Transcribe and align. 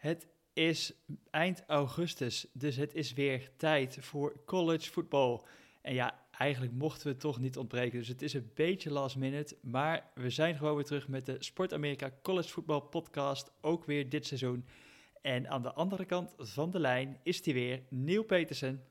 Het 0.00 0.28
is 0.52 0.92
eind 1.30 1.64
augustus, 1.66 2.46
dus 2.52 2.76
het 2.76 2.94
is 2.94 3.12
weer 3.12 3.50
tijd 3.56 3.98
voor 4.00 4.44
college 4.44 4.90
voetbal. 4.90 5.46
En 5.82 5.94
ja, 5.94 6.26
eigenlijk 6.30 6.72
mochten 6.72 7.06
we 7.06 7.16
toch 7.16 7.38
niet 7.38 7.56
ontbreken, 7.56 7.98
dus 7.98 8.08
het 8.08 8.22
is 8.22 8.32
een 8.32 8.50
beetje 8.54 8.90
last 8.90 9.16
minute. 9.16 9.56
Maar 9.62 10.10
we 10.14 10.30
zijn 10.30 10.56
gewoon 10.56 10.74
weer 10.74 10.84
terug 10.84 11.08
met 11.08 11.26
de 11.26 11.36
Sport 11.38 11.72
Amerika 11.72 12.12
College 12.22 12.48
Voetbal 12.48 12.80
Podcast, 12.80 13.52
ook 13.60 13.84
weer 13.84 14.08
dit 14.08 14.26
seizoen. 14.26 14.66
En 15.22 15.48
aan 15.48 15.62
de 15.62 15.72
andere 15.72 16.04
kant 16.04 16.34
van 16.38 16.70
de 16.70 16.80
lijn 16.80 17.20
is 17.22 17.42
die 17.42 17.54
weer, 17.54 17.82
Neil 17.88 18.22
Petersen. 18.22 18.84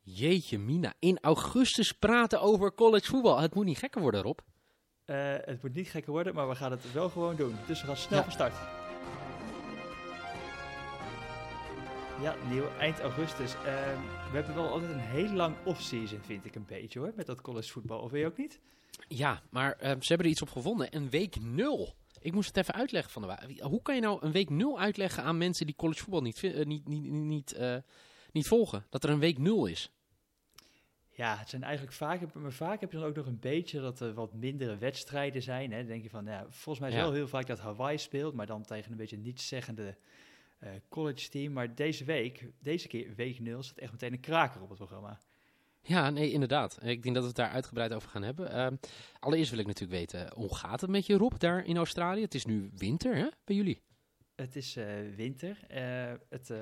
Jeetje 0.00 0.58
mina, 0.58 0.94
in 0.98 1.18
augustus 1.20 1.92
praten 1.92 2.40
over 2.40 2.74
college 2.74 3.06
voetbal. 3.06 3.38
Het 3.38 3.54
moet 3.54 3.64
niet 3.64 3.78
gekker 3.78 4.00
worden, 4.00 4.22
Rob. 4.22 4.38
Uh, 5.06 5.34
het 5.40 5.62
moet 5.62 5.74
niet 5.74 5.90
gekker 5.90 6.12
worden, 6.12 6.34
maar 6.34 6.48
we 6.48 6.54
gaan 6.54 6.70
het 6.70 6.92
wel 6.92 7.08
gewoon 7.08 7.36
doen. 7.36 7.54
Dus 7.66 7.80
we 7.80 7.86
gaan 7.86 7.96
snel 7.96 8.22
van 8.22 8.32
start. 8.32 8.83
Ja, 12.24 12.36
nieuw 12.50 12.68
eind 12.78 13.00
augustus. 13.00 13.54
Uh, 13.54 13.62
we 14.30 14.30
hebben 14.32 14.54
wel 14.54 14.68
altijd 14.68 14.90
een 14.90 14.98
heel 14.98 15.32
lang 15.32 15.56
off-season, 15.64 16.20
vind 16.20 16.44
ik 16.44 16.54
een 16.54 16.64
beetje 16.66 16.98
hoor, 16.98 17.12
met 17.16 17.26
dat 17.26 17.40
college 17.40 17.70
voetbal. 17.70 18.00
Of 18.00 18.10
weet 18.10 18.20
je 18.20 18.26
ook 18.26 18.36
niet? 18.36 18.60
Ja, 19.08 19.42
maar 19.50 19.76
uh, 19.76 19.80
ze 19.80 20.08
hebben 20.08 20.26
er 20.26 20.32
iets 20.32 20.42
op 20.42 20.50
gevonden. 20.50 20.96
Een 20.96 21.10
week 21.10 21.40
nul. 21.40 21.94
Ik 22.20 22.32
moest 22.32 22.48
het 22.48 22.56
even 22.56 22.74
uitleggen 22.74 23.12
van 23.12 23.22
de 23.22 23.60
Hoe 23.62 23.82
kan 23.82 23.94
je 23.94 24.00
nou 24.00 24.18
een 24.20 24.32
week 24.32 24.50
nul 24.50 24.80
uitleggen 24.80 25.22
aan 25.22 25.38
mensen 25.38 25.66
die 25.66 25.74
college 25.74 26.00
voetbal 26.00 26.22
niet, 26.22 26.42
uh, 26.42 26.64
niet, 26.64 26.88
niet, 26.88 27.02
niet, 27.02 27.58
niet 28.32 28.48
volgen? 28.48 28.86
Dat 28.90 29.04
er 29.04 29.10
een 29.10 29.18
week 29.18 29.38
nul 29.38 29.66
is. 29.66 29.92
Ja, 31.10 31.36
het 31.36 31.48
zijn 31.48 31.62
eigenlijk 31.62 31.96
vaak, 31.96 32.34
maar 32.34 32.52
vaak 32.52 32.80
heb 32.80 32.92
je 32.92 32.98
dan 32.98 33.06
ook 33.06 33.16
nog 33.16 33.26
een 33.26 33.40
beetje 33.40 33.80
dat 33.80 34.00
er 34.00 34.14
wat 34.14 34.32
mindere 34.32 34.76
wedstrijden 34.76 35.42
zijn. 35.42 35.70
Hè. 35.70 35.78
Dan 35.78 35.86
denk 35.86 36.02
je 36.02 36.10
van, 36.10 36.24
ja, 36.24 36.46
volgens 36.48 36.78
mij 36.78 36.88
is 36.88 36.94
ja. 36.94 37.02
wel 37.02 37.12
heel 37.12 37.28
vaak 37.28 37.46
dat 37.46 37.60
Hawaii 37.60 37.98
speelt, 37.98 38.34
maar 38.34 38.46
dan 38.46 38.62
tegen 38.62 38.90
een 38.90 38.96
beetje 38.96 39.18
nietszeggende 39.18 39.96
uh, 40.64 40.70
college 40.88 41.28
team. 41.28 41.52
Maar 41.52 41.74
deze 41.74 42.04
week, 42.04 42.46
deze 42.60 42.88
keer 42.88 43.14
week 43.14 43.40
0, 43.40 43.62
zit 43.62 43.78
echt 43.78 43.92
meteen 43.92 44.12
een 44.12 44.20
kraker 44.20 44.62
op 44.62 44.68
het 44.68 44.78
programma. 44.78 45.20
Ja, 45.80 46.10
nee, 46.10 46.32
inderdaad. 46.32 46.78
Ik 46.82 47.02
denk 47.02 47.14
dat 47.14 47.22
we 47.22 47.28
het 47.28 47.36
daar 47.36 47.50
uitgebreid 47.50 47.92
over 47.92 48.08
gaan 48.08 48.22
hebben. 48.22 48.56
Uh, 48.56 48.66
allereerst 49.18 49.50
wil 49.50 49.58
ik 49.58 49.66
natuurlijk 49.66 49.98
weten, 49.98 50.32
hoe 50.34 50.54
gaat 50.54 50.80
het 50.80 50.90
met 50.90 51.06
je 51.06 51.16
Rob 51.16 51.38
daar 51.38 51.64
in 51.64 51.76
Australië? 51.76 52.20
Het 52.20 52.34
is 52.34 52.44
nu 52.44 52.70
winter, 52.76 53.16
hè, 53.16 53.28
bij 53.44 53.56
jullie? 53.56 53.82
Het 54.34 54.56
is 54.56 54.76
uh, 54.76 54.84
winter. 55.16 55.58
het, 56.28 56.52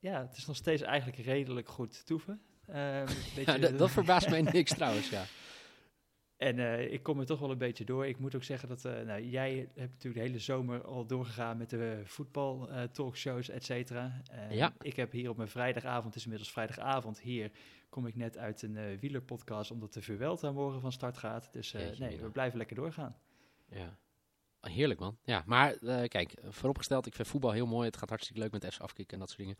ja, 0.00 0.20
het 0.26 0.36
is 0.36 0.46
nog 0.46 0.56
steeds 0.56 0.82
eigenlijk 0.82 1.18
redelijk 1.18 1.68
goed 1.68 2.06
toeven. 2.06 2.40
Ja, 3.44 3.58
dat, 3.58 3.78
dat 3.78 3.90
verbaast 3.90 4.30
mij 4.34 4.42
niks 4.42 4.74
trouwens, 4.74 5.08
ja. 5.08 5.24
En 6.40 6.58
uh, 6.58 6.92
ik 6.92 7.02
kom 7.02 7.20
er 7.20 7.26
toch 7.26 7.40
wel 7.40 7.50
een 7.50 7.58
beetje 7.58 7.84
door. 7.84 8.06
Ik 8.06 8.18
moet 8.18 8.34
ook 8.34 8.42
zeggen 8.42 8.68
dat 8.68 8.84
uh, 8.84 9.00
nou, 9.00 9.22
jij 9.22 9.54
hebt 9.56 9.76
natuurlijk 9.76 10.14
de 10.14 10.28
hele 10.28 10.38
zomer 10.38 10.82
al 10.84 11.06
doorgegaan 11.06 11.56
met 11.56 11.70
de 11.70 12.00
voetbal 12.04 12.70
uh, 12.70 12.82
talkshows, 12.82 13.48
et 13.48 13.64
cetera. 13.64 14.22
ja. 14.50 14.72
Ik 14.80 14.96
heb 14.96 15.12
hier 15.12 15.30
op 15.30 15.36
mijn 15.36 15.48
vrijdagavond, 15.48 16.04
het 16.04 16.14
is 16.14 16.22
inmiddels 16.22 16.52
vrijdagavond, 16.52 17.20
hier 17.20 17.50
kom 17.88 18.06
ik 18.06 18.16
net 18.16 18.38
uit 18.38 18.62
een 18.62 18.98
wielerpodcast 18.98 19.70
omdat 19.70 19.92
de 19.92 20.02
Vuelta 20.02 20.52
morgen 20.52 20.80
van 20.80 20.92
start 20.92 21.18
gaat. 21.18 21.52
Dus 21.52 21.72
nee, 21.98 22.18
we 22.18 22.30
blijven 22.30 22.58
lekker 22.58 22.76
doorgaan. 22.76 23.16
Ja. 23.68 23.98
Heerlijk 24.60 25.00
man. 25.00 25.18
Ja, 25.24 25.42
maar 25.46 25.76
uh, 25.80 26.02
kijk, 26.04 26.34
vooropgesteld, 26.48 27.06
ik 27.06 27.14
vind 27.14 27.28
voetbal 27.28 27.50
heel 27.50 27.66
mooi. 27.66 27.86
Het 27.86 27.96
gaat 27.96 28.08
hartstikke 28.08 28.40
leuk 28.40 28.52
met 28.52 28.66
F's 28.66 28.80
afkicken 28.80 29.14
en 29.14 29.18
dat 29.18 29.30
soort 29.30 29.40
dingen. 29.40 29.56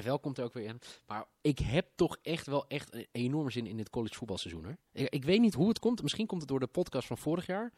NFL 0.00 0.14
komt 0.14 0.38
er 0.38 0.44
ook 0.44 0.52
weer 0.52 0.64
in. 0.68 0.80
Maar 1.06 1.24
ik 1.40 1.58
heb 1.58 1.86
toch 1.94 2.16
echt 2.22 2.46
wel 2.46 2.66
echt 2.68 2.94
een 2.94 3.06
enorme 3.12 3.50
zin 3.50 3.66
in 3.66 3.76
dit 3.76 3.90
college 3.90 4.14
voetbalseizoen. 4.14 4.78
Ik, 4.92 5.08
ik, 5.08 5.24
weet 5.24 5.40
niet 5.40 5.54
hoe 5.54 5.68
het 5.68 5.78
komt. 5.78 6.02
Misschien 6.02 6.26
komt 6.26 6.40
het 6.40 6.50
door 6.50 6.60
de 6.60 6.66
podcast 6.66 7.06
van 7.06 7.18
vorig 7.18 7.46
jaar. 7.46 7.72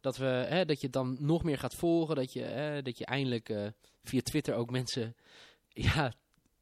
Dat, 0.00 0.16
we, 0.16 0.24
hè, 0.24 0.64
dat 0.64 0.80
je 0.80 0.90
dan 0.90 1.16
nog 1.20 1.42
meer 1.42 1.58
gaat 1.58 1.74
volgen. 1.74 2.16
Dat 2.16 2.32
je, 2.32 2.42
hè, 2.42 2.82
dat 2.82 2.98
je 2.98 3.06
eindelijk 3.06 3.48
uh, 3.48 3.66
via 4.02 4.20
Twitter 4.20 4.54
ook 4.54 4.70
mensen... 4.70 5.14
Ja, 5.68 6.12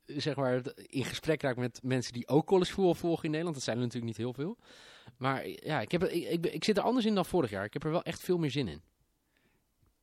zeg 0.06 0.36
maar, 0.36 0.62
in 0.74 1.04
gesprek 1.04 1.42
raakt 1.42 1.58
met 1.58 1.80
mensen 1.82 2.12
die 2.12 2.28
ook 2.28 2.46
college 2.46 2.72
voetbal 2.72 2.94
volgen 2.94 3.24
in 3.24 3.30
Nederland. 3.30 3.56
Dat 3.56 3.64
zijn 3.64 3.76
er 3.76 3.82
natuurlijk 3.82 4.18
niet 4.18 4.26
heel 4.26 4.32
veel. 4.32 4.56
Maar 5.16 5.48
ja, 5.48 5.80
ik, 5.80 5.90
heb, 5.90 6.04
ik, 6.04 6.46
ik 6.46 6.64
zit 6.64 6.76
er 6.76 6.82
anders 6.82 7.06
in 7.06 7.14
dan 7.14 7.24
vorig 7.24 7.50
jaar. 7.50 7.64
Ik 7.64 7.72
heb 7.72 7.84
er 7.84 7.90
wel 7.90 8.02
echt 8.02 8.20
veel 8.20 8.38
meer 8.38 8.50
zin 8.50 8.68
in. 8.68 8.82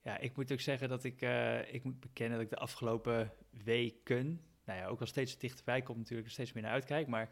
Ja, 0.03 0.17
ik 0.17 0.35
moet 0.35 0.51
ook 0.51 0.59
zeggen 0.59 0.89
dat 0.89 1.03
ik, 1.03 1.21
uh, 1.21 1.73
ik 1.73 1.83
moet 1.83 1.99
bekennen 1.99 2.37
dat 2.37 2.45
ik 2.45 2.53
de 2.53 2.61
afgelopen 2.61 3.31
weken, 3.63 4.41
nou 4.65 4.79
ja, 4.79 4.87
ook 4.87 4.99
al 4.99 5.05
steeds 5.05 5.37
dichterbij 5.37 5.81
komt 5.81 5.97
natuurlijk 5.97 6.29
steeds 6.29 6.53
meer 6.53 6.63
naar 6.63 6.71
uitkijk, 6.71 7.07
maar 7.07 7.29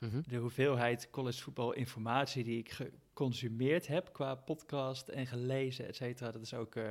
mm 0.00 0.10
-hmm. 0.10 0.22
de 0.26 0.36
hoeveelheid 0.36 1.10
college 1.10 1.42
voetbal 1.42 1.72
informatie 1.72 2.44
die 2.44 2.58
ik 2.58 2.70
geconsumeerd 2.70 3.86
heb 3.86 4.12
qua 4.12 4.34
podcast 4.34 5.08
en 5.08 5.26
gelezen, 5.26 5.86
et 5.86 5.96
cetera, 5.96 6.30
dat 6.30 6.42
is 6.42 6.54
ook, 6.54 6.74
uh, 6.74 6.84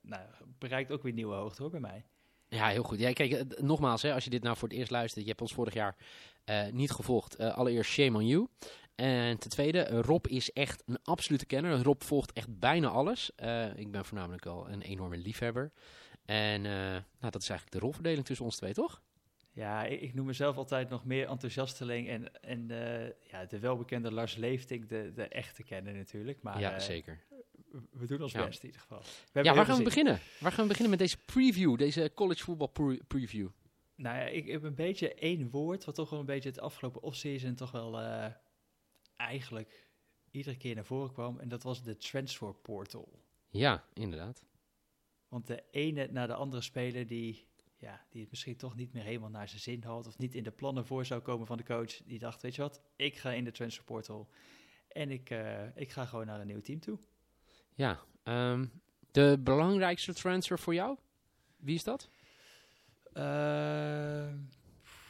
nou, 0.00 0.22
bereikt 0.58 0.90
ook 0.90 1.02
weer 1.02 1.12
nieuwe 1.12 1.34
hoogte 1.34 1.62
hoor 1.62 1.70
bij 1.70 1.80
mij. 1.80 2.04
Ja, 2.48 2.68
heel 2.68 2.82
goed. 2.82 2.98
Ja, 2.98 3.12
kijk, 3.12 3.60
nogmaals, 3.60 4.02
hè, 4.02 4.14
als 4.14 4.24
je 4.24 4.30
dit 4.30 4.42
nou 4.42 4.56
voor 4.56 4.68
het 4.68 4.76
eerst 4.76 4.90
luistert, 4.90 5.22
je 5.22 5.30
hebt 5.30 5.42
ons 5.42 5.54
vorig 5.54 5.74
jaar 5.74 5.96
uh, 6.44 6.66
niet 6.72 6.90
gevolgd. 6.90 7.38
Allereerst 7.38 7.90
shame 7.90 8.16
on 8.16 8.26
you. 8.26 8.46
En 8.96 9.38
ten 9.38 9.50
tweede, 9.50 9.88
Rob 9.88 10.26
is 10.26 10.52
echt 10.52 10.82
een 10.86 10.98
absolute 11.02 11.46
kenner. 11.46 11.82
Rob 11.82 12.02
volgt 12.02 12.32
echt 12.32 12.58
bijna 12.58 12.88
alles. 12.88 13.30
Uh, 13.42 13.76
ik 13.76 13.90
ben 13.90 14.04
voornamelijk 14.04 14.44
wel 14.44 14.70
een 14.70 14.82
enorme 14.82 15.16
liefhebber. 15.16 15.72
En 16.24 16.62
nou, 16.62 17.02
dat 17.30 17.42
is 17.42 17.48
eigenlijk 17.48 17.70
de 17.70 17.78
rolverdeling 17.78 18.24
tussen 18.24 18.44
ons 18.44 18.56
twee, 18.56 18.72
toch? 18.72 19.02
Ja, 19.52 19.84
ik, 19.84 20.00
ik 20.00 20.14
noem 20.14 20.26
mezelf 20.26 20.56
altijd 20.56 20.88
nog 20.88 21.04
meer 21.04 21.28
enthousiasteling. 21.28 22.08
En, 22.08 22.40
en 22.40 22.66
ja, 23.30 23.44
de 23.44 23.58
welbekende 23.58 24.12
Lars 24.12 24.36
Leeftink, 24.36 24.88
de, 24.88 25.12
de 25.14 25.28
echte 25.28 25.62
kenner 25.62 25.94
natuurlijk. 25.94 26.42
Maar, 26.42 26.60
ja, 26.60 26.78
zeker 26.78 27.24
we 27.92 28.06
doen 28.06 28.22
ons 28.22 28.32
ja. 28.32 28.44
best 28.44 28.62
in 28.62 28.66
ieder 28.66 28.80
geval. 28.80 29.02
ja, 29.42 29.54
waar 29.54 29.66
gaan 29.66 29.78
we 29.78 29.82
beginnen? 29.82 30.20
Waar 30.40 30.52
gaan 30.52 30.62
we 30.62 30.68
beginnen 30.68 30.90
met 30.90 30.98
deze 30.98 31.18
preview, 31.24 31.76
deze 31.76 32.10
college 32.14 32.44
voetbal 32.44 32.66
pre 32.66 33.00
preview? 33.06 33.48
Nou 33.94 34.16
ja, 34.16 34.24
ik 34.24 34.46
heb 34.46 34.62
een 34.62 34.74
beetje 34.74 35.14
één 35.14 35.50
woord, 35.50 35.84
wat 35.84 35.94
toch 35.94 36.10
wel 36.10 36.20
een 36.20 36.26
beetje 36.26 36.48
het 36.48 36.60
afgelopen 36.60 37.02
offseason 37.02 37.54
toch 37.54 37.70
wel 37.70 37.98
eigenlijk 39.16 39.88
iedere 40.30 40.56
keer 40.56 40.74
naar 40.74 40.84
voren 40.84 41.12
kwam. 41.12 41.38
En 41.40 41.48
dat 41.48 41.62
was 41.62 41.82
de 41.82 41.96
transfer 41.96 42.54
portal. 42.54 43.22
Ja, 43.48 43.84
inderdaad. 43.92 44.44
Want 45.28 45.46
de 45.46 45.64
ene 45.70 46.08
na 46.10 46.26
de 46.26 46.34
andere 46.34 46.62
speler 46.62 47.06
die, 47.06 47.46
ja, 47.76 48.06
die 48.10 48.20
het 48.20 48.30
misschien 48.30 48.56
toch 48.56 48.76
niet 48.76 48.92
meer 48.92 49.04
helemaal 49.04 49.30
naar 49.30 49.48
zijn 49.48 49.60
zin 49.60 49.82
had... 49.84 50.06
of 50.06 50.18
niet 50.18 50.34
in 50.34 50.42
de 50.42 50.50
plannen 50.50 50.86
voor 50.86 51.04
zou 51.04 51.20
komen 51.20 51.46
van 51.46 51.56
de 51.56 51.64
coach, 51.64 52.02
die 52.04 52.18
dacht, 52.18 52.42
weet 52.42 52.54
je 52.54 52.62
wat, 52.62 52.82
ik 52.96 53.16
ga 53.16 53.32
in 53.32 53.44
de 53.44 53.52
transfer 53.52 53.84
portal... 53.84 54.28
En 54.88 55.10
ik, 55.10 55.30
uh, 55.30 55.76
ik 55.76 55.90
ga 55.90 56.06
gewoon 56.06 56.26
naar 56.26 56.40
een 56.40 56.46
nieuw 56.46 56.60
team 56.60 56.80
toe. 56.80 56.98
Ja, 57.74 58.00
um, 58.24 58.70
de 59.10 59.40
belangrijkste 59.40 60.14
transfer 60.14 60.58
voor 60.58 60.74
jou? 60.74 60.98
Wie 61.56 61.74
is 61.74 61.84
dat? 61.84 62.08
Uh, 63.12 63.22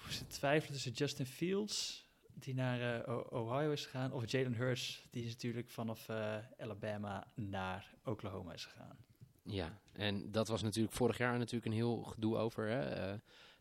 ze 0.08 0.26
twijfelen 0.26 0.72
tussen 0.72 0.92
Justin 0.92 1.26
Fields, 1.26 2.05
die 2.38 2.54
naar 2.54 3.08
uh, 3.08 3.18
Ohio 3.30 3.70
is 3.70 3.84
gegaan, 3.84 4.12
of 4.12 4.30
Jalen 4.30 4.54
Hurts, 4.54 5.06
die 5.10 5.24
is 5.24 5.30
natuurlijk 5.30 5.68
vanaf 5.68 6.08
uh, 6.08 6.36
Alabama 6.58 7.26
naar 7.34 7.94
Oklahoma 8.04 8.52
is 8.52 8.64
gegaan. 8.64 8.96
Ja, 9.42 9.80
en 9.92 10.30
dat 10.30 10.48
was 10.48 10.62
natuurlijk 10.62 10.94
vorig 10.94 11.18
jaar 11.18 11.38
natuurlijk 11.38 11.64
een 11.64 11.72
heel 11.72 12.02
gedoe 12.02 12.36
over, 12.36 12.68
hè, 12.68 13.12
uh, 13.12 13.18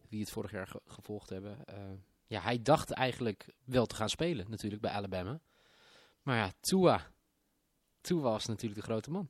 wie 0.09 0.19
het 0.19 0.31
vorig 0.31 0.52
jaar 0.52 0.68
ge 0.68 0.81
gevolgd 0.86 1.30
hebben. 1.30 1.58
ja, 2.28 2.41
hij 2.41 2.62
dacht 2.62 2.91
eigenlijk 2.91 3.53
wel 3.63 3.86
te 3.86 3.96
gaan 3.96 4.09
spelen 4.09 4.50
natuurlijk 4.50 4.81
bij 4.81 4.92
Alabama. 4.92 5.40
Maar 6.22 6.38
ja, 6.38 6.52
Tua 6.59 7.13
toen 8.06 8.22
was 8.22 8.46
natuurlijk 8.46 8.81
de 8.81 8.86
grote 8.86 9.12
man. 9.12 9.30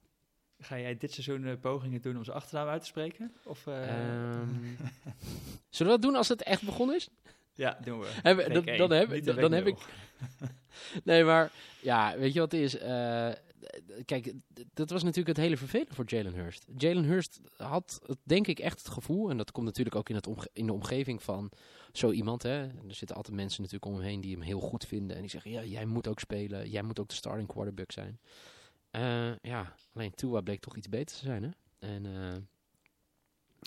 Ga 0.60 0.80
jij 0.80 0.98
dit 0.98 1.12
seizoen 1.12 1.60
pogingen 1.60 2.02
doen 2.02 2.18
om 2.18 2.24
zijn 2.24 2.38
achternaam 2.38 2.68
uit 2.68 2.82
te 2.82 2.88
spreken? 2.88 3.34
Of, 3.44 3.66
um, 3.66 3.76
zullen 5.70 5.94
we 5.94 6.00
dat 6.00 6.02
doen 6.02 6.16
als 6.16 6.28
het 6.28 6.44
echt 6.44 6.64
begonnen 6.64 6.96
is? 6.96 7.10
Ja, 7.56 7.78
doen 7.84 8.00
we. 8.00 8.08
Heb, 8.22 8.54
dan, 8.54 8.66
dan, 8.78 8.92
heb, 8.92 9.26
dan, 9.26 9.36
dan 9.36 9.52
heb 9.52 9.68
ik. 9.68 9.78
nee, 11.04 11.24
maar 11.24 11.52
ja, 11.82 12.18
weet 12.18 12.34
je 12.34 12.40
wat 12.40 12.52
het 12.52 12.62
is? 12.62 12.76
Uh, 12.82 13.32
kijk, 14.06 14.34
dat 14.74 14.90
was 14.90 15.04
natuurlijk 15.04 15.38
het 15.38 15.46
hele 15.46 15.58
vervelende 15.58 15.94
voor 15.94 16.06
Jalen 16.08 16.34
Hurst. 16.34 16.66
Jalen 16.78 17.04
Hurst 17.04 17.40
had, 17.58 18.02
denk 18.24 18.48
ik, 18.48 18.60
echt 18.60 18.78
het 18.78 18.90
gevoel, 18.90 19.30
en 19.30 19.38
dat 19.38 19.52
komt 19.52 19.66
natuurlijk 19.66 19.96
ook 19.96 20.10
in, 20.10 20.16
het 20.16 20.28
omge 20.28 20.50
in 20.54 20.66
de 20.66 20.74
omgeving 20.74 21.24
van 21.24 21.52
zo 21.92 22.12
iemand. 22.12 22.44
Hè. 22.44 22.62
Er 22.64 22.72
zitten 22.88 23.16
altijd 23.16 23.36
mensen 23.36 23.62
natuurlijk 23.62 23.92
om 23.92 23.98
hem 23.98 24.08
heen 24.10 24.22
die 24.22 24.32
hem 24.32 24.42
heel 24.42 24.60
goed 24.60 24.86
vinden 24.86 25.16
en 25.16 25.22
die 25.22 25.32
zeggen: 25.32 25.52
ja, 25.52 25.64
jij 25.64 25.86
moet 25.86 26.08
ook 26.08 26.20
spelen, 26.20 26.70
jij 26.70 26.84
moet 26.84 27.00
ook 27.00 27.10
de 27.10 27.16
starting 27.16 27.48
quarterback 27.48 27.92
zijn. 27.92 28.20
Uh, 28.92 29.36
ja, 29.42 29.76
alleen 29.94 30.14
Tua 30.14 30.42
bleek 30.42 30.60
toch 30.60 30.78
iets 30.78 30.90
beter 30.90 31.18
te 31.18 31.26
zijn. 31.26 31.44
Hè? 31.44 31.50
En 31.80 32.06
uh, 32.06 32.36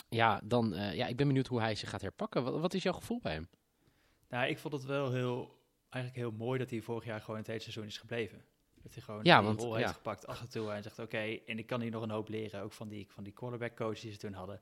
ja, 0.09 0.41
dan, 0.45 0.75
ja, 0.75 1.07
ik 1.07 1.17
ben 1.17 1.27
benieuwd 1.27 1.47
hoe 1.47 1.61
hij 1.61 1.75
zich 1.75 1.91
gaat 1.91 2.01
herpakken. 2.01 2.45
Wat, 2.45 2.61
wat, 2.61 2.75
is 2.75 2.83
jouw 2.83 2.93
gevoel 2.93 3.21
bij 3.23 3.33
hem? 3.33 3.49
Nou, 4.29 4.49
ik 4.49 4.59
vond 4.59 4.75
het 4.75 4.85
wel 4.85 5.13
heel, 5.13 5.59
eigenlijk 5.89 6.25
heel 6.25 6.39
mooi 6.39 6.59
dat 6.59 6.71
hij 6.71 6.81
vorig 6.81 7.05
jaar 7.05 7.21
gewoon 7.21 7.39
het 7.39 7.47
hele 7.47 7.61
seizoen 7.61 7.85
is 7.85 7.99
gebleven. 7.99 8.45
Dat 8.83 8.95
hij 8.95 9.03
gewoon 9.03 9.25
ja, 9.25 9.39
die 9.39 9.47
want, 9.47 9.61
rol 9.61 9.73
ja. 9.73 9.79
heeft 9.79 9.95
gepakt 9.95 10.51
toe 10.51 10.71
en 10.71 10.83
zegt, 10.83 10.99
oké, 10.99 11.17
okay, 11.17 11.43
en 11.47 11.59
ik 11.59 11.67
kan 11.67 11.81
hier 11.81 11.91
nog 11.91 12.03
een 12.03 12.11
hoop 12.11 12.29
leren, 12.29 12.63
ook 12.63 12.73
van 12.73 12.89
die, 12.89 13.07
van 13.11 13.25
die 13.25 13.33
quarterback 13.33 13.77
coach 13.77 14.01
die 14.01 14.13
ze 14.13 14.19
toen 14.19 14.33
hadden. 14.33 14.61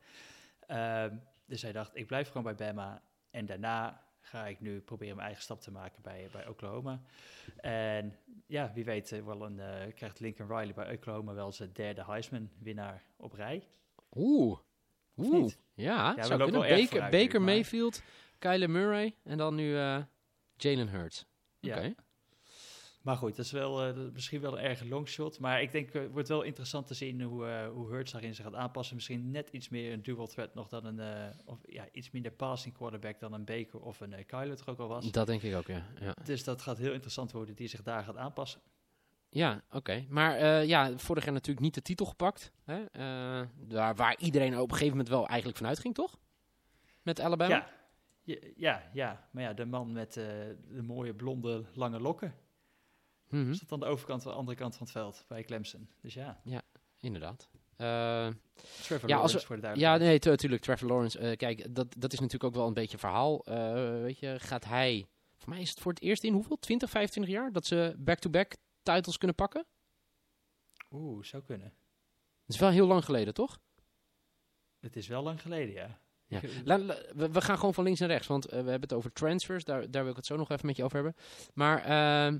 Ehm, 0.67 1.17
dus 1.47 1.63
hij 1.63 1.73
dacht, 1.73 1.97
ik 1.97 2.07
blijf 2.07 2.27
gewoon 2.29 2.43
bij 2.43 2.55
Bama 2.55 3.03
en 3.31 3.47
daarna 3.47 4.05
ga 4.21 4.47
ik 4.47 4.61
nu 4.61 4.81
proberen 4.81 5.15
mijn 5.15 5.27
eigen 5.27 5.45
stap 5.45 5.61
te 5.61 5.71
maken 5.71 6.03
bij, 6.03 6.29
bij 6.33 6.49
Oklahoma. 6.49 7.01
En 7.57 8.19
ja, 8.47 8.73
wie 8.75 8.85
weet 8.85 9.13
uh, 9.13 9.25
wel 9.25 9.43
een, 9.43 9.59
uh, 9.59 9.95
krijgt 9.95 10.21
Lincoln 10.21 10.49
Riley 10.49 10.75
bij 10.75 10.93
Oklahoma 10.93 11.35
wel 11.35 11.53
zijn 11.53 11.73
derde 11.73 12.05
Heisman-winnaar 12.05 13.03
op 13.17 13.33
rij. 13.33 13.69
Oeh, 14.13 14.59
Oeh, 15.17 15.53
ja, 15.75 16.15
we 16.15 16.25
zou 16.25 16.43
kunnen. 16.43 17.11
Baker, 17.11 17.41
maar- 17.41 17.55
Mayfield, 17.55 18.03
Kyler 18.39 18.71
Murray 18.71 19.15
en 19.23 19.39
dan 19.39 19.55
nu 19.55 19.77
eh, 19.77 20.03
Jalen 20.57 20.89
Hurts. 20.89 21.27
Ja. 21.61 21.77
Oké. 21.77 21.95
Maar 23.03 23.17
goed, 23.17 23.37
dat 23.37 23.45
is 23.45 23.53
wel, 23.53 23.85
eh, 23.85 23.97
misschien 24.13 24.41
wel 24.41 24.59
een 24.59 24.65
erg 24.65 24.85
longshot. 24.85 25.39
Maar 25.39 25.63
ik 25.63 25.73
denk, 25.73 25.91
eh, 25.91 26.03
het 26.03 26.13
wordt 26.13 26.29
wel 26.29 26.43
interessant 26.43 26.87
te 26.87 26.95
zien 26.95 27.23
hoe, 27.23 27.47
eh 27.47 27.69
hoe 27.69 27.91
Hurts 27.91 28.13
daarin 28.13 28.35
zich 28.35 28.45
gaat 28.45 28.55
aanpassen. 28.55 28.95
Misschien 28.95 29.31
net 29.31 29.49
iets 29.49 29.69
meer 29.69 29.93
een 29.93 30.03
dual 30.03 30.27
threat 30.27 30.55
nog 30.55 30.69
dan 30.69 30.85
een, 30.85 31.01
eh, 31.01 31.39
of 31.45 31.59
ja, 31.63 31.89
iets 31.93 32.11
minder 32.11 32.33
passing 32.33 32.75
quarterback 32.75 33.21
dan 33.21 33.33
een 33.33 33.45
Baker 33.45 33.81
of 33.81 34.01
een 34.01 34.13
uh, 34.13 34.19
Kyler 34.27 34.57
toch 34.57 34.69
ook 34.69 34.79
al 34.79 34.89
was. 34.89 35.11
Dat 35.13 35.27
denk 35.27 35.43
ik 35.43 35.55
ook, 35.55 35.67
ja. 35.67 35.87
ja. 36.01 36.15
Dus 36.25 36.45
dat 36.45 36.63
gaat 36.63 36.79
heel 36.79 36.93
interessant 36.93 37.33
worden, 37.33 37.55
die 37.55 37.69
zich 37.69 37.83
daar 37.83 38.05
gaat 38.05 38.17
aanpassen. 38.17 38.61
Ja, 39.31 39.63
oké. 39.71 40.05
Maar 40.09 40.37
eh, 40.37 40.67
ja, 40.67 40.99
vorig 40.99 41.25
jaar 41.25 41.33
natuurlijk 41.33 41.65
niet 41.65 41.75
de 41.75 41.83
titel 41.83 42.07
gepakt. 42.07 42.53
Hè? 42.65 42.85
Eh, 42.85 43.49
daar, 43.57 43.95
waar 43.95 44.17
iedereen 44.19 44.59
op 44.59 44.71
een 44.71 44.77
gegeven 44.77 44.97
moment 44.97 45.09
wel 45.09 45.27
eigenlijk 45.27 45.59
vanuit 45.59 45.79
ging, 45.79 45.95
toch? 45.95 46.19
Met 47.03 47.21
Alabama? 47.21 47.55
Ja, 47.55 47.71
ja, 48.27 48.37
ja, 48.57 48.91
ja. 48.93 49.29
maar 49.31 49.43
ja, 49.43 49.53
de 49.53 49.65
man 49.65 49.93
met 49.93 50.17
eh, 50.17 50.25
de 50.69 50.83
mooie 50.83 51.15
blonde 51.15 51.65
lange 51.75 52.01
lokken. 52.01 52.35
Mhm, 53.29 53.53
Zat 53.53 53.73
aan 53.73 53.81
de 53.81 53.87
overkant, 53.87 54.23
de 54.23 54.33
andere 54.33 54.57
kant 54.59 54.77
van 54.77 54.83
het 54.87 54.93
veld 54.95 55.25
bij 55.29 55.43
Clemson. 55.43 55.89
Dus 56.01 56.15
ja, 56.15 56.41
inderdaad. 57.01 57.49
Eh, 57.77 58.29
Trevor 58.83 59.09
Ja, 59.09 59.15
Lawrence 59.15 59.39
we- 59.39 59.45
voor 59.47 59.61
de 59.61 59.73
ja, 59.75 59.97
nee, 59.97 60.19
tu- 60.19 60.29
natuurlijk. 60.29 60.63
Trevor 60.63 60.89
Lawrence. 60.89 61.19
eh, 61.19 61.37
kijk, 61.37 61.75
dat, 61.75 61.95
dat 61.99 62.13
is 62.13 62.19
natuurlijk 62.19 62.45
ook 62.45 62.55
wel 62.55 62.67
een 62.67 62.75
beetje 62.75 62.93
een 62.93 62.99
verhaal. 62.99 63.43
Weet 64.03 64.19
je, 64.19 64.37
gaat 64.41 64.65
hij... 64.65 65.07
Voor 65.37 65.49
mij 65.49 65.61
is 65.61 65.71
het 65.71 65.81
voor 65.81 65.93
het 65.93 66.03
eerst 66.03 66.25
in 66.25 66.33
hoeveel? 66.33 66.59
20, 66.59 66.91
25 66.91 67.35
jaar? 67.35 67.53
Dat 67.53 67.67
ze 67.67 67.95
back-to-back 67.99 68.53
titles 68.83 69.19
kunnen 69.19 69.37
pakken? 69.37 69.67
Oeh, 70.91 71.25
zou 71.25 71.43
kunnen. 71.43 71.73
Dat 72.47 72.55
is 72.55 72.59
wel 72.59 72.71
heel 72.71 72.87
lang 72.87 73.05
geleden, 73.05 73.35
toch? 73.35 73.59
Het 74.81 74.97
is 74.97 75.07
wel 75.09 75.23
lang 75.23 75.41
geleden, 75.43 75.75
ja. 75.75 75.99
Ja. 76.27 76.41
Ik- 76.43 76.51
La- 76.65 76.79
la- 76.79 77.03
we, 77.15 77.31
we 77.31 77.41
gaan 77.41 77.59
gewoon 77.59 77.75
van 77.75 77.85
links 77.85 78.01
naar 78.01 78.09
rechts, 78.09 78.27
want 78.27 78.45
eh, 78.45 78.51
we 78.51 78.57
hebben 78.57 78.81
het 78.89 78.93
over 78.93 79.13
transfers. 79.13 79.65
Daar, 79.65 79.91
daar 79.91 80.03
wil 80.03 80.11
ik 80.11 80.17
het 80.17 80.27
zo 80.27 80.37
nog 80.37 80.51
even 80.51 80.67
met 80.67 80.77
je 80.77 80.85
over 80.85 80.97
hebben. 81.03 81.17
Maar 81.55 81.85
ehm 81.85 82.39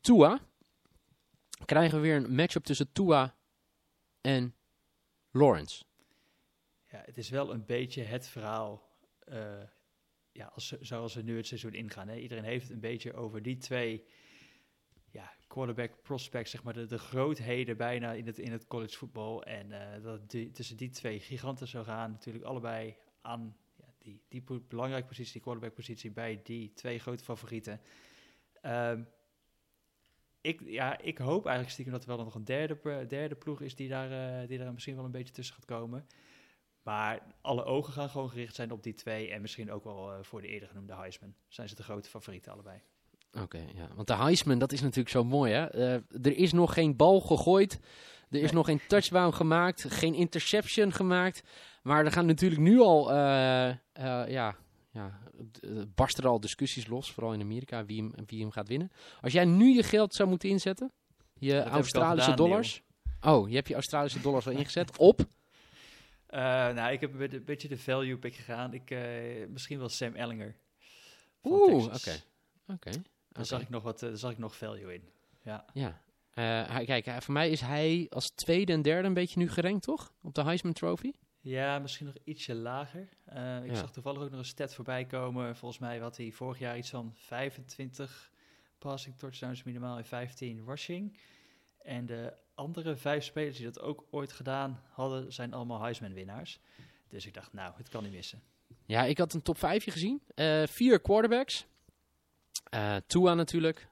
Tua. 0.00 0.40
Krijgen 1.64 1.96
we 1.96 2.02
weer 2.06 2.16
een 2.16 2.34
matchup 2.34 2.64
tussen 2.64 2.92
Tua 2.92 3.36
en 4.20 4.54
Lawrence. 5.30 5.84
Ja, 6.90 7.02
het 7.04 7.16
is 7.18 7.28
wel 7.30 7.52
een 7.52 7.64
beetje 7.64 8.02
het 8.02 8.26
verhaal 8.26 8.82
eh, 9.18 9.62
ja, 10.32 10.46
als, 10.54 10.68
zoals 10.80 11.14
we 11.14 11.22
nu 11.22 11.36
het 11.36 11.46
seizoen 11.46 11.74
ingaan. 11.74 12.08
Hè. 12.08 12.16
Iedereen 12.16 12.44
heeft 12.44 12.62
het 12.62 12.72
een 12.72 12.80
beetje 12.80 13.12
over 13.14 13.42
die 13.42 13.56
twee 13.56 14.04
ja, 15.12 15.32
quarterback 15.46 16.02
prospects, 16.02 16.50
zeg 16.50 16.62
maar 16.62 16.74
de, 16.74 16.86
de 16.86 16.98
grootheden 16.98 17.76
bijna 17.76 18.12
in 18.12 18.26
het, 18.26 18.38
in 18.38 18.52
het 18.52 18.66
college 18.66 18.96
voetbal. 18.96 19.42
En 19.42 19.72
eh, 19.72 20.02
dat 20.02 20.28
tussen 20.54 20.76
die 20.76 20.90
twee 20.90 21.20
giganten 21.20 21.68
zou 21.68 21.84
gaan, 21.84 22.10
natuurlijk 22.10 22.44
allebei 22.44 22.96
aan 23.20 23.56
ja, 23.76 23.86
die, 23.98 24.22
die 24.28 24.42
belangrijke 24.68 25.08
positie, 25.08 25.32
die 25.32 25.42
quarterback 25.42 25.74
positie, 25.74 26.10
bij 26.10 26.40
die 26.42 26.72
twee 26.72 26.98
grote 26.98 27.24
favorieten. 27.24 27.80
Ehm, 28.60 29.02
ik, 30.40 30.60
ja, 30.64 30.98
ik 30.98 31.18
hoop 31.18 31.44
eigenlijk 31.44 31.72
stiekem 31.72 31.92
dat 31.92 32.02
er 32.02 32.08
wel 32.08 32.24
nog 32.24 32.34
een 32.34 32.44
derde, 32.44 33.06
derde 33.06 33.34
ploeg 33.34 33.60
is 33.60 33.74
die 33.74 33.88
daar, 33.88 34.40
eh, 34.40 34.48
die 34.48 34.58
daar 34.58 34.72
misschien 34.72 34.96
wel 34.96 35.04
een 35.04 35.10
beetje 35.10 35.34
tussen 35.34 35.54
gaat 35.54 35.64
komen. 35.64 36.06
Maar 36.82 37.34
alle 37.40 37.64
ogen 37.64 37.92
gaan 37.92 38.10
gewoon 38.10 38.30
gericht 38.30 38.54
zijn 38.54 38.72
op 38.72 38.82
die 38.82 38.94
twee. 38.94 39.30
En 39.30 39.40
misschien 39.40 39.72
ook 39.72 39.84
wel 39.84 40.12
eh, 40.12 40.22
voor 40.22 40.40
de 40.40 40.48
eerder 40.48 40.68
genoemde 40.68 40.94
Heisman. 40.94 41.34
Zijn 41.48 41.68
ze 41.68 41.74
de 41.74 41.82
grote 41.82 42.08
favorieten 42.08 42.52
allebei. 42.52 42.82
Oké, 43.40 43.58
ja. 43.74 43.88
Want 43.94 44.06
de 44.06 44.14
Heisman, 44.16 44.58
dat 44.58 44.72
is 44.72 44.80
natuurlijk 44.80 45.08
zo 45.08 45.24
mooi, 45.24 45.52
hè? 45.52 45.66
Eh, 45.66 45.92
er 46.26 46.36
is 46.36 46.52
nog 46.52 46.74
geen 46.74 46.96
bal 46.96 47.20
gegooid. 47.20 47.72
Er 48.30 48.38
is 48.38 48.42
Nee. 48.44 48.52
nog 48.52 48.66
geen 48.66 48.80
touchdown 48.88 49.34
gemaakt. 49.34 49.84
Geen 49.88 50.14
interception 50.14 50.92
gemaakt. 50.92 51.42
Maar 51.82 52.04
er 52.04 52.12
gaan 52.12 52.26
natuurlijk 52.26 52.60
nu 52.60 52.80
al, 52.80 53.12
eh, 53.12 53.68
eh, 53.68 53.76
ja, 54.28 54.56
ja, 54.90 55.20
barsten 55.94 56.24
er 56.24 56.30
al 56.30 56.40
discussies 56.40 56.86
los. 56.86 57.12
Vooral 57.12 57.32
in 57.32 57.40
Amerika, 57.40 57.84
wie 57.84 58.00
hem, 58.02 58.12
wie 58.26 58.40
hem 58.40 58.50
gaat 58.50 58.68
winnen. 58.68 58.90
Als 59.20 59.32
jij 59.32 59.44
nu 59.44 59.74
je 59.74 59.82
geld 59.82 60.14
zou 60.14 60.28
moeten 60.28 60.48
inzetten, 60.48 60.92
je 61.38 61.62
Australische 61.62 62.30
gedaan, 62.30 62.46
dollars. 62.46 62.82
Oh, 63.20 63.48
je 63.48 63.54
hebt 63.54 63.68
je 63.68 63.74
Australische 63.74 64.20
dollars 64.20 64.46
al 64.46 64.52
ingezet 64.52 64.96
op. 64.98 65.20
Nou, 66.30 66.92
ik 66.92 67.00
heb 67.00 67.12
een 67.20 67.44
beetje- 67.44 67.68
de 67.68 67.78
value 67.78 68.18
pick 68.18 68.34
gegaan. 68.34 68.72
Ik, 68.74 68.96
misschien 69.48 69.78
wel 69.78 69.88
Sam 69.88 70.14
Ellinger. 70.14 70.56
Oeh, 71.42 71.84
oké. 71.84 72.22
Oké. 72.66 72.90
Daar 73.32 73.44
zag 73.46 73.60
ik 73.60 73.68
nog 73.68 73.82
wat, 73.82 74.02
eh, 74.02 74.08
daar 74.08 74.18
zag 74.18 74.30
ik 74.32 74.38
nog 74.38 74.56
value 74.56 74.94
in. 74.94 75.02
Ja, 75.42 75.64
Ja. 75.72 76.00
Eh, 76.34 76.44
hij- 76.68 76.84
kijk, 76.84 77.04
hij- 77.04 77.20
voor 77.22 77.34
mij 77.34 77.50
is 77.50 77.60
hij 77.60 78.06
als 78.10 78.30
tweede 78.30 78.72
en 78.72 78.82
derde 78.82 79.08
een 79.08 79.14
beetje 79.14 79.38
nu 79.38 79.48
gerankt, 79.50 79.82
toch? 79.84 80.12
Op 80.22 80.34
de 80.34 80.42
Heisman 80.42 80.72
Trophy. 80.72 81.12
ja 81.40 81.78
misschien 81.78 82.06
nog 82.06 82.14
ietsje 82.24 82.54
lager. 82.54 83.08
Eh, 83.24 83.64
ik 83.64 83.70
Ja. 83.70 83.74
zag 83.76 83.92
toevallig 83.92 84.22
ook 84.22 84.30
nog 84.30 84.38
een 84.38 84.44
stat 84.44 84.74
voorbij 84.74 85.04
komen. 85.04 85.56
Volgens 85.56 85.80
mij 85.80 85.98
had 85.98 86.16
hij 86.16 86.30
vorig 86.32 86.58
jaar 86.58 86.76
iets 86.78 86.90
van 86.90 87.12
25 87.14 88.30
passing 88.78 89.16
touchdowns 89.18 89.62
minimaal 89.62 89.96
en 89.96 90.04
15 90.04 90.64
rushing. 90.66 91.16
En 91.82 92.06
de 92.06 92.32
andere 92.54 92.96
vijf 92.96 93.24
spelers 93.24 93.56
die 93.56 93.66
dat 93.66 93.80
ook 93.80 94.04
ooit 94.10 94.32
gedaan 94.32 94.80
hadden, 94.90 95.32
zijn 95.32 95.52
allemaal 95.52 95.82
Heisman-winnaars. 95.82 96.60
Dus 97.08 97.26
ik 97.26 97.34
dacht, 97.34 97.52
nou, 97.52 97.72
het 97.76 97.88
kan 97.88 98.02
niet 98.02 98.12
missen. 98.12 98.42
Ja, 98.86 99.04
ik 99.04 99.18
had 99.18 99.32
een 99.34 99.42
top 99.42 99.58
5 99.58 99.84
gezien. 99.84 100.22
Eh, 100.34 100.66
vier 100.66 101.00
quarterbacks. 101.00 101.66
Eh 102.72 102.96
Tua 103.06 103.34
natuurlijk. 103.34 103.88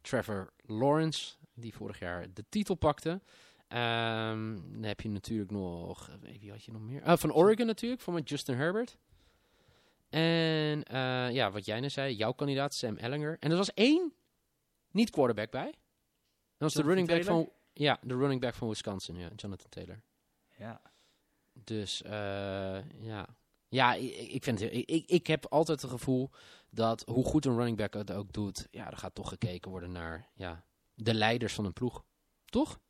Trevor 0.00 0.52
Lawrence, 0.66 1.34
die 1.54 1.74
vorig 1.74 1.98
jaar 1.98 2.32
de 2.32 2.44
titel 2.48 2.74
pakte. 2.74 3.20
Ehm, 3.68 4.54
dan 4.72 4.82
heb 4.82 5.00
je 5.00 5.08
natuurlijk 5.08 5.50
nog... 5.50 6.08
eh, 6.08 6.38
Wie 6.40 6.50
had 6.50 6.64
je 6.64 6.72
nog 6.72 6.82
meer? 6.82 7.02
Ah, 7.02 7.18
van 7.18 7.32
Oregon 7.32 7.66
natuurlijk, 7.66 8.06
met 8.06 8.28
Justin 8.28 8.54
Herbert. 8.56 8.98
En 10.08 10.82
eh, 10.84 11.30
ja, 11.32 11.50
wat 11.50 11.64
jij 11.64 11.80
net 11.80 11.92
zei, 11.92 12.14
jouw 12.14 12.32
kandidaat 12.32 12.74
Sam 12.74 12.96
Ellinger. 12.96 13.36
En 13.40 13.50
er 13.50 13.56
was 13.56 13.74
één 13.74 14.12
niet-quarterback 14.90 15.50
bij. 15.50 15.64
Dat 15.64 15.74
was 16.72 16.74
de 16.74 16.82
running 16.82 17.08
back 17.08 17.22
Taylor? 17.22 17.44
van... 17.44 17.52
Ja, 17.72 17.98
de 18.02 18.14
running 18.16 18.40
back 18.40 18.54
van 18.54 18.68
Wisconsin, 18.68 19.16
ja, 19.16 19.28
Jonathan 19.36 19.68
Taylor. 19.68 20.02
Ja, 20.56 20.80
Dus 21.52 22.02
ja, 23.00 23.26
ja 23.72 23.94
ik, 23.94 24.44
vind 24.44 24.60
het, 24.60 24.72
ik, 24.72 25.06
ik, 25.06 25.26
heb 25.26 25.46
altijd 25.46 25.82
het 25.82 25.90
gevoel 25.90 26.30
dat 26.70 27.02
hoe 27.06 27.24
goed 27.24 27.44
een 27.44 27.54
running 27.56 27.76
back 27.76 27.94
het 27.94 28.12
ook 28.12 28.32
doet, 28.32 28.68
ja, 28.70 28.90
er 28.90 28.96
gaat 28.96 29.14
toch 29.14 29.28
gekeken 29.28 29.70
worden 29.70 29.92
naar 29.92 30.28
ja, 30.34 30.64
de 30.94 31.14
leiders 31.14 31.54
van 31.54 31.64
een 31.64 31.72
ploeg. 31.72 32.04
Toch? 32.44 32.80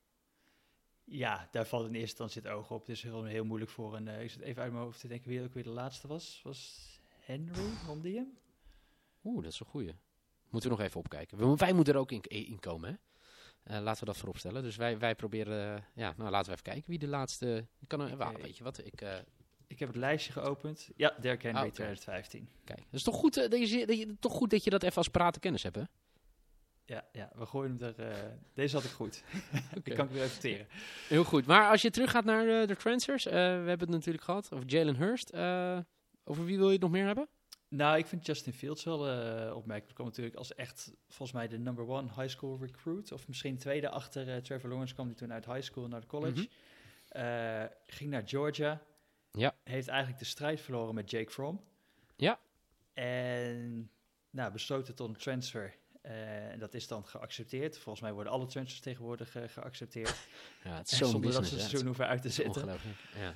ja 1.04 1.48
daar 1.50 1.66
valt 1.66 1.82
in 1.86 1.94
eerste 1.94 2.22
instantie 2.22 2.42
het 2.42 2.50
oog 2.50 2.70
op. 2.70 2.80
Het 2.80 2.88
is 2.88 3.02
heel, 3.02 3.24
heel 3.24 3.44
moeilijk 3.44 3.70
voor 3.70 3.96
een... 3.96 4.08
eh, 4.08 4.22
ik 4.22 4.30
zit 4.30 4.40
even 4.40 4.62
uit 4.62 4.72
mijn 4.72 4.84
hoofd 4.84 5.00
te 5.00 5.08
denken 5.08 5.28
wie 5.28 5.42
ook 5.42 5.54
weer 5.54 5.62
de 5.62 5.68
laatste 5.70 6.08
was. 6.08 6.40
Was 6.44 6.88
Henry, 7.20 7.68
won 7.86 8.00
die 8.00 8.16
hem? 8.16 8.38
Oeh, 9.24 9.42
dat 9.42 9.52
is 9.52 9.60
een 9.60 9.66
goeie. 9.66 9.94
Moeten 10.50 10.70
we 10.70 10.76
nog 10.76 10.86
even 10.86 11.00
opkijken. 11.00 11.38
We- 11.38 11.56
wij 11.56 11.72
moeten 11.72 11.94
er 11.94 12.00
ook 12.00 12.12
in, 12.12 12.22
in 12.22 12.60
komen, 12.60 12.90
hè? 12.90 12.96
Eh, 13.76 13.82
laten 13.82 14.00
we 14.00 14.06
dat 14.06 14.16
voorop 14.16 14.38
stellen. 14.38 14.62
Dus 14.62 14.76
wij, 14.76 14.98
wij 14.98 15.14
proberen, 15.14 15.76
eh, 15.76 15.82
ja, 15.94 16.14
nou 16.16 16.30
laten 16.30 16.46
we 16.46 16.52
even 16.52 16.72
kijken 16.72 16.90
wie 16.90 16.98
de 16.98 17.06
laatste. 17.08 17.66
Ik 17.80 17.88
kan, 17.88 18.00
er- 18.00 18.16
weet 18.42 18.56
je 18.56 18.64
wat? 18.64 18.78
Ik, 18.84 19.02
Ik 19.72 19.78
heb 19.78 19.88
het 19.88 19.96
lijstje 19.96 20.32
geopend. 20.32 20.90
Ja, 20.96 21.14
Derrick 21.20 21.42
Henry 21.42 21.58
Ah, 21.58 21.64
oké. 21.64 21.74
2015. 21.74 22.48
kijk, 22.64 22.78
het 22.78 22.94
is 22.94 23.02
toch 23.02 23.14
goed, 23.14 23.36
eh, 23.36 23.48
dat 23.48 23.70
je, 23.70 23.86
dat 23.86 23.98
je, 23.98 24.16
toch 24.18 24.32
goed 24.32 24.50
dat 24.50 24.64
je 24.64 24.70
dat 24.70 24.82
even 24.82 24.96
als 24.96 25.08
praten 25.08 25.40
kennis 25.40 25.62
hebt, 25.62 25.76
hè? 25.76 25.82
Ja, 26.84 27.04
ja, 27.12 27.30
we 27.34 27.46
gooien 27.46 27.76
hem 27.78 27.94
er... 27.96 28.08
eh, 28.10 28.16
deze 28.54 28.76
had 28.76 28.84
ik 28.84 28.90
goed. 28.90 29.22
Die 29.84 29.94
kan 29.94 30.06
ik 30.06 30.12
weer 30.12 30.22
even. 30.22 30.66
Heel 31.08 31.24
goed. 31.24 31.46
Maar 31.46 31.70
als 31.70 31.82
je 31.82 31.90
teruggaat 31.90 32.24
naar 32.24 32.60
eh, 32.60 32.66
de 32.68 32.76
transfers, 32.76 33.24
we 33.24 33.30
hebben 33.30 33.78
het 33.78 33.88
natuurlijk 33.88 34.24
gehad 34.24 34.52
over 34.52 34.66
Jalen 34.66 34.96
Hurst. 34.96 35.32
Over 36.24 36.44
wie 36.44 36.56
wil 36.56 36.66
je 36.66 36.72
het 36.72 36.80
nog 36.82 36.90
meer 36.90 37.06
hebben? 37.06 37.28
Nou, 37.68 37.98
ik 37.98 38.06
vind 38.06 38.26
Justin 38.26 38.52
Fields 38.52 38.84
wel 38.84 38.98
opmerkelijk. 39.54 39.94
Kwam 39.94 40.06
natuurlijk 40.06 40.36
als 40.36 40.54
echt, 40.54 40.92
volgens 41.08 41.32
mij, 41.32 41.48
de 41.48 41.58
number 41.58 41.88
one 41.88 42.08
high 42.16 42.28
school 42.28 42.58
recruit. 42.60 43.12
Of 43.12 43.28
misschien 43.28 43.58
tweede 43.58 43.88
achter 43.88 44.42
Trevor 44.42 44.68
Lawrence 44.68 44.94
kwam 44.94 45.06
hij 45.06 45.14
toen 45.14 45.32
uit 45.32 45.44
high 45.46 45.62
school 45.62 45.88
naar 45.88 46.00
de 46.00 46.06
college. 46.06 46.48
Mhm. 47.12 47.66
Ging 47.86 48.10
naar 48.10 48.22
Georgia. 48.24 48.82
Ja. 49.32 49.54
Heeft 49.64 49.88
eigenlijk 49.88 50.18
de 50.18 50.24
strijd 50.24 50.60
verloren 50.60 50.94
met 50.94 51.10
Jake 51.10 51.30
Fromm. 51.30 51.60
Ja. 52.16 52.40
En 52.92 53.90
nou, 54.30 54.52
besloten 54.52 54.94
tot 54.94 55.08
een 55.08 55.16
transfer. 55.16 55.74
Eh, 56.02 56.50
en 56.50 56.58
dat 56.58 56.74
is 56.74 56.88
dan 56.88 57.06
geaccepteerd. 57.06 57.78
Volgens 57.78 58.00
mij 58.00 58.12
worden 58.12 58.32
alle 58.32 58.46
transfers 58.46 58.80
tegenwoordig 58.80 59.36
eh, 59.36 59.42
geaccepteerd. 59.48 60.26
Ja, 60.64 60.70
het 60.76 60.76
En 60.76 60.82
is 60.92 60.96
zo'n 60.96 61.08
zonder 61.08 61.32
dat 61.32 61.46
ze 61.46 61.58
seizoen 61.58 61.86
hoeven 61.86 62.06
uit 62.06 62.34
te. 62.34 62.44
Ongelooflijk. 62.44 62.96
Ja. 63.16 63.34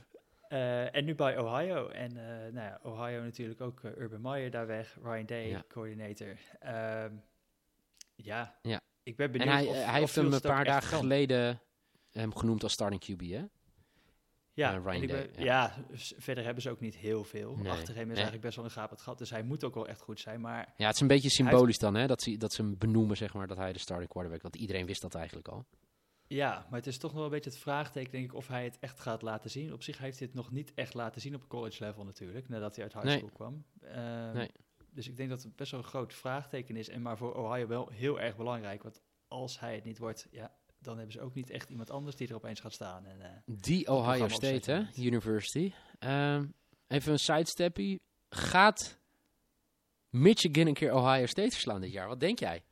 Eh, 0.48 0.94
en 0.94 1.04
nu 1.04 1.14
bij 1.14 1.38
Ohio. 1.38 1.88
En 1.88 2.12
nou 2.52 2.66
ja, 2.66 2.80
Ohio 2.82 3.22
natuurlijk 3.22 3.60
ook 3.60 3.82
Urban 3.82 4.20
Meyer 4.20 4.50
daar 4.50 4.66
weg. 4.66 4.96
Ryan 5.02 5.26
Day, 5.26 5.48
Ja. 5.48 5.64
coördinator. 5.68 6.36
Ehm, 6.60 7.14
ja. 8.14 8.58
Ja. 8.62 8.80
ik 9.02 9.16
ben 9.16 9.26
En 9.26 9.32
benieuwd 9.32 9.52
hij, 9.54 9.66
of, 9.66 9.74
eh, 9.74 9.80
of 9.80 9.86
hij 9.86 10.00
heeft 10.00 10.14
hem 10.14 10.32
een 10.32 10.40
paar 10.40 10.64
dagen 10.64 10.98
geleden 10.98 11.60
hem 12.10 12.34
genoemd 12.34 12.62
als 12.62 12.72
starting 12.72 13.00
QB, 13.04 13.20
hè? 13.20 13.44
Ja, 14.56 14.74
eh, 14.74 14.84
Day, 14.84 15.06
ben- 15.06 15.28
ja. 15.36 15.44
ja. 15.44 15.74
verder 16.18 16.44
hebben 16.44 16.62
ze 16.62 16.70
ook 16.70 16.80
niet 16.80 16.96
heel 16.96 17.24
veel. 17.24 17.56
Nee. 17.56 17.70
Achter 17.72 17.86
hem 17.94 17.96
is 18.02 18.06
Nee. 18.06 18.14
eigenlijk 18.14 18.42
best 18.42 18.56
wel 18.56 18.64
een 18.64 18.70
gapend 18.70 19.00
gat. 19.00 19.18
Dus 19.18 19.30
hij 19.30 19.42
moet 19.42 19.64
ook 19.64 19.74
wel 19.74 19.88
echt 19.88 20.00
goed 20.00 20.20
zijn. 20.20 20.40
Maar 20.40 20.72
Ja, 20.76 20.86
het 20.86 20.94
is 20.94 21.00
een 21.00 21.06
beetje 21.06 21.22
heeft- 21.22 21.34
symbolisch 21.34 21.78
dan, 21.78 21.94
hè? 21.94 22.06
Dat 22.06 22.22
ze, 22.22 22.36
dat 22.36 22.52
ze 22.52 22.62
hem 22.62 22.78
benoemen, 22.78 23.16
zeg 23.16 23.34
maar, 23.34 23.46
dat 23.46 23.56
hij 23.56 23.72
de 23.72 23.78
starting 23.78 24.10
quarterback... 24.10 24.42
Want 24.42 24.56
iedereen 24.56 24.86
wist 24.86 25.00
dat 25.02 25.14
eigenlijk 25.14 25.48
al. 25.48 25.64
Ja, 26.26 26.66
maar 26.70 26.78
het 26.78 26.86
is 26.88 26.98
toch 26.98 27.10
nog 27.10 27.14
wel 27.14 27.24
een 27.24 27.34
beetje 27.34 27.50
het 27.50 27.58
vraagteken, 27.58 28.12
denk 28.12 28.24
ik, 28.24 28.34
of 28.34 28.48
hij 28.48 28.64
het 28.64 28.78
echt 28.80 29.00
gaat 29.00 29.22
laten 29.22 29.50
zien. 29.50 29.72
Op 29.72 29.82
zich 29.82 29.98
heeft 29.98 30.18
hij 30.18 30.26
het 30.26 30.36
nog 30.36 30.50
niet 30.50 30.72
echt 30.74 30.94
laten 30.94 31.20
zien 31.20 31.34
op 31.34 31.48
college 31.48 31.84
level 31.84 32.04
natuurlijk, 32.04 32.48
nadat 32.48 32.74
hij 32.76 32.84
uit 32.84 32.92
high 32.92 33.06
Nee. 33.06 33.16
school 33.18 33.30
kwam. 33.30 33.64
Ehm, 33.80 34.32
Nee. 34.34 34.50
Dus 34.90 35.08
ik 35.08 35.16
denk 35.16 35.28
dat 35.28 35.42
het 35.42 35.56
best 35.56 35.70
wel 35.70 35.80
een 35.80 35.86
groot 35.86 36.14
vraagteken 36.14 36.76
is. 36.76 36.88
En 36.88 37.02
maar 37.02 37.16
voor 37.16 37.34
Ohio 37.34 37.66
wel 37.66 37.88
heel 37.88 38.20
erg 38.20 38.36
belangrijk. 38.36 38.82
Want 38.82 39.00
als 39.28 39.60
hij 39.60 39.74
het 39.74 39.84
niet 39.84 39.98
wordt, 39.98 40.26
ja, 40.30 40.55
dan 40.86 40.96
hebben 40.96 41.12
ze 41.14 41.20
ook 41.20 41.34
niet 41.34 41.50
echt 41.50 41.70
iemand 41.70 41.90
anders 41.90 42.16
die 42.16 42.28
er 42.28 42.34
opeens 42.34 42.60
gaat 42.60 42.72
staan. 42.72 43.06
En, 43.06 43.20
eh, 43.20 43.30
Die 43.46 43.88
Ohio 43.90 44.28
State, 44.28 44.70
hè? 44.72 45.02
University. 45.02 45.72
Ehm, 45.98 46.44
even 46.86 47.12
een 47.12 47.18
sidesteppie. 47.18 48.00
Gaat 48.28 48.98
Michigan 50.10 50.66
een 50.66 50.74
keer 50.74 50.92
Ohio 50.94 51.26
State 51.26 51.50
verslaan 51.50 51.80
dit 51.80 51.92
jaar? 51.92 52.08
Wat 52.08 52.20
denk 52.20 52.38
jij? 52.38 52.62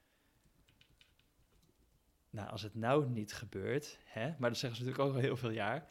nou, 2.30 2.50
als 2.50 2.62
het 2.62 2.74
nou 2.74 3.08
niet 3.08 3.32
gebeurt, 3.32 3.98
hè, 4.04 4.32
maar 4.38 4.50
dat 4.50 4.58
zeggen 4.58 4.78
ze 4.78 4.84
natuurlijk 4.84 5.10
ook 5.10 5.16
al 5.16 5.20
heel 5.28 5.36
veel 5.36 5.50
jaar. 5.50 5.86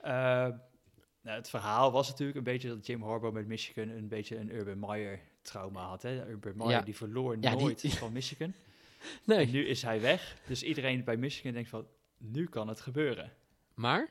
Ehm, 0.00 0.56
nou, 1.20 1.36
het 1.36 1.48
verhaal 1.48 1.92
was 1.92 2.08
natuurlijk 2.08 2.38
een 2.38 2.44
beetje 2.44 2.68
dat 2.68 2.86
Jim 2.86 3.02
Harbaugh 3.02 3.34
met 3.34 3.46
Michigan 3.46 3.88
een 3.88 4.08
beetje 4.08 4.36
een 4.38 4.54
Urban 4.54 4.78
Meyer 4.78 5.20
trauma 5.42 5.86
had. 5.86 6.02
Hè? 6.02 6.26
Urban 6.28 6.56
Meyer 6.56 6.70
Ja. 6.70 6.80
die 6.80 6.96
verloor 6.96 7.36
Ja, 7.40 7.50
die- 7.50 7.60
nooit 7.60 7.80
van 7.98 8.12
Michigan. 8.12 8.54
Nee. 9.24 9.46
En 9.46 9.50
nu 9.52 9.66
is 9.66 9.82
hij 9.82 10.00
weg. 10.00 10.36
Dus 10.46 10.62
iedereen 10.62 11.04
bij 11.04 11.16
Michigan 11.16 11.52
denkt 11.52 11.68
van, 11.68 11.86
nu 12.18 12.46
kan 12.46 12.68
het 12.68 12.80
gebeuren. 12.80 13.32
Maar, 13.74 14.08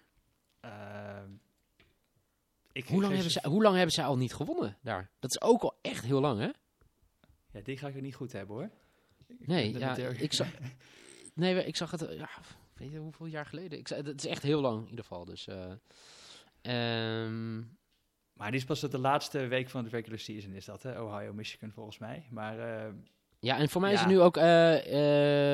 Ehm, 0.60 1.29
ik, 2.72 2.88
hoe 2.88 3.01
lang, 3.01 3.13
hebben 3.13 3.32
ze, 3.32 3.48
hoe 3.48 3.62
lang 3.63 3.75
hebben 3.75 3.94
zij 3.94 4.06
al 4.06 4.17
niet 4.17 4.34
gewonnen 4.34 4.77
daar? 4.82 5.10
Dat 5.20 5.29
is 5.29 5.41
ook 5.41 5.62
al 5.62 5.77
echt 5.82 6.03
heel 6.06 6.20
lang, 6.22 6.39
hè? 6.39 6.50
Ja, 7.51 7.62
die 7.63 7.77
ga 7.77 7.88
ik 7.88 7.96
er 7.96 8.01
niet 8.01 8.15
goed 8.15 8.32
hebben 8.32 8.56
hoor. 8.56 8.70
Ik 9.27 9.48
Nee, 9.48 9.77
ja, 9.77 9.96
ik 9.98 10.34
zag, 10.34 10.48
nee, 11.34 11.65
ik 11.65 11.75
zag 11.75 11.91
het, 11.91 12.08
ja, 12.17 12.29
weet 12.74 12.91
je 12.91 12.98
hoeveel 12.98 13.25
jaar 13.25 13.46
geleden? 13.46 13.79
Ik, 13.79 13.88
zag- 13.88 13.98
het 13.98 14.24
is 14.24 14.29
echt 14.29 14.44
heel 14.44 14.62
lang 14.62 14.82
in 14.84 14.89
ieder 14.89 15.03
geval, 15.06 15.25
dus... 15.25 15.48
eh, 15.48 15.72
ehm, 16.62 17.58
Maar 18.34 18.51
die 18.51 18.60
is 18.60 18.65
pas 18.65 18.79
de 18.79 18.98
laatste 18.98 19.48
week 19.48 19.70
van 19.70 19.84
de 19.84 19.89
regular 19.89 20.20
season 20.20 20.53
is 20.53 20.65
dat, 20.65 20.84
hè? 20.84 21.01
Ohio, 21.01 21.34
Michigan 21.34 21.72
volgens 21.72 21.98
mij. 21.98 22.27
Maar 22.29 22.60
ehm, 22.60 22.96
ja, 23.39 23.58
en 23.58 23.70
voor 23.70 23.82
mij 23.82 23.94
is 23.94 24.00
het 24.00 24.10
nu 24.10 24.20
ook, 24.20 24.38
eh, 24.38 24.44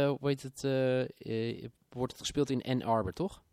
hoe 0.10 0.28
heet 0.28 0.42
het, 0.42 0.64
eh, 0.64 1.70
wordt 1.90 2.12
het 2.12 2.22
gespeeld 2.22 2.50
in 2.50 2.64
Ann 2.64 2.84
Arbor, 2.84 3.14
toch? 3.14 3.44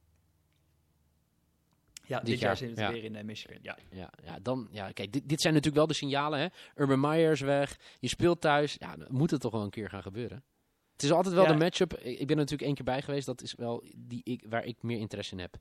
ja, 2.10 2.16
Dit 2.18 2.26
dit, 2.26 2.38
jaar 2.38 2.49
jaar, 2.49 2.56
zijn 2.56 2.70
het 2.70 2.78
ja. 2.78 2.92
weer 2.92 3.04
in 3.04 3.26
Michigan. 3.26 3.58
Ja. 3.62 3.78
Ja, 3.90 4.10
ja, 4.25 4.38
dan, 4.42 4.68
ja 4.70 4.92
kijk, 4.92 5.12
dit, 5.12 5.28
dit 5.28 5.40
zijn 5.40 5.54
natuurlijk 5.54 5.80
wel 5.82 5.92
de 5.92 5.99
signalen, 5.99 6.38
hè. 6.38 6.46
Urban 6.75 7.00
Meyer 7.00 7.32
is 7.32 7.40
weg, 7.40 7.78
je 7.99 8.08
speelt 8.08 8.40
thuis, 8.40 8.76
ja, 8.78 8.96
dan 8.96 9.06
moet 9.10 9.30
het 9.30 9.40
toch 9.40 9.52
wel 9.52 9.62
een 9.62 9.70
keer 9.70 9.88
gaan 9.88 10.02
gebeuren. 10.02 10.44
Het 10.92 11.02
is 11.02 11.12
altijd 11.12 11.34
wel 11.34 11.44
Ja. 11.44 11.52
de 11.52 11.58
matchup, 11.58 11.92
ik 11.94 12.18
ben 12.26 12.28
er 12.28 12.37
natuurlijk 12.37 12.62
één 12.62 12.75
keer 12.75 12.84
bij 12.84 13.02
geweest, 13.02 13.26
dat 13.26 13.42
is 13.42 13.54
wel 13.54 13.84
die 13.96 14.20
ik, 14.25 14.44
waar 14.49 14.64
ik 14.64 14.82
meer 14.82 14.99
interesse 14.99 15.32
in 15.32 15.40
heb. 15.40 15.54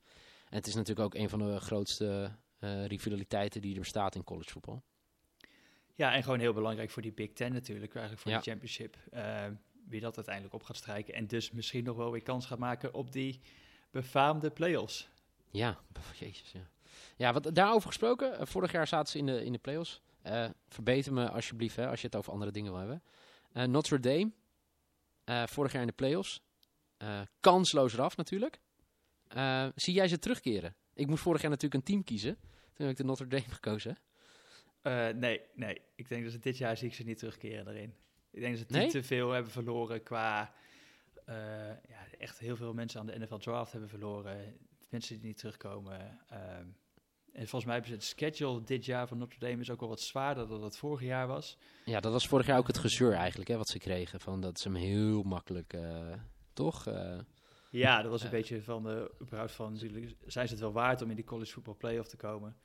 En 0.50 0.58
het 0.58 0.68
is 0.68 0.76
natuurlijk 0.76 1.06
ook 1.06 1.22
een 1.22 1.30
van 1.30 1.40
de 1.40 1.60
grootste 1.60 2.32
rivaliteiten 2.88 3.62
die 3.62 3.74
er 3.74 3.80
bestaat 3.80 4.16
in 4.16 4.24
collegevoetbal. 4.24 4.84
Ja, 6.00 6.14
en 6.14 6.24
gewoon 6.24 6.40
heel 6.40 6.54
belangrijk 6.54 6.90
voor 6.90 7.02
die 7.02 7.12
Big 7.12 7.34
Ten 7.34 7.54
natuurlijk, 7.54 7.94
eigenlijk 7.96 8.22
voor 8.22 8.32
Ja. 8.32 8.38
die 8.38 8.48
championship. 8.52 8.98
Ehm, 9.12 9.54
wie 9.88 10.00
dat 10.02 10.16
uiteindelijk 10.16 10.56
op 10.56 10.64
gaat 10.64 10.76
strijken. 10.78 11.14
En 11.14 11.28
dus 11.28 11.52
misschien 11.52 11.84
nog 11.84 11.98
wel 11.98 12.12
weer 12.12 12.22
kans 12.24 12.46
gaat 12.46 12.60
maken 12.60 12.94
op 12.94 13.12
die 13.12 13.40
befaamde 13.92 14.50
playoffs. 14.52 15.10
Ja, 15.50 15.80
jezus, 16.20 16.52
ja. 16.52 16.70
Ja, 17.18 17.34
wat 17.34 17.56
daarover 17.56 17.88
gesproken, 17.88 18.38
eh, 18.40 18.46
vorig 18.46 18.72
jaar 18.72 18.88
zaten 18.88 19.12
ze 19.12 19.18
in 19.18 19.26
de, 19.26 19.44
in 19.46 19.52
de 19.52 19.58
playoffs. 19.58 20.02
Eh 20.22 20.50
verbeter 20.68 21.14
me 21.14 21.30
alsjeblieft, 21.30 21.76
hè, 21.76 21.88
als 21.88 22.02
je 22.02 22.06
het 22.08 22.16
over 22.16 22.32
andere 22.32 22.52
dingen 22.52 22.72
wil 22.72 22.80
hebben. 22.80 23.04
Eh, 23.52 23.64
Notre 23.64 24.00
Dame, 24.00 24.32
vorig 25.48 25.72
jaar 25.72 25.82
in 25.82 25.88
de 25.88 25.94
playoffs. 25.94 26.42
Kansloos 27.40 27.94
eraf 27.94 28.18
natuurlijk. 28.18 28.60
Zie 29.76 29.94
jij 29.94 30.08
ze 30.08 30.20
terugkeren? 30.20 30.76
Ik 30.94 31.08
moest 31.08 31.22
vorig 31.22 31.42
jaar 31.42 31.50
natuurlijk 31.50 31.82
een 31.82 31.88
team 31.94 32.04
kiezen. 32.04 32.36
Toen 32.74 32.86
heb 32.88 32.90
ik 32.90 32.98
de 32.98 33.04
Notre 33.04 33.28
Dame 33.28 33.50
gekozen. 33.60 33.98
Eh, 34.82 35.08
nee, 35.08 35.42
nee. 35.56 35.82
Ik 35.96 36.10
denk 36.10 36.24
dat 36.24 36.32
ze 36.32 36.40
dit 36.40 36.58
jaar 36.58 36.78
zie 36.78 36.88
ik 36.88 36.94
ze 36.94 37.04
niet 37.04 37.18
terugkeren 37.18 37.68
erin. 37.68 37.94
Ik 38.32 38.40
denk 38.42 38.58
dat 38.58 38.68
ze 38.68 38.78
Nee? 38.78 38.90
te 38.90 39.04
veel 39.04 39.32
hebben 39.32 39.52
verloren 39.52 40.04
qua... 40.04 40.54
eh, 41.26 41.36
ja, 41.68 42.06
echt 42.18 42.40
heel 42.40 42.56
veel 42.56 42.74
mensen 42.74 43.00
aan 43.00 43.06
de 43.06 43.20
NFL 43.20 43.38
draft 43.38 43.72
hebben 43.72 43.90
verloren. 43.90 44.58
Mensen 44.90 45.16
die 45.20 45.26
niet 45.28 45.38
terugkomen. 45.38 46.20
Ehm, 46.30 46.66
en 47.32 47.48
volgens 47.48 47.66
mij 47.66 47.74
hebben 47.74 47.92
ze 47.92 47.96
het 47.98 48.04
schedule 48.06 48.64
dit 48.64 48.86
jaar 48.86 49.08
van 49.08 49.18
Notre 49.18 49.40
Dame 49.40 49.62
is 49.62 49.70
ook 49.70 49.80
wel 49.80 49.90
wat 49.90 50.02
zwaarder 50.02 50.48
dan 50.48 50.62
dat 50.62 50.78
vorig 50.78 51.02
jaar 51.02 51.28
was. 51.28 51.58
Ja, 51.86 52.00
dat 52.00 52.12
was 52.12 52.28
vorig 52.28 52.46
jaar 52.46 52.58
ook 52.58 52.68
het 52.68 52.78
gezeur 52.78 53.14
eigenlijk, 53.14 53.50
hè, 53.50 53.58
wat 53.58 53.68
ze 53.68 53.80
kregen. 53.80 54.20
Van 54.20 54.42
dat 54.42 54.60
ze 54.60 54.68
hem 54.68 54.78
heel 54.78 55.24
makkelijk, 55.24 55.74
eh, 55.74 56.14
toch? 56.54 56.86
Ja, 57.72 58.02
dat 58.02 58.12
was 58.12 58.24
een 58.24 58.30
beetje 58.30 58.62
van 58.64 58.84
de 58.84 59.12
überhaupt 59.22 59.52
van 59.52 59.78
zijn 60.26 60.48
ze 60.48 60.54
het 60.54 60.60
wel 60.60 60.72
waard 60.72 61.02
om 61.02 61.10
in 61.10 61.16
die 61.16 61.26
college 61.26 61.52
football 61.52 61.76
playoff 61.76 62.08
te 62.10 62.18
komen. 62.18 62.58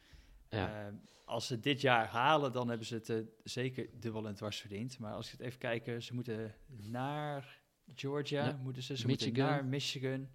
Ja. 0.55 0.87
Ehm, 0.87 0.95
als 1.25 1.47
ze 1.47 1.61
dit 1.61 1.81
jaar 1.81 2.07
halen, 2.07 2.53
dan 2.53 2.69
hebben 2.69 2.87
ze 2.87 2.95
het 2.95 3.09
eh, 3.11 3.17
zeker 3.45 3.89
dubbel 4.01 4.27
en 4.27 4.35
dwars 4.35 4.61
verdiend. 4.61 4.99
Maar 4.99 5.13
als 5.13 5.31
je 5.31 5.37
het 5.37 5.47
even 5.47 5.59
kijken, 5.59 6.03
ze 6.03 6.15
moeten 6.15 6.55
naar 6.67 7.61
Georgia, 7.95 8.45
Ja, 8.47 8.59
moeten 8.63 8.83
ze, 8.83 8.97
ze 8.97 9.07
Michigan. 9.07 9.29
moeten 9.33 9.45
naar 9.53 9.65
Michigan. 9.65 10.29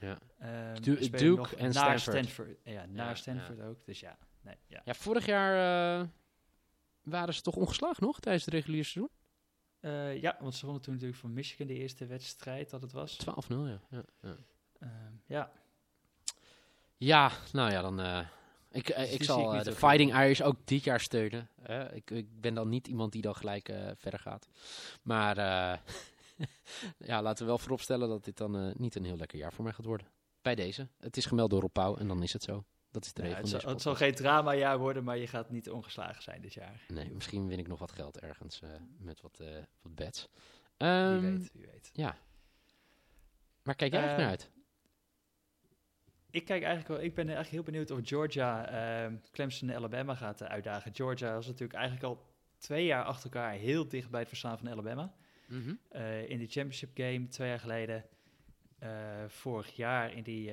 Ja. 0.00 0.18
Du- 0.80 1.02
spelen 1.02 1.36
Duke 1.36 1.56
en 1.56 1.72
naar 1.72 2.00
Stanford. 2.00 2.58
Ja, 2.64 2.86
naar 2.86 3.08
Ja, 3.08 3.14
Stanford 3.14 3.60
ook. 3.60 3.84
Dus 3.84 4.00
ja, 4.00 4.18
nee, 4.40 4.56
ja. 4.66 4.80
ja, 4.84 4.94
vorig 4.94 5.26
jaar 5.26 6.00
eh, 6.00 6.06
waren 7.02 7.34
ze 7.34 7.42
toch 7.42 7.56
ongeslagen 7.56 8.02
nog 8.06 8.20
tijdens 8.20 8.44
het 8.44 8.54
reguliere 8.54 8.84
seizoen? 8.84 9.10
12-0, 9.10 9.14
Eh, 9.80 10.20
ja, 10.20 10.36
want 10.40 10.54
ze 10.54 10.64
wonnen 10.64 10.82
toen 10.82 10.92
natuurlijk 10.94 11.20
van 11.20 11.32
Michigan 11.32 11.66
de 11.66 11.74
eerste 11.74 12.06
wedstrijd 12.06 12.70
dat 12.70 12.82
het 12.82 12.92
was. 12.92 13.16
ja. 13.24 13.34
ja, 13.90 14.04
ja. 14.20 14.36
Ehm, 14.78 14.90
ja, 15.26 15.50
Ja, 16.96 17.30
nou 17.52 17.70
ja, 17.70 17.82
dan. 17.82 18.26
Eh, 18.70 18.78
ik, 18.78 18.88
eh, 18.88 18.98
Dus 19.04 19.10
ik 19.12 19.22
zal 19.22 19.38
ik 19.40 19.46
eh, 19.50 19.56
de 19.56 19.62
terug. 19.62 19.78
Fighting 19.78 20.14
Irish 20.14 20.40
ook 20.40 20.56
dit 20.64 20.84
jaar 20.84 21.00
steunen. 21.00 21.48
Eh, 21.62 21.84
ik, 21.94 22.10
ik 22.10 22.40
ben 22.40 22.54
dan 22.54 22.68
niet 22.68 22.86
iemand 22.88 23.12
die 23.12 23.22
dan 23.22 23.36
gelijk 23.36 23.68
eh, 23.68 23.90
verder 23.96 24.20
gaat. 24.20 24.48
Maar 25.02 25.36
eh, 25.38 25.78
ja, 27.10 27.22
laten 27.22 27.42
we 27.44 27.48
wel 27.50 27.58
vooropstellen 27.58 28.08
dat 28.08 28.24
dit 28.24 28.36
dan 28.36 28.56
eh, 28.58 28.74
niet 28.74 28.94
een 28.94 29.04
heel 29.04 29.16
lekker 29.16 29.38
jaar 29.38 29.52
voor 29.52 29.64
mij 29.64 29.72
gaat 29.72 29.84
worden. 29.84 30.06
Bij 30.42 30.54
deze. 30.54 30.88
Het 30.98 31.16
is 31.16 31.26
gemeld 31.26 31.50
door 31.50 31.60
Rob 31.60 31.72
Pauw 31.72 31.96
en 31.96 32.08
dan 32.08 32.22
is 32.22 32.32
het 32.32 32.42
zo. 32.42 32.64
Dat 32.90 33.04
is 33.04 33.12
de 33.12 33.22
Ja, 33.22 33.28
regel 33.28 33.42
het, 33.52 33.60
zal, 33.62 33.70
het 33.70 33.82
zal 33.82 33.94
geen 33.94 34.14
dramajaar 34.14 34.78
worden, 34.78 35.04
maar 35.04 35.16
je 35.18 35.26
gaat 35.26 35.50
niet 35.50 35.70
ongeslagen 35.70 36.22
zijn 36.22 36.40
dit 36.40 36.54
jaar. 36.54 36.84
Nee, 36.88 37.10
misschien 37.10 37.46
win 37.48 37.58
ik 37.58 37.68
nog 37.68 37.78
wat 37.78 37.92
geld 37.92 38.18
ergens 38.18 38.60
eh, 38.60 38.70
met 38.98 39.20
wat, 39.20 39.40
eh 39.40 39.46
wat 39.82 39.94
bets. 39.94 40.28
Ehm, 40.76 41.20
Wie 41.20 41.30
weet, 41.30 41.50
wie 41.52 41.66
weet. 41.66 41.90
Ja. 41.92 42.16
Maar 43.62 43.74
kijk 43.74 43.92
jij 43.92 44.02
echt 44.02 44.12
Eh, 44.12 44.18
naar 44.18 44.28
uit? 44.28 44.50
Ik 46.36 46.44
kijk 46.44 46.62
eigenlijk 46.62 46.88
wel, 46.88 47.02
ik 47.02 47.14
ben 47.14 47.24
eigenlijk 47.24 47.54
heel 47.54 47.62
benieuwd 47.62 47.90
of 47.90 48.00
Georgia 48.02 48.68
ehm, 48.68 49.16
Clemson 49.32 49.68
en 49.68 49.76
Alabama 49.76 50.14
gaat 50.14 50.40
eh, 50.40 50.48
uitdagen. 50.48 50.94
Georgia 50.94 51.34
was 51.34 51.46
natuurlijk 51.46 51.78
eigenlijk 51.78 52.04
al 52.04 52.26
twee 52.58 52.84
jaar 52.84 53.04
achter 53.04 53.24
elkaar 53.24 53.52
heel 53.52 53.88
dicht 53.88 54.10
bij 54.10 54.20
het 54.20 54.28
verslaan 54.28 54.58
van 54.58 54.68
Alabama. 54.68 55.14
Mhm. 55.48 55.74
Eh, 55.88 56.30
in 56.30 56.38
de 56.38 56.46
championship 56.46 56.90
game 56.94 57.28
twee 57.28 57.48
jaar 57.48 57.60
geleden. 57.60 58.04
Eh, 58.78 58.88
vorig 59.26 59.76
jaar 59.76 60.12
in 60.12 60.22
die, 60.22 60.52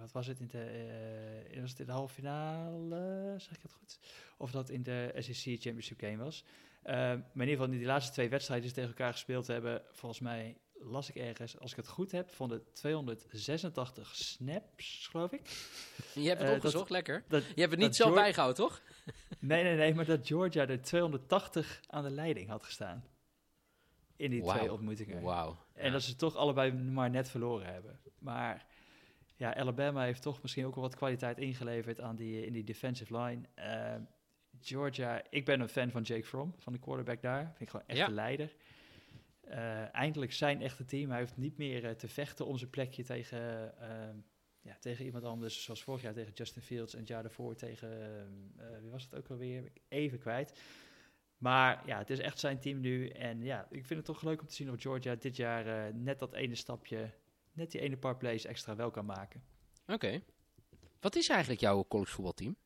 wat 0.00 0.12
was 0.12 0.26
het, 0.26 0.40
in 0.40 0.46
de, 0.46 1.58
was 1.60 1.70
het 1.70 1.80
in 1.80 1.86
de 1.86 1.92
halve 1.92 2.14
finale, 2.14 3.34
zeg 3.38 3.52
ik 3.52 3.62
het 3.62 3.72
goed? 3.72 3.98
Of 4.36 4.50
dat 4.50 4.70
in 4.70 4.82
de 4.82 5.14
SEC 5.18 5.60
championship 5.60 6.00
game 6.00 6.16
was. 6.16 6.44
Eh, 6.82 6.94
maar 6.94 7.14
in 7.14 7.40
ieder 7.40 7.54
geval 7.54 7.72
in 7.72 7.78
die 7.78 7.86
laatste 7.86 8.12
twee 8.12 8.28
wedstrijden 8.28 8.66
die 8.66 8.74
ze 8.74 8.80
tegen 8.80 8.98
elkaar 8.98 9.12
gespeeld 9.12 9.46
hebben, 9.46 9.82
volgens 9.92 10.20
mij 10.20 10.56
las 10.80 11.08
ik 11.08 11.14
ergens, 11.16 11.58
als 11.58 11.70
ik 11.70 11.76
het 11.76 11.88
goed 11.88 12.12
heb, 12.12 12.30
van 12.30 12.48
de 12.48 12.62
286 12.72 14.16
snaps, 14.16 15.06
geloof 15.10 15.32
ik. 15.32 15.40
Je 16.14 16.28
hebt 16.28 16.40
het 16.40 16.48
eh, 16.48 16.54
opgezocht, 16.54 16.82
dat- 16.82 16.90
lekker. 16.90 17.24
Dat, 17.28 17.42
Je 17.54 17.60
hebt 17.60 17.70
het 17.72 17.80
niet 17.80 17.96
Geor- 17.96 18.14
bijgehouden, 18.14 18.64
toch? 18.64 18.82
nee, 19.38 19.62
nee, 19.62 19.76
nee, 19.76 19.94
maar 19.94 20.04
dat 20.04 20.26
Georgia 20.26 20.66
er 20.66 20.82
280 20.82 21.80
aan 21.86 22.02
de 22.02 22.10
leiding 22.10 22.48
had 22.48 22.62
gestaan. 22.64 23.04
In 24.16 24.30
die 24.30 24.42
twee 24.42 24.72
ontmoetingen. 24.72 25.22
Wauw. 25.22 25.56
En 25.74 25.92
dat 25.92 26.02
ze 26.02 26.16
toch 26.16 26.36
allebei 26.36 26.72
maar 26.72 27.10
net 27.10 27.28
verloren 27.30 27.72
hebben. 27.72 28.00
Maar 28.18 28.66
ja, 29.36 29.54
Alabama 29.54 30.02
heeft 30.04 30.22
toch 30.22 30.42
misschien 30.42 30.66
ook 30.66 30.74
wel 30.74 30.84
wat 30.84 30.94
kwaliteit 30.96 31.38
ingeleverd 31.38 32.00
aan 32.00 32.16
die, 32.16 32.46
in 32.46 32.52
die 32.52 32.64
defensive 32.64 33.16
line. 33.18 33.40
Eh, 33.54 33.94
Georgia, 34.60 35.22
ik 35.30 35.44
ben 35.44 35.60
een 35.60 35.68
fan 35.68 35.90
van 35.90 36.02
Jake 36.02 36.24
Fromm, 36.24 36.54
van 36.56 36.72
de 36.72 36.78
quarterback 36.78 37.22
daar. 37.22 37.44
Vind 37.44 37.60
ik 37.60 37.68
gewoon 37.70 37.86
echt 37.86 37.98
Ja. 37.98 38.06
de 38.06 38.12
leider. 38.12 38.52
Eh, 39.48 39.94
eindelijk 39.94 40.32
zijn 40.32 40.62
echte 40.62 40.84
team. 40.84 41.10
Hij 41.10 41.20
hoeft 41.20 41.36
niet 41.36 41.56
meer 41.56 41.84
eh, 41.84 41.90
te 41.90 42.08
vechten 42.08 42.46
om 42.46 42.58
zijn 42.58 42.70
plekje 42.70 43.04
tegen, 43.04 43.72
eh, 43.80 44.14
ja, 44.60 44.76
tegen 44.80 45.04
iemand 45.04 45.24
anders. 45.24 45.62
Zoals 45.62 45.82
vorig 45.82 46.02
jaar 46.02 46.12
tegen 46.12 46.32
Justin 46.32 46.62
Fields 46.62 46.92
en 46.92 46.98
het 46.98 47.08
jaar 47.08 47.22
daarvoor 47.22 47.54
tegen, 47.54 47.90
eh, 48.56 48.78
wie 48.80 48.90
was 48.90 49.02
het 49.02 49.14
ook 49.14 49.28
alweer? 49.28 49.72
Even 49.88 50.18
kwijt. 50.18 50.60
Maar 51.36 51.86
ja, 51.86 51.98
het 51.98 52.10
is 52.10 52.18
echt 52.18 52.38
zijn 52.38 52.60
team 52.60 52.80
nu. 52.80 53.08
En 53.08 53.42
ja, 53.42 53.66
ik 53.70 53.86
vind 53.86 53.98
het 53.98 54.04
toch 54.04 54.22
leuk 54.22 54.40
om 54.40 54.46
te 54.46 54.54
zien 54.54 54.70
of 54.70 54.80
Georgia 54.80 55.14
dit 55.14 55.36
jaar 55.36 55.94
net 55.94 56.18
dat 56.18 56.32
ene 56.32 56.54
stapje, 56.54 57.10
net 57.52 57.70
die 57.70 57.80
ene 57.80 57.96
paar 57.96 58.16
plays 58.16 58.44
extra 58.44 58.76
wel 58.76 58.90
kan 58.90 59.04
maken. 59.04 59.42
Oké. 59.86 60.22
Wat 61.00 61.16
is 61.16 61.28
eigenlijk 61.28 61.60
jouw 61.60 61.84
collegevoetbalteam? 61.88 62.56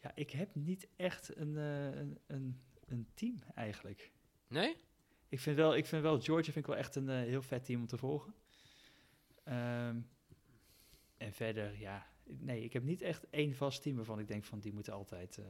Ja, 0.00 0.12
ik 0.14 0.30
heb 0.30 0.54
niet 0.54 0.88
echt 0.96 1.36
een, 1.36 1.56
een, 1.56 2.18
een, 2.26 2.60
een 2.86 3.08
team 3.14 3.36
eigenlijk. 3.54 4.12
Nee? 4.48 4.76
Ik 5.28 5.40
vind 5.40 5.56
wel, 5.56 5.76
ik 5.76 5.86
vind 5.86 6.02
wel 6.02 6.20
Georgia 6.20 6.52
vind 6.52 6.56
ik 6.56 6.66
wel 6.66 6.76
echt 6.76 6.94
een 6.94 7.08
eh, 7.08 7.16
heel 7.16 7.42
vet 7.42 7.64
team 7.64 7.80
om 7.80 7.86
te 7.86 7.96
volgen. 7.96 8.34
Ehm, 9.44 9.96
en 11.16 11.32
verder, 11.32 11.78
ja, 11.78 12.06
nee, 12.24 12.64
ik 12.64 12.72
heb 12.72 12.82
niet 12.82 13.02
echt 13.02 13.26
één 13.30 13.54
vast 13.54 13.82
team 13.82 13.96
waarvan 13.96 14.18
ik 14.18 14.28
denk 14.28 14.44
van 14.44 14.58
die 14.60 14.72
moeten 14.72 14.92
altijd. 14.92 15.36
eh, 15.38 15.44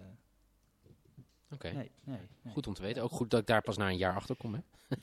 Oké, 1.51 1.71
nee, 1.73 1.91
nee, 2.05 2.19
nee. 2.43 2.53
goed 2.53 2.67
om 2.67 2.75
te 2.75 2.83
weten. 2.83 3.03
Ook 3.03 3.11
goed 3.11 3.31
dat 3.31 3.41
ik 3.41 3.47
daar 3.47 3.63
pas 3.63 3.77
na 3.77 3.89
een 3.89 3.97
jaar 3.97 4.15
achter 4.15 4.37
kom. 4.37 4.55
Hè? 4.55 4.61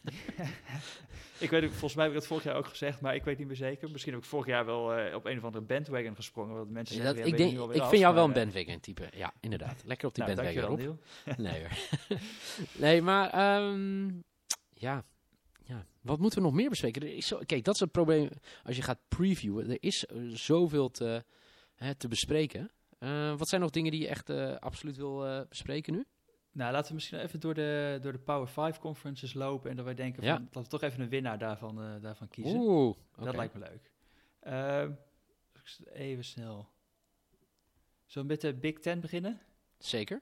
Ik 1.39 1.50
weet 1.50 1.63
ook, 1.63 1.70
volgens 1.70 1.96
mij 1.96 2.03
heb 2.03 2.13
ik 2.13 2.20
dat 2.20 2.27
vorig 2.27 2.44
jaar 2.44 2.55
ook 2.55 2.67
gezegd, 2.67 3.01
maar 3.01 3.15
ik 3.15 3.24
weet 3.24 3.38
niet 3.38 3.48
meer 3.48 3.55
zeker. 3.55 3.91
Misschien 3.91 4.13
heb 4.13 4.22
ik 4.22 4.27
vorig 4.27 4.46
jaar 4.46 4.65
wel 4.65 4.94
eh, 4.94 5.15
op 5.15 5.25
een 5.25 5.38
of 5.38 5.44
andere 5.44 5.63
bandwagon 5.63 6.15
gesprongen. 6.15 6.55
Want 6.55 6.70
mensen 6.70 6.98
Dat, 6.98 7.05
zeggen, 7.15 7.25
ik 7.32 7.38
denk, 7.38 7.51
ik 7.74 7.82
af, 7.82 7.89
vind 7.89 8.01
jou 8.01 8.15
wel 8.15 8.24
een 8.25 8.34
bandwagon 8.34 8.79
type. 8.79 9.10
Ja, 9.13 9.34
inderdaad. 9.39 9.82
Lekker 9.86 10.08
op 10.08 10.15
die 10.15 10.24
nou, 10.24 10.36
bandwagon, 10.36 10.67
dankjewel. 10.67 11.00
Nee 11.46 11.60
hoor. 11.62 12.17
nee, 12.86 13.01
maar 13.01 13.29
ehm, 13.29 14.10
ja. 14.75 15.05
ja. 15.63 15.86
Wat 16.01 16.20
moeten 16.20 16.39
we 16.39 16.46
nog 16.46 16.53
meer 16.53 16.70
bespreken? 16.70 17.01
Er 17.01 17.15
is 17.15 17.27
zo, 17.27 17.39
kijk, 17.46 17.63
dat 17.63 17.74
is 17.74 17.79
het 17.79 17.91
probleem 17.91 18.29
als 18.63 18.75
je 18.75 18.82
gaat 18.82 19.00
previewen. 19.08 19.70
Er 19.70 19.77
is 19.79 20.05
eh, 20.05 20.17
zoveel 20.27 20.89
te, 20.91 21.24
hè, 21.75 21.96
te 21.96 22.08
bespreken. 22.08 22.72
Eh, 23.00 23.38
wat 23.38 23.48
zijn 23.50 23.62
nog 23.62 23.70
dingen 23.70 23.91
die 23.91 24.01
je 24.01 24.08
echt 24.08 24.29
eh, 24.29 24.55
absoluut 24.55 24.98
wil 24.98 25.46
bespreken 25.50 25.94
nu? 25.94 26.05
Nou, 26.51 26.72
laten 26.72 26.88
we 26.88 26.94
misschien 26.94 27.20
even 27.20 27.39
door 27.39 27.53
de, 27.53 28.00
door 28.01 28.12
de 28.12 28.20
Power 28.20 28.48
5 28.48 28.79
conferences 28.79 29.34
lopen. 29.34 29.70
En 29.70 29.75
dat 29.75 29.86
wij 29.86 29.94
denken 29.96 30.24
Ja. 30.24 30.36
van, 30.36 30.48
dat 30.51 30.63
we 30.63 30.70
toch 30.70 30.82
even 30.82 31.01
een 31.01 31.10
winnaar 31.10 31.38
daarvan, 31.38 32.01
daarvan 32.01 32.27
kiezen. 32.27 32.60
Oeh, 32.60 32.98
Dat 33.15 33.36
lijkt 33.36 33.53
me 33.53 33.60
leuk. 33.60 33.91
Even 35.94 36.24
snel. 36.24 36.70
Zullen 38.05 38.27
we 38.27 38.34
met 38.34 38.41
de 38.41 38.53
Big 38.53 38.79
Ten 38.79 39.00
beginnen? 39.00 39.41
Zeker. 39.77 40.22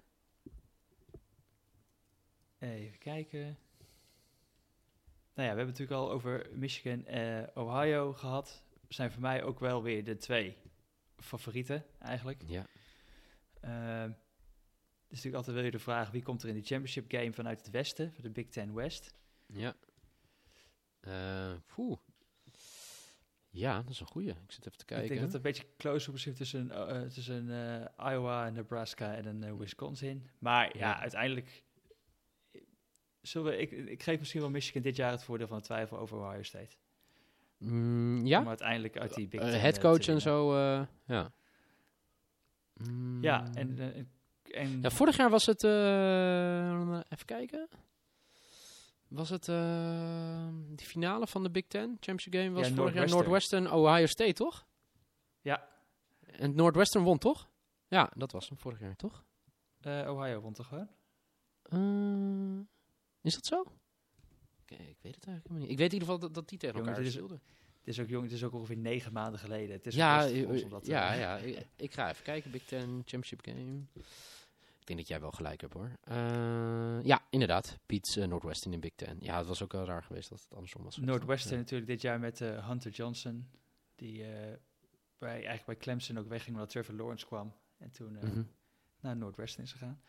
Even 2.60 2.98
kijken. 2.98 3.57
Nou 5.35 5.47
ja, 5.47 5.53
we 5.53 5.57
hebben 5.57 5.67
het 5.67 5.79
natuurlijk 5.79 5.99
al 5.99 6.11
over 6.11 6.49
Michigan 6.53 7.05
en 7.05 7.55
Ohio 7.55 8.13
gehad. 8.13 8.63
Zijn 8.87 9.11
voor 9.11 9.21
mij 9.21 9.43
ook 9.43 9.59
wel 9.59 9.83
weer 9.83 10.03
de 10.03 10.17
twee 10.17 10.57
favorieten 11.17 11.85
eigenlijk. 11.99 12.41
Ja. 12.45 12.65
Ehm 13.61 14.11
is 15.13 15.19
natuurlijk 15.23 15.35
altijd 15.45 15.55
wil 15.55 15.65
je 15.65 15.77
de 15.77 15.83
vraag 15.83 16.11
wie 16.11 16.23
komt 16.23 16.43
er 16.43 16.49
in 16.49 16.55
de 16.55 16.61
championship 16.61 17.11
game 17.11 17.33
vanuit 17.33 17.59
het 17.59 17.69
westen, 17.69 18.13
de 18.21 18.29
Big 18.29 18.49
Ten 18.49 18.73
West. 18.73 19.13
Ja. 19.45 19.75
Eh, 20.99 21.53
poeh. 21.65 21.97
Ja, 23.49 23.81
dat 23.81 23.89
is 23.89 23.99
een 23.99 24.07
goeie. 24.07 24.29
Ik 24.29 24.51
zit 24.51 24.65
even 24.65 24.77
te 24.77 24.85
kijken. 24.85 25.05
Ik 25.05 25.11
denk 25.11 25.21
dat 25.21 25.33
het 25.33 25.45
een 25.45 25.51
beetje 25.51 25.67
close 25.77 26.09
op 26.09 26.15
is 26.15 26.23
tussen, 26.37 26.71
eh, 26.71 27.01
tussen 27.01 27.49
eh, 27.97 28.11
Iowa, 28.11 28.49
Nebraska 28.49 29.15
en 29.15 29.25
een 29.25 29.43
eh, 29.43 29.53
Wisconsin. 29.57 30.29
Maar 30.39 30.77
ja, 30.77 30.89
Ja. 30.89 30.99
uiteindelijk. 30.99 31.62
Zullen 33.23 33.59
ik, 33.61 33.71
ik 33.71 34.03
geef 34.03 34.19
misschien 34.19 34.41
wel 34.41 34.49
Michigan 34.49 34.81
dit 34.81 34.95
jaar 34.95 35.11
het 35.11 35.23
voordeel 35.23 35.47
van 35.47 35.57
de 35.57 35.63
twijfel 35.63 35.97
over 35.97 36.17
Ohio 36.17 36.43
State. 36.43 36.75
Mm, 37.57 38.17
Om 38.19 38.25
ja? 38.25 38.45
uiteindelijk 38.45 38.97
uit 38.97 39.13
die 39.13 39.27
Big 39.27 39.39
Eh, 39.39 39.45
Ten, 39.45 39.55
eh, 39.55 39.61
headcoach 39.61 39.99
te 39.99 40.11
en 40.11 40.21
zo, 40.21 40.55
eh, 40.55 40.85
ja. 41.05 41.31
Mm. 42.73 43.21
Ja, 43.21 43.53
en, 43.53 43.79
eh, 43.79 44.61
en 44.61 44.81
Ja, 44.81 44.89
vorig 44.89 45.17
jaar 45.17 45.29
was 45.29 45.45
het... 45.45 45.63
eh, 45.63 46.99
even 47.09 47.25
kijken. 47.25 47.67
Was 49.07 49.29
het 49.29 49.47
eh 49.47 50.47
die 50.75 50.87
finale 50.87 51.27
van 51.27 51.43
de 51.43 51.49
Big 51.51 51.67
Ten 51.67 51.97
Championship 51.99 52.33
Game? 52.33 52.49
Was 52.51 52.67
Ja, 52.67 52.73
vorig 52.75 52.93
jaar 52.93 53.09
Northwestern. 53.09 53.71
Ohio 53.71 54.05
State, 54.05 54.33
toch? 54.33 54.65
Ja. 55.41 55.67
En 56.21 56.55
Northwestern 56.55 57.03
won, 57.03 57.17
toch? 57.17 57.49
Ja, 57.87 58.11
dat 58.15 58.31
was 58.31 58.49
hem 58.49 58.57
vorig 58.57 58.79
jaar, 58.79 58.95
toch? 58.95 59.23
eh, 59.81 60.09
Ohio 60.11 60.39
won 60.39 60.53
toch 60.53 60.67
gewoon? 60.67 60.89
Eh, 61.63 62.65
is 63.23 63.33
dat 63.35 63.45
zo? 63.45 63.59
Oké, 64.61 64.75
ik 64.83 64.97
weet 65.01 65.15
het 65.15 65.25
eigenlijk 65.25 65.27
helemaal 65.47 65.59
niet. 65.61 65.69
Ik 65.69 65.77
weet 65.77 65.93
in 65.93 65.93
ieder 65.93 66.07
geval 66.07 66.19
dat, 66.19 66.33
dat 66.33 66.49
die 66.49 66.57
tegen 66.57 66.77
Jongens, 66.77 66.97
elkaar 66.97 67.11
speelden. 67.11 67.41
Het 67.77 67.87
is 67.87 67.99
ook 67.99 68.07
jong, 68.09 68.23
het 68.23 68.33
is 68.33 68.43
ook 68.43 68.53
ongeveer 68.53 68.77
negen 68.77 69.13
maanden 69.13 69.39
geleden. 69.39 69.75
Het 69.75 69.85
is 69.85 69.95
Ja, 69.95 70.27
eh, 70.27 70.49
om 70.63 70.69
dat, 70.69 70.85
ja, 70.85 71.13
eh, 71.13 71.19
ja. 71.19 71.37
Ik, 71.37 71.67
ik 71.75 71.93
ga 71.93 72.09
even 72.09 72.23
kijken. 72.23 72.51
Big 72.51 72.63
Ten 72.63 72.87
Championship 73.05 73.41
Game. 73.45 73.81
Ik 74.79 74.85
denk 74.89 74.99
dat 74.99 75.07
jij 75.07 75.19
wel 75.19 75.31
gelijk 75.31 75.61
hebt 75.61 75.73
hoor. 75.73 75.91
Eh, 76.03 77.03
ja, 77.03 77.21
inderdaad. 77.29 77.79
Piet 77.85 78.15
uh, 78.15 78.25
Northwestern 78.25 78.73
in 78.73 78.79
Big 78.79 78.91
Ten. 78.95 79.17
Ja, 79.19 79.38
het 79.38 79.47
was 79.47 79.63
ook 79.63 79.71
wel 79.71 79.86
raar 79.86 80.03
geweest 80.03 80.29
dat 80.29 80.39
het 80.41 80.53
andersom 80.53 80.83
was. 80.83 80.97
Northwestern 80.97 81.53
Ja. 81.55 81.59
natuurlijk 81.62 81.89
dit 81.89 82.01
jaar 82.01 82.19
met 82.19 82.41
eh, 82.41 82.67
Hunter 82.67 82.91
Johnson. 82.91 83.49
Die 83.95 84.23
eh, 84.23 84.53
bij, 85.17 85.31
eigenlijk 85.33 85.65
bij 85.65 85.75
Clemson 85.77 86.17
ook 86.17 86.27
wegging 86.27 86.55
omdat 86.55 86.69
Trevor 86.69 86.95
Lawrence 86.95 87.25
kwam. 87.25 87.53
En 87.77 87.91
toen 87.91 88.15
eh, 88.17 88.23
Mhm. 88.29 88.43
naar 88.99 89.17
Northwestern 89.17 89.63
is 89.65 89.71
gegaan. 89.71 90.01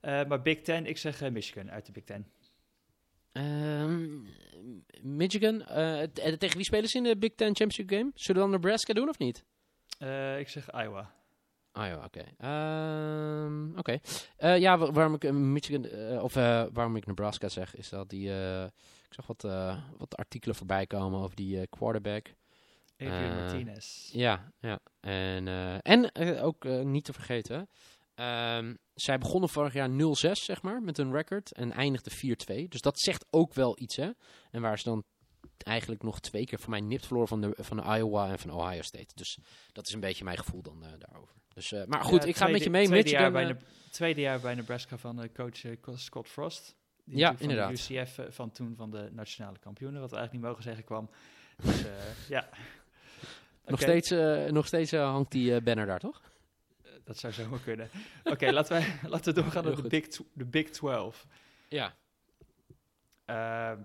Eh, 0.00 0.24
maar 0.26 0.42
Big 0.42 0.60
Ten, 0.62 0.86
ik 0.86 0.98
zeg 0.98 1.22
eh, 1.22 1.30
Michigan 1.30 1.70
uit 1.70 1.86
de 1.86 1.92
Big 1.92 2.04
Ten. 2.04 2.30
Ehm, 3.32 4.18
Michigan. 5.02 5.62
eh, 5.62 6.02
tegen 6.38 6.56
wie 6.56 6.64
spelen 6.64 6.88
ze 6.88 6.96
in 6.96 7.02
de 7.02 7.16
Big 7.16 7.34
Ten 7.34 7.46
Championship 7.56 7.90
Game? 7.90 8.10
Zullen 8.14 8.42
we 8.42 8.48
dan 8.48 8.60
Nebraska 8.60 8.92
doen 8.92 9.08
of 9.08 9.18
niet? 9.18 9.44
Eh, 9.98 10.38
ik 10.38 10.48
zeg 10.48 10.70
Iowa. 10.72 11.12
Ja, 11.72 12.04
oké. 12.04 12.24
Ehm, 12.38 13.78
oké. 13.78 13.98
Ja, 14.56 14.78
wa- 14.78 14.92
waarom 14.92 15.14
ik 15.14 15.32
Michigan, 15.32 15.86
of 16.20 16.34
waarom 16.72 16.96
ik 16.96 17.06
Nebraska 17.06 17.48
zeg, 17.48 17.76
is 17.76 17.88
dat 17.88 18.08
die, 18.08 18.28
ik 19.08 19.14
zag 19.14 19.26
wat, 19.26 19.42
wat 19.98 20.16
artikelen 20.16 20.54
voorbij 20.56 20.86
komen 20.86 21.20
over 21.20 21.36
die 21.36 21.66
quarterback. 21.66 22.26
Adrian 22.98 23.34
Martinez. 23.36 24.10
Ja, 24.12 24.52
ja. 24.60 24.78
En, 25.00 25.48
en 25.82 26.10
ook 26.40 26.64
niet 26.64 27.04
te 27.04 27.12
vergeten, 27.12 27.68
ehm, 28.20 28.74
zij 28.94 29.18
begonnen 29.18 29.48
vorig 29.48 29.72
jaar 29.72 29.90
0-6, 29.90 30.30
zeg 30.44 30.62
maar, 30.62 30.82
met 30.82 30.98
een 30.98 31.12
record 31.12 31.52
en 31.52 31.72
eindigde 31.72 32.10
4-2. 32.10 32.68
Dus 32.68 32.80
dat 32.80 33.00
zegt 33.00 33.26
ook 33.30 33.54
wel 33.54 33.76
iets, 33.80 33.96
hè. 33.96 34.10
En 34.50 34.60
waar 34.60 34.78
ze 34.78 34.88
dan 34.88 35.04
eigenlijk 35.58 36.02
nog 36.02 36.20
twee 36.20 36.46
keer 36.46 36.58
voor 36.58 36.70
mij 36.70 36.80
nipt 36.80 37.06
verloren 37.06 37.28
van 37.28 37.40
de, 37.40 37.54
van 37.56 37.76
de 37.76 37.82
Iowa 37.82 38.30
en 38.30 38.38
van 38.38 38.50
Ohio 38.50 38.82
State. 38.82 39.14
Dus 39.14 39.38
dat 39.72 39.86
is 39.86 39.94
een 39.94 40.00
beetje 40.00 40.24
mijn 40.24 40.38
gevoel 40.38 40.62
dan 40.62 40.84
eh, 40.84 40.90
daarover. 40.98 41.34
Dus, 41.54 41.72
eh, 41.72 41.84
maar 41.86 42.04
goed, 42.04 42.22
Ja, 42.22 42.28
ik 42.28 42.36
ga 42.36 42.48
met 42.48 42.62
je 42.62 42.70
mee. 42.70 42.86
Tweede 42.86 43.02
Michigan, 43.02 43.22
jaar, 43.22 43.32
bij 43.32 43.50
eh, 43.50 43.90
tweede 43.90 44.20
jaar 44.20 44.40
bij 44.40 44.54
Nebraska 44.54 44.96
van 44.96 45.28
coach 45.32 45.80
Co- 45.80 45.96
Scott 45.96 46.28
Frost. 46.28 46.76
Die 47.04 47.18
Ja, 47.18 47.34
inderdaad. 47.38 47.80
Van 47.80 47.94
de 47.94 48.00
UCF 48.00 48.34
van 48.34 48.50
toen 48.50 48.76
van 48.76 48.90
de 48.90 49.08
nationale 49.12 49.58
kampioenen, 49.58 50.00
wat 50.00 50.10
we 50.10 50.16
eigenlijk 50.16 50.44
niet 50.44 50.54
mogen 50.54 50.62
zeggen 50.68 50.84
kwam. 50.84 51.10
Dus 51.56 51.84
ja. 52.28 52.48
nog 53.64 53.80
steeds, 53.80 54.10
nog 54.50 54.66
steeds 54.66 54.90
hangt 54.90 55.30
die 55.30 55.60
banner 55.60 55.86
daar, 55.86 56.00
toch? 56.00 56.20
Dat 57.10 57.18
zou 57.18 57.32
zomaar 57.32 57.60
kunnen. 57.60 57.90
Oké, 58.24 58.50
laten, 58.58 58.80
we, 58.80 59.08
laten 59.08 59.34
we 59.34 59.40
doorgaan 59.40 59.64
naar 59.64 59.74
de. 59.82 59.88
Big, 59.88 60.06
de 60.32 60.44
Big 60.44 60.70
12. 60.70 61.26
Ja. 61.68 61.94
Ehm, 63.24 63.82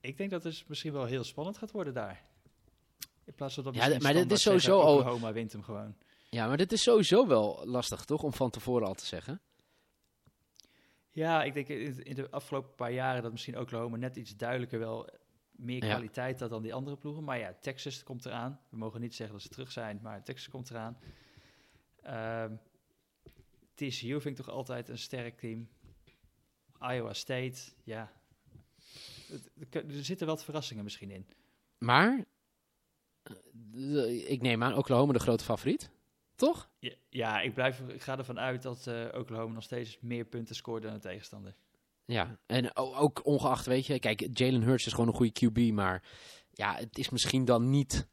ik 0.00 0.16
denk 0.16 0.30
dat 0.30 0.42
het 0.42 0.52
dus 0.52 0.64
misschien 0.66 0.92
wel 0.92 1.04
heel 1.04 1.24
spannend 1.24 1.58
gaat 1.58 1.70
worden 1.70 1.94
daar. 1.94 2.24
In 3.24 3.34
plaats 3.34 3.54
van 3.54 3.64
dat 3.64 3.74
Ja, 3.74 3.98
maar 3.98 4.12
dit 4.12 4.30
is 4.30 4.42
sowieso 4.42 4.80
al- 4.80 4.94
Oklahoma 4.96 5.32
wint 5.32 5.52
hem 5.52 5.62
gewoon. 5.62 5.96
Ja, 6.30 6.46
maar 6.46 6.56
dit 6.56 6.72
is 6.72 6.82
sowieso 6.82 7.26
wel 7.26 7.62
lastig, 7.66 8.04
toch? 8.04 8.22
Om 8.22 8.32
van 8.32 8.50
tevoren 8.50 8.86
al 8.86 8.94
te 8.94 9.06
zeggen. 9.06 9.40
Ja, 11.10 11.42
ik 11.42 11.54
denk 11.54 11.68
in, 11.68 12.14
de 12.14 12.30
afgelopen 12.30 12.74
paar 12.74 12.92
jaren 12.92 13.22
dat 13.22 13.32
misschien 13.32 13.58
Oklahoma 13.58 13.96
net 13.96 14.16
iets 14.16 14.36
duidelijker 14.36 14.78
wel 14.78 15.08
meer 15.50 15.84
Ja. 15.84 15.90
kwaliteit 15.90 16.40
had 16.40 16.50
dan 16.50 16.62
die 16.62 16.74
andere 16.74 16.96
ploegen. 16.96 17.24
Maar 17.24 17.38
ja, 17.38 17.54
Texas 17.60 18.02
komt 18.02 18.26
eraan. 18.26 18.60
We 18.70 18.76
mogen 18.76 19.00
niet 19.00 19.14
zeggen 19.14 19.34
dat 19.34 19.44
ze 19.44 19.50
terug 19.50 19.72
zijn, 19.72 19.98
maar 20.02 20.22
Texas 20.24 20.48
komt 20.48 20.70
eraan. 20.70 20.98
Ehm 22.02 22.54
TCU 23.78 24.20
vind 24.20 24.38
ik 24.38 24.44
toch 24.44 24.54
altijd 24.54 24.88
een 24.88 24.98
sterk 24.98 25.38
team. 25.38 25.68
Iowa 26.80 27.12
State, 27.12 27.58
ja. 27.84 28.12
Er 29.70 30.04
zitten 30.04 30.26
wat 30.26 30.44
verrassingen 30.44 30.84
misschien 30.84 31.10
in. 31.10 31.26
Maar, 31.78 32.24
eh, 33.72 34.30
ik 34.30 34.40
neem 34.42 34.62
aan 34.62 34.74
Oklahoma 34.74 35.12
de 35.12 35.18
grote 35.18 35.44
favoriet. 35.44 35.90
Toch? 36.34 36.70
Ja, 36.78 36.94
ja 37.08 37.40
ik, 37.40 37.54
blijf, 37.54 37.80
ik 37.80 38.02
ga 38.02 38.18
ervan 38.18 38.38
uit 38.38 38.62
dat 38.62 38.86
eh, 38.86 39.06
Oklahoma 39.14 39.54
nog 39.54 39.62
steeds 39.62 39.98
meer 40.00 40.24
punten 40.24 40.54
scoort 40.54 40.82
dan 40.82 40.92
de 40.92 40.98
tegenstander. 40.98 41.56
Ja, 42.04 42.38
en 42.46 42.76
ook 42.76 43.26
ongeacht, 43.26 43.66
weet 43.66 43.86
je, 43.86 43.98
kijk, 43.98 44.38
Jalen 44.38 44.62
Hurts 44.62 44.86
is 44.86 44.92
gewoon 44.92 45.08
een 45.08 45.14
goede 45.14 45.46
QB, 45.46 45.72
maar 45.72 46.02
ja, 46.50 46.74
het 46.74 46.98
is 46.98 47.08
misschien 47.08 47.44
dan 47.44 47.70
niet 47.70 48.08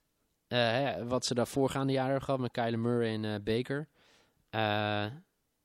hè, 0.48 1.06
wat 1.08 1.26
ze 1.26 1.34
daar 1.34 1.48
voorgaande 1.48 1.94
jaren 1.94 2.10
hebben 2.10 2.26
gehad 2.26 2.40
met 2.40 2.52
Kyler 2.52 2.80
Murray 2.80 3.14
en 3.14 3.26
eh, 3.26 3.44
Baker. 3.44 3.88
Eh, 4.50 5.06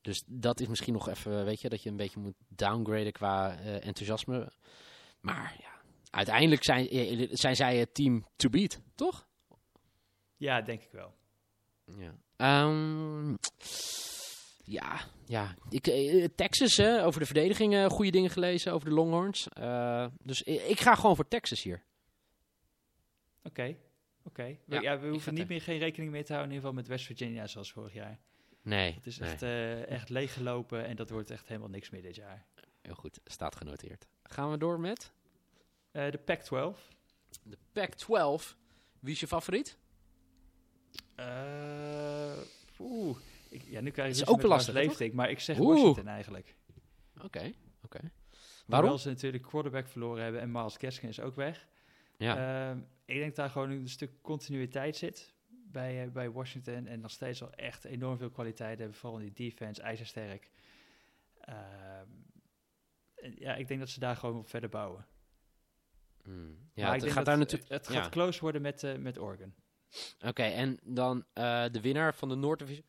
dus 0.00 0.22
dat 0.26 0.60
is 0.60 0.66
misschien 0.66 0.92
nog 0.92 1.08
even, 1.08 1.44
weet 1.44 1.60
je, 1.60 1.68
dat 1.68 1.82
je 1.82 1.90
een 1.90 1.96
beetje 1.96 2.20
moet 2.20 2.34
downgraden 2.48 3.12
qua 3.12 3.56
eh, 3.58 3.86
enthousiasme. 3.86 4.52
Maar 5.20 5.56
ja, 5.58 5.70
uiteindelijk 6.10 6.64
zijn, 6.64 6.88
eh, 6.88 7.28
zijn 7.30 7.56
zij 7.56 7.76
het 7.76 7.94
team 7.94 8.26
to 8.36 8.48
beat, 8.48 8.80
toch? 8.94 9.28
Ja, 10.36 10.60
denk 10.60 10.82
ik 10.82 10.90
wel. 10.92 11.14
Ja. 11.84 12.14
Ehm, 12.36 13.34
ja, 14.64 15.00
ja. 15.26 15.54
Ik, 15.68 15.86
eh, 15.86 16.24
Texas, 16.34 16.76
hè, 16.76 17.04
over 17.04 17.20
de 17.20 17.26
verdediging 17.26 17.74
eh, 17.74 17.86
goede 17.86 18.10
dingen 18.10 18.30
gelezen, 18.30 18.72
over 18.72 18.88
de 18.88 18.94
Longhorns. 18.94 19.48
Eh, 19.48 20.06
dus 20.22 20.42
ik, 20.42 20.62
ik 20.62 20.80
ga 20.80 20.94
gewoon 20.94 21.16
voor 21.16 21.28
Texas 21.28 21.62
hier. 21.62 21.82
Oké, 23.42 23.76
oké. 24.24 24.56
We- 24.64 24.80
Ja, 24.80 24.98
we 24.98 25.08
hoeven 25.08 25.34
niet 25.34 25.48
meer 25.48 25.60
geen 25.62 25.78
rekening 25.78 26.10
meer 26.10 26.24
te 26.24 26.32
houden, 26.32 26.50
in 26.52 26.56
ieder 26.56 26.68
geval 26.70 26.82
met 26.82 26.86
West 26.98 27.06
Virginia 27.06 27.46
zoals 27.46 27.72
vorig 27.72 27.92
jaar. 27.92 28.18
Nee, 28.62 28.92
Het 28.94 29.06
is 29.06 29.18
nee. 29.18 29.30
echt, 29.30 29.42
eh, 29.42 29.86
echt 29.88 30.08
leeggelopen 30.08 30.84
en 30.86 30.96
dat 30.96 31.10
wordt 31.10 31.30
echt 31.30 31.46
helemaal 31.48 31.68
niks 31.68 31.90
meer 31.90 32.02
dit 32.02 32.14
jaar. 32.16 32.46
heel 32.82 32.94
goed. 32.94 33.20
Staat 33.24 33.56
genoteerd. 33.56 34.06
Gaan 34.22 34.50
we 34.50 34.58
door 34.58 34.80
met 34.80 35.12
Eh, 35.90 36.10
de 36.10 36.18
Pac-12. 36.18 36.88
de 37.42 37.58
Pac-12. 37.72 38.56
Wie 39.00 39.12
is 39.12 39.20
je 39.20 39.26
favoriet? 39.26 39.78
Uh, 41.16 42.38
oeh. 42.78 43.16
Ik, 43.48 43.62
ja, 43.64 43.80
nu 43.80 43.90
krijg 43.90 44.18
je 44.18 44.26
ook 44.26 44.42
lastig, 44.42 44.74
leeftijd, 44.74 45.12
maar 45.12 45.30
ik 45.30 45.40
zeg 45.40 45.56
Washington 45.56 46.06
eigenlijk. 46.08 46.54
Oké, 47.16 47.24
oké. 47.38 47.52
Okay. 47.84 48.10
Waarom? 48.66 48.98
ze 48.98 49.08
natuurlijk 49.08 49.42
quarterback 49.42 49.88
verloren 49.88 50.22
hebben 50.22 50.40
en 50.40 50.50
Miles 50.50 50.76
Gaskin 50.76 51.08
is 51.08 51.20
ook 51.20 51.34
weg. 51.36 51.68
Ja. 52.16 52.70
Uh, 52.74 52.76
ik 53.10 53.18
denk 53.18 53.34
daar 53.34 53.50
gewoon 53.50 53.70
een 53.70 53.88
stuk 53.88 54.10
continuïteit 54.22 54.96
zit 54.96 55.34
bij, 55.48 56.06
uh, 56.06 56.12
bij 56.12 56.30
Washington. 56.30 56.86
En 56.86 57.00
nog 57.00 57.10
steeds 57.10 57.40
wel 57.40 57.52
echt 57.52 57.84
enorm 57.84 58.18
veel 58.18 58.30
kwaliteit 58.30 58.78
hebben. 58.78 58.96
Vooral 58.96 59.18
in 59.18 59.32
die 59.32 59.50
defense, 59.50 59.82
ijzersterk. 59.82 60.50
Uh, 61.48 61.54
ja, 63.38 63.54
ik 63.54 63.68
denk 63.68 63.80
dat 63.80 63.88
ze 63.88 64.00
daar 64.00 64.16
gewoon 64.16 64.38
op 64.38 64.48
verder 64.48 64.68
bouwen. 64.68 65.06
Mm. 66.24 66.70
Ja, 66.74 66.92
het 66.92 67.12
gaat 67.12 67.24
daar 67.24 67.38
natuurlijk. 67.38 67.70
Het, 67.70 67.88
gaat 67.88 68.08
close 68.08 68.40
worden 68.40 68.62
met, 68.62 68.82
uh, 68.82 68.96
met 68.96 69.18
Oregon. 69.18 69.54
Oké, 70.20 70.42
en 70.42 70.78
dan 70.84 71.16
uh, 71.16 71.64
de 71.70 71.80
winnaar 71.80 72.14
van 72.14 72.28
de 72.28 72.34
Noord 72.34 72.58
Division. 72.58 72.86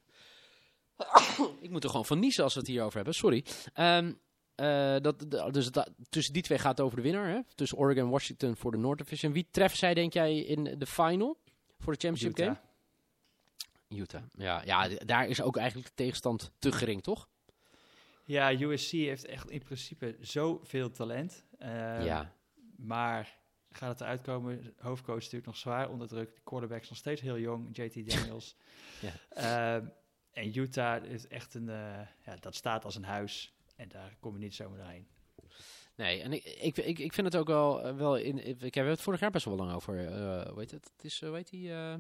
ik 1.66 1.70
moet 1.70 1.84
er 1.84 1.90
gewoon 1.90 2.06
van 2.06 2.20
niezen 2.20 2.44
als 2.44 2.54
we 2.54 2.60
het 2.60 2.70
hierover 2.70 2.96
hebben. 2.96 3.14
Sorry. 3.14 3.46
Um, 3.80 4.20
uh, 4.62 4.96
dat, 5.02 5.32
dus 5.54 5.72
dat, 5.72 5.90
tussen 6.10 6.34
die 6.34 6.44
twee 6.44 6.58
gaat 6.58 6.78
het 6.78 6.86
over 6.86 6.98
de 6.98 7.04
winnaar. 7.04 7.28
Hè? 7.28 7.40
Tussen 7.56 7.78
Oregon 7.78 8.04
en 8.04 8.10
Washington 8.10 8.56
voor 8.56 8.72
de 8.72 8.78
North 8.78 8.98
Division. 8.98 9.34
Wie 9.34 9.48
treffen 9.52 9.78
zij, 9.80 9.94
denk 9.94 10.14
jij, 10.14 10.40
in 10.40 10.64
de 10.64 10.86
final 10.86 11.38
voor 11.80 11.94
de 11.94 12.00
championship 12.00 12.40
Utah. 12.40 12.46
game? 12.46 14.00
Utah. 14.02 14.22
Ja, 14.38 14.62
ja, 14.66 14.88
daar 14.88 15.28
is 15.28 15.42
ook 15.42 15.58
eigenlijk 15.58 15.88
de 15.88 15.96
tegenstand 15.96 16.52
te 16.60 16.72
gering, 16.72 17.04
toch? 17.04 17.30
Ja, 18.24 18.52
USC 18.52 18.92
heeft 18.92 19.26
echt 19.26 19.50
in 19.50 19.64
principe 19.64 20.18
zoveel 20.20 20.92
talent. 20.92 21.46
Uh, 21.60 22.06
ja. 22.06 22.36
Maar 22.76 23.38
gaat 23.70 23.90
het 23.90 24.02
eruit 24.02 24.22
komen? 24.22 24.74
Hoofdcoach 24.78 25.20
natuurlijk 25.20 25.46
nog 25.46 25.58
zwaar 25.58 25.90
onder 25.90 26.08
druk. 26.08 26.36
De 26.36 26.42
quarterback 26.44 26.82
is 26.82 26.90
nog 26.90 26.98
steeds 26.98 27.22
heel 27.22 27.40
jong, 27.40 27.78
JT 27.78 27.94
Daniels. 28.10 28.56
ja. 29.02 29.80
Uh, 29.82 29.88
en 30.32 30.58
Utah 30.58 31.06
is 31.06 31.28
echt 31.28 31.54
een, 31.54 31.68
uh, 31.68 32.00
ja, 32.26 32.36
dat 32.40 32.56
staat 32.56 32.86
als 32.86 32.96
een 32.96 33.04
huis. 33.04 33.54
En 33.82 33.90
daar 33.90 34.16
kom 34.20 34.34
je 34.34 34.40
niet 34.40 34.56
zomaar 34.56 34.78
doorheen. 34.78 35.08
Nee, 35.96 36.22
en 36.22 36.34
ik, 36.34 36.44
ik, 36.44 36.78
ik, 36.78 37.00
ik 37.00 37.14
vind 37.14 37.28
het 37.28 37.36
ook 37.36 37.48
wel, 37.48 37.88
uh, 37.88 37.96
wel 37.96 38.18
in, 38.18 38.64
ik 38.64 38.74
heb 38.74 38.88
het 38.88 39.02
vorig 39.02 39.20
jaar 39.20 39.32
best 39.32 39.46
wel 39.46 39.56
lang 39.56 39.74
over, 39.74 40.04
uh, 40.04 40.48
hoe 40.48 40.60
heet 40.60 40.72
het, 40.72 40.92
het 40.96 41.04
is, 41.04 41.22
hoe 41.22 41.36
heet 41.36 41.50
die, 41.50 41.70
uh, 41.70 41.96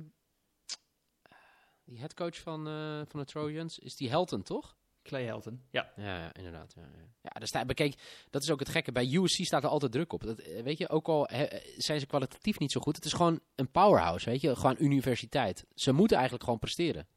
die 1.83 1.99
headcoach 1.99 2.39
van, 2.39 2.63
van 3.07 3.19
de 3.19 3.25
Trojans, 3.25 3.79
is 3.79 3.95
die 3.95 4.09
Helton, 4.09 4.43
toch? 4.43 4.75
Clay 5.03 5.23
Helton, 5.23 5.61
ja. 5.69 5.91
Ja, 5.95 6.17
ja 6.17 6.33
inderdaad. 6.33 6.73
Ja, 6.75 6.81
ja. 6.81 7.07
ja 7.21 7.29
daar 7.29 7.47
staat, 7.47 7.73
kijk, 7.73 8.25
dat 8.29 8.43
is 8.43 8.49
ook 8.51 8.59
het 8.59 8.69
gekke. 8.69 8.91
Bij 8.91 9.13
USC 9.13 9.43
staat 9.43 9.63
er 9.63 9.69
altijd 9.69 9.91
druk 9.91 10.13
op. 10.13 10.23
Dat, 10.23 10.41
weet 10.63 10.77
je, 10.77 10.89
ook 10.89 11.07
al 11.07 11.27
he, 11.31 11.47
zijn 11.77 11.99
ze 11.99 12.05
kwalitatief 12.05 12.59
niet 12.59 12.71
zo 12.71 12.81
goed, 12.81 12.95
het 12.95 13.05
is 13.05 13.13
gewoon 13.13 13.39
een 13.55 13.71
powerhouse, 13.71 14.29
weet 14.29 14.41
je, 14.41 14.55
gewoon 14.55 14.75
universiteit. 14.79 15.65
Ze 15.73 15.91
moeten 15.91 16.15
eigenlijk 16.15 16.45
gewoon 16.45 16.59
presteren. 16.59 17.07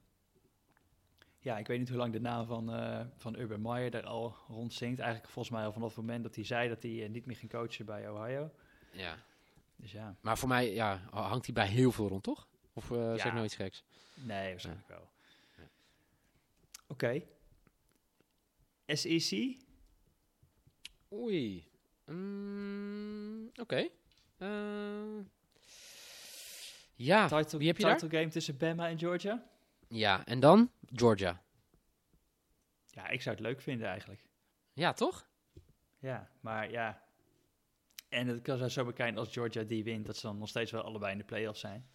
Ja, 1.45 1.59
ik 1.59 1.67
weet 1.67 1.79
niet 1.79 1.89
hoe 1.89 1.99
lang 1.99 2.13
de 2.13 2.21
naam 2.21 2.47
van, 2.47 2.75
uh, 2.81 3.01
van 3.17 3.39
Urban 3.39 3.63
Meyer 3.63 3.91
daar 3.91 4.07
al 4.07 4.37
rondzingt. 4.49 4.99
Eigenlijk 4.99 5.33
volgens 5.33 5.55
mij 5.55 5.65
al 5.65 5.73
vanaf 5.73 5.89
het 5.89 5.97
moment 5.97 6.23
dat 6.23 6.35
hij 6.35 6.45
zei 6.45 6.69
dat 6.69 6.83
hij 6.83 6.91
uh, 6.91 7.09
niet 7.09 7.27
meer 7.27 7.37
ging 7.37 7.51
coachen 7.51 7.87
bij 7.87 8.11
Ohio. 8.11 8.51
Ja. 8.93 9.17
Dus 9.77 9.93
ja. 9.93 10.17
Maar 10.21 10.39
voor 10.39 10.49
mij 10.49 10.73
ja, 10.73 11.01
hangt 11.11 11.45
hij 11.45 11.55
bij 11.55 11.67
heel 11.67 11.93
veel 11.93 12.09
rond, 12.09 12.23
toch? 12.23 12.49
Of 12.73 12.91
uh, 12.91 12.99
ja. 12.99 13.19
zeg 13.19 13.33
nou 13.33 13.45
iets 13.45 13.55
geks? 13.55 13.85
Nee, 14.15 14.51
waarschijnlijk 14.51 14.89
ja. 14.89 14.95
wel. 14.95 15.09
Ja. 15.57 15.69
Oké. 16.89 17.05
Okay. 18.87 18.97
SEC? 18.97 19.59
Oei. 21.13 21.69
Mm, 22.05 23.51
Oké. 23.57 23.61
Okay. 23.61 23.91
ja, 26.95 27.29
title, 27.29 27.59
wie 27.59 27.67
heb 27.67 27.77
je 27.77 27.85
title 27.85 28.09
daar? 28.09 28.21
game 28.21 28.33
tussen 28.33 28.57
Bama 28.57 28.89
en 28.89 28.99
Georgia? 28.99 29.53
Ja, 29.95 30.25
en 30.25 30.41
dan 30.41 30.71
Georgia. 30.93 31.43
Ja, 32.87 33.09
ik 33.09 33.23
zou 33.23 33.37
het 33.37 33.45
leuk 33.45 33.61
vinden 33.61 33.89
eigenlijk. 33.89 34.25
Ja, 34.73 34.93
toch? 34.93 35.27
Ja, 35.99 36.31
maar 36.41 36.71
ja. 36.71 37.03
En 38.09 38.27
het 38.27 38.43
kan 38.43 38.71
zo 38.71 38.85
bekijken 38.85 39.19
als 39.19 39.33
Georgia 39.33 39.63
die 39.63 39.85
wint, 39.85 40.07
dat 40.07 40.17
ze 40.17 40.27
dan 40.27 40.39
nog 40.39 40.49
steeds 40.49 40.71
wel 40.71 40.83
allebei 40.83 41.13
in 41.13 41.19
de 41.19 41.25
playoffs 41.25 41.61
zijn. 41.61 41.87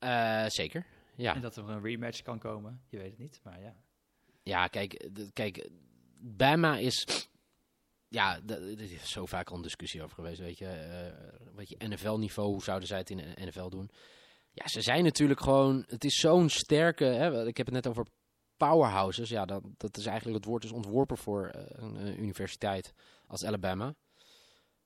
Uh, 0.00 0.46
zeker, 0.46 0.86
ja. 1.14 1.34
En 1.34 1.40
dat 1.40 1.56
er 1.56 1.68
een 1.68 1.82
rematch 1.82 2.22
kan 2.22 2.38
komen, 2.38 2.82
je 2.88 2.96
weet 2.96 3.10
het 3.10 3.18
niet, 3.18 3.40
maar 3.44 3.60
ja. 3.60 3.76
Ja, 4.42 4.66
kijk, 4.66 5.08
kijk 5.32 5.68
Bama 6.18 6.76
is... 6.76 7.28
Ja, 8.08 8.40
er 8.46 8.80
is 8.80 9.10
zo 9.10 9.26
vaak 9.26 9.50
al 9.50 9.56
een 9.56 9.62
discussie 9.62 10.02
over 10.02 10.14
geweest, 10.14 10.40
weet 10.40 10.58
je. 10.58 10.64
Uh, 10.64 11.54
weet 11.56 11.68
je, 11.68 11.76
NFL-niveau, 11.78 12.48
hoe 12.48 12.62
zouden 12.62 12.88
zij 12.88 12.98
het 12.98 13.10
in 13.10 13.16
de 13.16 13.34
NFL 13.36 13.68
doen? 13.68 13.90
Ja, 14.52 14.68
ze 14.68 14.80
zijn 14.80 15.04
natuurlijk 15.04 15.40
gewoon... 15.40 15.84
Het 15.86 16.04
is 16.04 16.20
zo'n 16.20 16.48
sterke... 16.48 17.04
Hè, 17.04 17.46
ik 17.46 17.56
heb 17.56 17.66
het 17.66 17.74
net 17.74 17.86
over 17.86 18.06
powerhouses. 18.56 19.28
Ja, 19.28 19.44
dat, 19.44 19.62
dat 19.76 19.96
is 19.96 20.06
eigenlijk 20.06 20.36
het 20.36 20.46
woord 20.46 20.64
is 20.64 20.72
ontworpen 20.72 21.18
voor 21.18 21.52
uh, 21.56 21.62
een, 21.66 22.06
een, 22.06 22.20
universiteit 22.20 22.92
als 23.26 23.44
Alabama. 23.44 23.94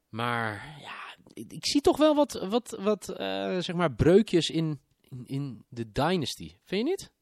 Maar 0.09 0.79
ja, 0.81 1.17
ik, 1.33 1.53
ik 1.53 1.67
zie 1.67 1.81
toch 1.81 1.97
wel 1.97 2.15
wat, 2.15 2.33
wat, 2.33 2.71
wat 2.81 3.09
uh, 3.09 3.59
zeg 3.59 3.75
maar 3.75 3.95
breukjes 3.95 4.51
in, 4.51 4.81
in, 5.01 5.27
in, 5.27 5.65
de 5.69 5.93
dynasty. 5.93 6.57
Vind 6.63 6.87
je 6.87 6.91
niet? 6.91 7.13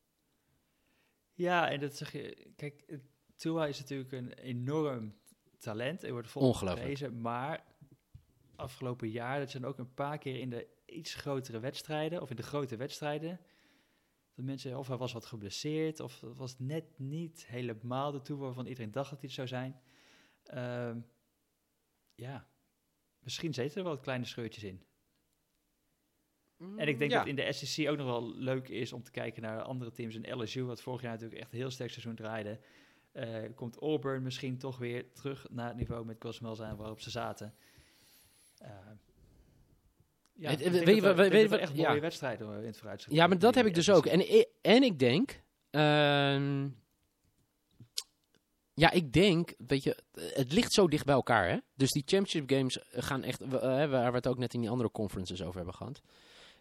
Ja, 1.32 1.70
en 1.70 1.80
dat 1.80 1.96
zeg 1.96 2.12
je... 2.12 2.52
Kijk, 2.56 3.00
Tua 3.36 3.66
is 3.66 3.78
natuurlijk 3.78 4.12
een 4.12 4.32
enorm 4.32 5.14
talent. 5.58 6.02
Hij 6.02 6.12
wordt 6.12 6.30
volop 6.30 6.54
geprezen, 6.54 7.20
maar 7.20 7.64
afgelopen 8.56 9.08
jaar, 9.08 9.38
dat 9.38 9.50
zijn 9.50 9.64
ook 9.64 9.78
een 9.78 9.94
paar 9.94 10.18
keer 10.18 10.38
in 10.38 10.50
de 10.50 10.68
iets 10.92 11.14
grotere 11.14 11.60
wedstrijden, 11.60 12.22
of 12.22 12.30
in 12.30 12.36
de 12.36 12.42
grote 12.42 12.76
wedstrijden, 12.76 13.40
dat 14.34 14.44
mensen, 14.44 14.78
of 14.78 14.88
hij 14.88 14.96
was 14.96 15.12
wat 15.12 15.26
geblesseerd, 15.26 16.00
of 16.00 16.20
het 16.20 16.36
was 16.36 16.58
net 16.58 16.98
niet 16.98 17.46
helemaal 17.46 18.10
de 18.12 18.22
toe 18.22 18.38
waarvan 18.38 18.66
iedereen 18.66 18.90
dacht 18.90 19.10
dat 19.10 19.20
hij 19.20 19.28
het 19.28 19.36
zou 19.36 19.48
zijn. 19.48 19.80
Uh, 20.54 21.02
ja, 22.14 22.48
misschien 23.18 23.54
zitten 23.54 23.78
er 23.78 23.86
wel 23.86 23.98
kleine 23.98 24.24
scheurtjes 24.24 24.64
in. 24.64 24.84
Mm, 26.56 26.78
en 26.78 26.88
ik 26.88 26.98
denk 26.98 27.10
ja. 27.10 27.18
dat 27.18 27.26
in 27.26 27.36
de 27.36 27.52
SEC 27.52 27.88
ook 27.88 27.96
nog 27.96 28.06
wel 28.06 28.34
leuk 28.34 28.68
is 28.68 28.92
om 28.92 29.02
te 29.02 29.10
kijken 29.10 29.42
naar 29.42 29.62
andere 29.62 29.90
teams. 29.90 30.14
In 30.14 30.40
LSU, 30.40 30.64
wat 30.64 30.82
vorig 30.82 31.02
jaar 31.02 31.12
natuurlijk 31.12 31.40
echt 31.40 31.52
een 31.52 31.58
heel 31.58 31.70
sterk 31.70 31.90
seizoen 31.90 32.14
draaide. 32.14 32.60
Uh, 33.12 33.38
komt 33.54 33.76
Auburn 33.76 34.22
misschien 34.22 34.58
toch 34.58 34.78
weer 34.78 35.12
terug 35.12 35.46
naar 35.50 35.68
het 35.68 35.76
niveau 35.76 36.04
met 36.04 36.18
Cosmel 36.18 36.54
zijn 36.54 36.76
waarop 36.76 37.00
ze 37.00 37.10
zaten. 37.10 37.54
Uh, 38.62 38.68
ja, 40.34 40.50
Het- 40.50 40.60
weet 40.84 40.96
je 41.02 41.14
we- 41.48 41.58
echt 41.58 41.76
ja. 41.76 41.88
mooie 41.88 42.00
wedstrijden 42.00 42.58
in 42.60 42.66
het 42.66 42.76
vooruitzicht. 42.76 43.14
Ja, 43.14 43.26
maar 43.26 43.38
dat 43.38 43.54
heb 43.54 43.66
ik 43.66 43.74
dus 43.74 43.84
SEC. 43.84 43.94
ook. 43.94 44.06
En, 44.06 44.46
en 44.62 44.82
ik 44.82 44.98
denk... 44.98 45.42
ehm, 45.70 46.68
ja, 48.74 48.90
ik 48.90 49.12
denk, 49.12 49.54
weet 49.66 49.82
je, 49.82 49.96
het 50.34 50.52
ligt 50.52 50.72
zo 50.72 50.88
dicht 50.88 51.04
bij 51.04 51.14
elkaar, 51.14 51.48
hè? 51.50 51.56
Dus 51.74 51.90
die 51.90 52.02
championship 52.06 52.50
games 52.58 52.78
gaan 52.90 53.22
echt, 53.22 53.40
eh, 53.40 53.50
waar 53.60 54.10
we 54.10 54.16
het 54.16 54.26
ook 54.26 54.38
net 54.38 54.54
in 54.54 54.60
die 54.60 54.70
andere 54.70 54.90
conferences 54.90 55.42
over 55.42 55.56
hebben 55.56 55.74
gehad. 55.74 56.00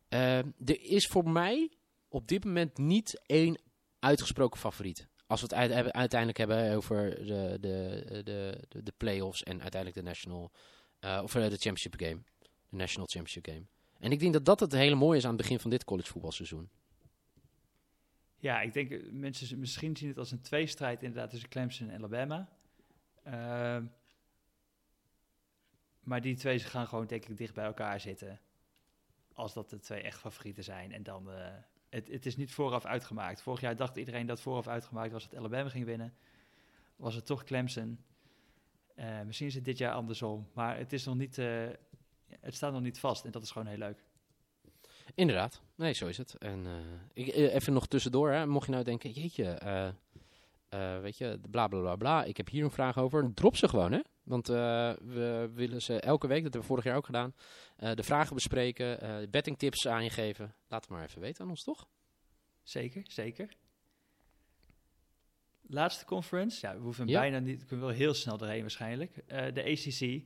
Ehm, 0.09 0.47
er 0.65 0.81
is 0.81 1.07
voor 1.07 1.29
mij 1.29 1.71
op 2.09 2.27
dit 2.27 2.45
moment 2.45 2.77
niet 2.77 3.21
één 3.25 3.61
uitgesproken 3.99 4.59
favoriet. 4.59 5.07
Als 5.27 5.41
we 5.41 5.55
het 5.55 5.71
uiteindelijk 5.93 6.37
hebben 6.37 6.75
over 6.75 7.25
de, 7.25 7.57
de, 7.59 8.03
de, 8.23 8.57
de, 8.69 8.83
de 8.83 8.93
playoffs 8.97 9.43
en 9.43 9.61
uiteindelijk 9.61 10.01
de 10.01 10.07
national, 10.07 10.51
eh, 10.99 11.19
of 11.23 11.35
eh, 11.35 11.41
de 11.41 11.49
championship 11.57 11.93
game. 11.97 12.21
National 12.71 13.07
championship 13.07 13.45
game. 13.45 13.65
En 13.99 14.11
ik 14.11 14.19
denk 14.19 14.33
dat 14.33 14.45
dat 14.45 14.59
het 14.59 14.71
hele 14.71 14.95
mooie 14.95 15.17
is 15.17 15.23
aan 15.23 15.33
het 15.33 15.41
begin 15.41 15.59
van 15.59 15.69
dit 15.69 15.83
college 15.83 16.11
voetbalseizoen. 16.11 16.69
Ja, 18.37 18.61
ik 18.61 18.73
denk, 18.73 18.91
eh, 18.91 19.11
mensen 19.11 19.59
misschien 19.59 19.97
zien 19.97 20.09
het 20.09 20.17
als 20.17 20.31
een 20.31 20.41
tweestrijd 20.41 21.03
inderdaad 21.03 21.29
tussen 21.29 21.49
Clemson 21.49 21.89
en 21.89 21.97
Alabama. 21.97 22.49
Ehm, 23.23 23.85
maar 25.99 26.21
die 26.21 26.35
twee 26.35 26.59
gaan 26.59 26.87
gewoon 26.87 27.07
denk 27.07 27.25
ik 27.25 27.37
dicht 27.37 27.53
bij 27.53 27.65
elkaar 27.65 27.99
zitten. 27.99 28.39
Als 29.33 29.53
dat 29.53 29.69
de 29.69 29.79
twee 29.79 30.01
echt 30.01 30.19
favorieten 30.19 30.63
zijn. 30.63 30.91
En 30.91 31.03
dan, 31.03 31.31
eh, 31.31 31.53
het, 31.89 32.07
het 32.07 32.25
is 32.25 32.35
niet 32.35 32.51
vooraf 32.51 32.85
uitgemaakt. 32.85 33.41
Vorig 33.41 33.61
jaar 33.61 33.75
dacht 33.75 33.97
iedereen 33.97 34.25
dat 34.25 34.41
vooraf 34.41 34.67
uitgemaakt 34.67 35.11
was 35.11 35.29
dat 35.29 35.39
Alabama 35.39 35.69
ging 35.69 35.85
winnen. 35.85 36.13
Was 36.95 37.15
het 37.15 37.25
toch 37.25 37.43
Clemson. 37.43 38.03
Eh, 38.95 39.21
misschien 39.21 39.47
is 39.47 39.55
het 39.55 39.65
dit 39.65 39.77
jaar 39.77 39.93
andersom. 39.93 40.47
Maar 40.53 40.77
het 40.77 40.93
is 40.93 41.05
nog 41.05 41.15
niet, 41.15 41.37
het 42.39 42.55
staat 42.55 42.71
nog 42.73 42.81
niet 42.81 42.99
vast. 42.99 43.25
En 43.25 43.31
dat 43.31 43.43
is 43.43 43.51
gewoon 43.51 43.67
heel 43.67 43.77
leuk. 43.77 44.03
Inderdaad, 45.15 45.61
nee, 45.75 45.93
zo 45.93 46.07
is 46.07 46.17
het. 46.17 46.37
En 46.37 46.65
eh, 46.65 46.73
ik, 47.13 47.27
eh, 47.27 47.53
even 47.53 47.73
nog 47.73 47.87
tussendoor, 47.87 48.31
hè, 48.31 48.45
mocht 48.45 48.65
je 48.65 48.71
nou 48.71 48.83
denken, 48.83 49.11
jeetje, 49.11 49.45
eh, 50.69 50.99
weet 50.99 51.17
je, 51.17 51.39
bla 51.49 51.67
bla 51.67 51.79
bla 51.79 51.95
bla, 51.95 52.23
ik 52.23 52.37
heb 52.37 52.49
hier 52.49 52.63
een 52.63 52.71
vraag 52.71 52.97
over, 52.97 53.33
drop 53.33 53.55
ze 53.55 53.67
gewoon, 53.67 53.91
hè. 53.91 53.99
Want 54.23 54.47
we 54.47 55.49
willen 55.53 55.81
ze 55.81 55.99
elke 55.99 56.27
week, 56.27 56.43
dat 56.43 56.53
hebben 56.53 56.61
we 56.61 56.67
vorig 56.67 56.83
jaar 56.83 56.95
ook 56.95 57.05
gedaan, 57.05 57.35
de 57.75 58.03
vragen 58.03 58.35
bespreken, 58.35 59.29
bettingtips 59.31 59.87
aan 59.87 60.03
je 60.03 60.09
geven. 60.09 60.55
Laat 60.67 60.81
het 60.81 60.89
maar 60.89 61.03
even 61.03 61.21
weten 61.21 61.43
aan 61.43 61.49
ons, 61.49 61.63
toch? 61.63 61.87
Zeker, 62.63 63.03
zeker. 63.07 63.55
Laatste 65.61 66.05
conference. 66.05 66.67
Ja, 66.67 66.73
we 66.75 66.81
hoeven 66.81 67.07
Ja. 67.07 67.19
bijna 67.19 67.39
niet. 67.39 67.59
We 67.59 67.65
kunnen 67.65 67.85
wel 67.85 67.95
heel 67.95 68.13
snel 68.13 68.39
erheen 68.39 68.61
waarschijnlijk. 68.61 69.23
De 69.27 69.63
ACC. 69.63 70.25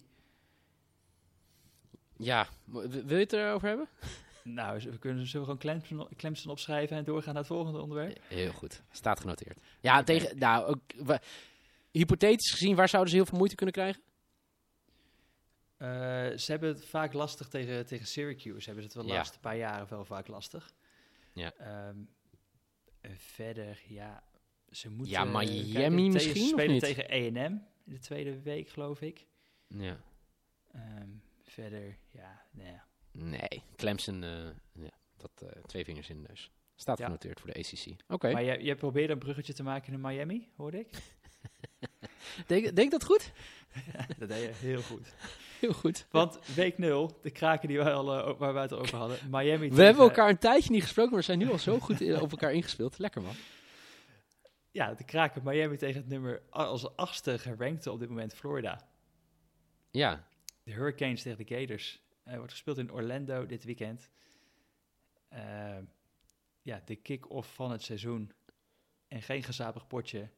Ja, 2.17 2.47
wil 2.65 3.07
je 3.07 3.15
het 3.15 3.33
erover 3.33 3.67
hebben? 3.67 3.87
Nou, 4.47 4.79
we 4.91 4.97
kunnen, 4.99 5.27
zullen 5.27 5.47
we 5.47 5.53
gewoon 5.53 5.79
Clemson, 5.81 6.07
Clemson 6.15 6.51
opschrijven 6.51 6.97
en 6.97 7.03
doorgaan 7.03 7.33
naar 7.33 7.43
het 7.43 7.51
volgende 7.51 7.79
onderwerp? 7.79 8.19
Heel 8.27 8.51
goed, 8.51 8.83
staat 8.91 9.19
genoteerd. 9.19 9.57
Ja, 9.81 10.03
tegen, 10.03 10.37
nou, 10.37 10.65
ook, 10.65 10.79
we- 11.05 11.19
hypothetisch 11.91 12.51
gezien, 12.51 12.75
waar 12.75 12.89
zouden 12.89 13.11
ze 13.11 13.17
heel 13.17 13.25
veel 13.25 13.37
moeite 13.37 13.55
kunnen 13.55 13.75
krijgen? 13.75 14.01
Eh, 15.77 15.87
ze 16.37 16.51
hebben 16.51 16.69
het 16.69 16.85
vaak 16.85 17.13
lastig 17.13 17.47
tegen, 17.47 17.85
tegen 17.85 18.07
Syracuse. 18.07 18.65
Hebben 18.65 18.83
ze 18.83 18.89
het 18.89 18.93
wel 18.93 19.05
Ja. 19.05 19.13
laatste 19.13 19.39
paar 19.39 19.57
jaren 19.57 19.87
wel 19.89 20.05
vaak 20.05 20.27
lastig. 20.27 20.71
Ja. 21.33 21.53
Ehm, 21.53 21.97
en 23.01 23.17
verder, 23.17 23.81
ja, 23.87 24.23
ze 24.69 24.89
moeten... 24.89 25.13
Ja, 25.13 25.23
Miami 25.23 25.71
kijken, 25.73 26.11
misschien, 26.11 26.35
Ze 26.41 26.47
spelen 26.47 26.71
niet? 26.71 26.81
tegen 26.83 27.05
A&M 27.11 27.35
in 27.85 27.93
de 27.93 27.99
tweede 27.99 28.41
week, 28.41 28.69
geloof 28.69 29.01
ik. 29.01 29.25
Ja. 29.67 29.97
Ehm, 30.71 31.09
verder, 31.55 31.97
ja, 32.11 32.41
nee. 32.51 32.79
Nee, 33.11 33.63
Clemson, 33.75 34.23
eh, 34.23 34.29
ja, 34.73 34.91
dat 35.17 35.31
eh, 35.41 35.63
twee 35.63 35.83
vingers 35.83 36.09
in 36.09 36.21
de 36.21 36.27
neus. 36.27 36.51
Staat 36.75 36.97
Ja. 36.97 37.05
genoteerd 37.05 37.39
voor 37.39 37.53
de 37.53 37.59
ACC. 37.59 38.01
Oké, 38.07 38.31
Maar 38.31 38.43
jij, 38.43 38.61
jij 38.61 38.75
probeerde 38.75 39.13
een 39.13 39.19
bruggetje 39.19 39.53
te 39.53 39.63
maken 39.63 39.93
in 39.93 40.01
Miami, 40.01 40.49
hoorde 40.55 40.79
ik? 40.79 40.89
denk, 42.47 42.75
denk 42.75 42.91
dat 42.91 43.03
goed? 43.03 43.31
dat 44.19 44.29
deed 44.29 44.41
je 44.41 44.51
heel 44.67 44.81
goed. 44.81 45.13
Heel 45.59 45.73
goed. 45.73 46.07
Want 46.11 46.39
week 46.55 46.77
0, 46.77 47.19
de 47.21 47.31
kraken 47.31 47.67
die 47.67 47.77
wij 47.77 47.93
al, 47.93 48.13
eh, 48.17 48.37
waar 48.37 48.53
wij 48.53 48.61
het 48.61 48.73
over 48.73 48.97
hadden, 48.97 49.17
Miami 49.29 49.69
We 49.71 49.83
hebben 49.83 50.03
elkaar 50.03 50.29
een 50.29 50.37
tijdje 50.37 50.71
niet 50.71 50.83
gesproken, 50.83 51.11
maar 51.11 51.19
we 51.19 51.25
zijn 51.25 51.39
nu 51.39 51.51
al 51.51 51.57
zo 51.57 51.79
goed 51.79 52.01
op 52.21 52.31
elkaar 52.31 52.53
ingespeeld. 52.53 52.97
Lekker 52.97 53.21
man. 53.21 53.33
Ja, 54.71 54.93
de 54.93 55.03
kraken 55.03 55.41
Miami 55.43 55.77
tegen 55.77 56.01
het 56.01 56.09
nummer 56.09 56.41
als 56.49 56.95
achtste 56.95 57.39
gerankte 57.39 57.91
op 57.91 57.99
dit 57.99 58.09
moment 58.09 58.33
Florida. 58.33 58.87
Ja, 59.91 60.27
De 60.65 60.71
Hurricanes 60.71 61.21
tegen 61.21 61.45
de 61.45 61.55
Gators. 61.55 62.01
Eh, 62.23 62.35
wordt 62.35 62.51
gespeeld 62.51 62.77
in 62.77 62.91
Orlando 62.91 63.45
dit 63.45 63.63
weekend. 63.63 64.09
Eh, 65.27 65.77
ja, 66.61 66.81
de 66.85 66.95
kick-off 66.95 67.53
van 67.53 67.71
het 67.71 67.81
seizoen. 67.81 68.31
En 69.07 69.21
geen 69.21 69.43
gezapig 69.43 69.87
potje. 69.87 70.29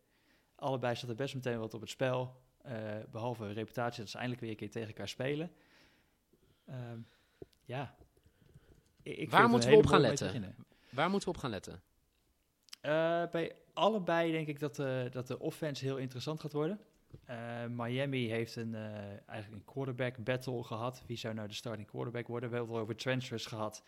Allebei 0.56 0.96
staat 0.96 1.10
er 1.10 1.16
best 1.16 1.36
meteen 1.36 1.60
wat 1.60 1.74
op 1.74 1.82
het 1.82 1.90
spel. 1.90 2.42
Eh, 2.62 2.96
behalve 3.12 3.52
reputatie 3.52 4.00
dat 4.00 4.10
ze 4.10 4.18
eindelijk 4.18 4.42
weer 4.42 4.52
een 4.52 4.58
keer 4.58 4.72
tegen 4.72 4.88
elkaar 4.88 5.08
spelen. 5.08 5.52
Ehm, 6.66 7.00
ja. 7.64 7.96
Ik, 9.02 9.18
ik 9.18 9.30
Waar 9.30 9.50
moeten 9.50 9.70
we 9.70 9.76
op 9.76 9.86
gaan 9.86 10.02
letten? 10.02 10.56
waar 10.90 11.10
moeten 11.10 11.30
we 11.30 11.36
op 11.36 11.42
gaan 11.42 11.52
letten? 11.52 11.82
Bij 13.32 13.56
allebei 13.74 14.32
denk 14.32 14.48
ik 14.48 14.60
dat 14.60 14.76
de, 14.76 15.08
dat 15.12 15.28
de 15.28 15.40
offense 15.40 15.86
heel 15.86 15.98
interessant 15.98 16.40
gaat 16.40 16.54
worden. 16.54 16.80
Eh, 17.26 17.66
Miami 17.70 18.30
heeft 18.30 18.56
een, 18.56 18.76
eh, 18.76 18.82
eigenlijk 19.26 19.52
een 19.52 19.74
quarterback 19.74 20.24
battle 20.24 20.64
gehad. 20.64 21.04
Wie 21.08 21.18
zou 21.18 21.34
nou 21.34 21.48
de 21.48 21.54
starting 21.54 21.88
quarterback 21.88 22.28
worden? 22.28 22.50
We 22.50 22.56
hebben 22.56 22.74
het 22.74 22.82
al 22.82 22.88
over 22.90 23.02
transfers 23.02 23.46
gehad. 23.46 23.84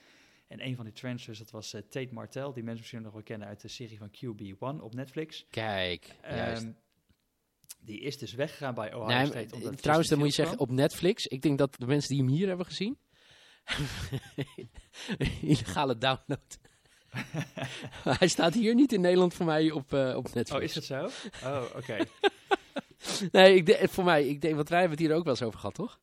En 0.47 0.65
een 0.65 0.75
van 0.75 0.85
die 0.85 0.93
transfers, 0.93 1.37
dat 1.37 1.51
was 1.51 1.73
eh, 1.73 1.81
Tate 1.81 2.13
Martell. 2.13 2.43
Die 2.53 2.63
mensen 2.63 2.77
misschien 2.77 3.01
nog 3.01 3.13
wel 3.13 3.23
kennen 3.23 3.47
uit 3.47 3.61
de 3.61 3.67
serie 3.67 3.97
van 3.97 4.09
QB1 4.11 4.81
op 4.81 4.93
Netflix. 4.93 5.45
Kijk. 5.49 6.15
Ehm, 6.21 6.71
die 7.79 7.99
is 7.99 8.17
dus 8.17 8.33
weggegaan 8.33 8.73
bij 8.73 8.93
Ohio 8.93 9.17
Nee, 9.17 9.25
State. 9.25 9.55
omdat 9.55 9.81
trouwens, 9.81 10.09
dan 10.09 10.19
moet 10.19 10.27
je 10.27 10.33
zeggen, 10.33 10.59
op 10.59 10.71
Netflix, 10.71 11.27
ik 11.27 11.41
denk 11.41 11.57
dat 11.57 11.75
de 11.77 11.85
mensen 11.85 12.09
die 12.15 12.23
hem 12.23 12.33
hier 12.33 12.47
hebben 12.47 12.65
gezien, 12.65 12.97
illegale 15.41 15.97
download. 15.97 16.59
Hij 18.19 18.27
staat 18.27 18.53
hier 18.53 18.75
niet 18.75 18.93
in 18.93 19.01
Nederland 19.01 19.33
voor 19.33 19.45
mij 19.45 19.71
op, 19.71 19.93
op 19.93 20.33
Netflix. 20.33 20.51
Oh, 20.51 20.61
is 20.61 20.73
dat 20.73 20.83
zo? 20.83 21.09
Oh, 21.47 21.63
oké. 21.75 21.97
Nee, 23.31 23.55
ik 23.63 23.89
voor 23.89 24.03
mij, 24.03 24.27
ik 24.27 24.41
denk, 24.41 24.55
want 24.55 24.69
wij 24.69 24.79
hebben 24.79 24.97
het 24.97 25.07
hier 25.07 25.15
ook 25.17 25.23
wel 25.23 25.33
eens 25.33 25.43
over 25.43 25.59
gehad, 25.59 25.75
toch? 25.75 25.99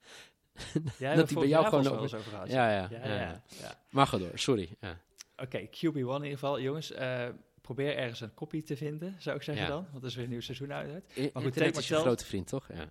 Jij 0.99 1.15
Dat 1.17 1.29
die 1.29 1.39
bij 1.39 1.49
jou 1.49 1.65
gewoon 1.65 1.87
over... 1.87 2.01
over- 2.03 2.19
over 2.19 2.31
gehad. 2.31 2.49
Ja, 2.51 2.71
ja. 2.73 2.89
ja, 2.91 3.05
ja, 3.07 3.43
ja. 3.61 3.81
Maar 3.91 4.07
ga 4.07 4.19
door, 4.19 4.31
sorry. 4.35 4.77
Ja. 4.81 5.01
Oké, 5.37 5.67
QB1 5.67 5.71
in 5.93 5.97
ieder 6.15 6.29
geval. 6.31 6.61
Jongens, 6.61 6.91
eh, 6.93 7.29
probeer 7.61 7.97
ergens 7.97 8.21
een 8.21 8.35
kopie 8.35 8.63
te 8.63 8.77
vinden, 8.77 9.15
zou 9.19 9.37
ik 9.37 9.43
zeggen 9.43 9.69
dan. 9.69 9.87
Want 9.91 10.03
er 10.03 10.09
is 10.09 10.15
weer 10.15 10.25
een 10.25 10.31
nieuw 10.31 10.41
seizoen 10.41 10.73
uit. 10.73 11.05
I- 11.17 11.31
goed, 11.33 11.33
Tate 11.33 11.45
is 11.45 11.53
je 11.55 11.61
Martell- 11.73 11.99
grote 12.01 12.25
vriend, 12.25 12.47
toch? 12.49 12.69
Ja. 12.75 12.89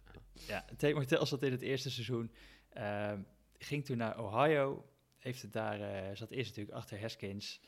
Ja, 0.47 0.65
Tate 0.77 0.93
Martell 0.93 1.25
zat 1.25 1.43
in 1.43 1.51
het 1.51 1.61
eerste 1.61 1.91
seizoen. 1.91 2.31
ehm, 2.69 3.19
ging 3.57 3.85
toen 3.85 3.97
naar 3.97 4.19
Ohio. 4.23 4.85
Heeft 5.17 5.41
het 5.41 5.53
daar, 5.53 5.81
eh, 5.81 6.15
zat 6.15 6.31
eerst 6.31 6.49
natuurlijk 6.49 6.77
achter 6.77 7.01
Haskins. 7.01 7.61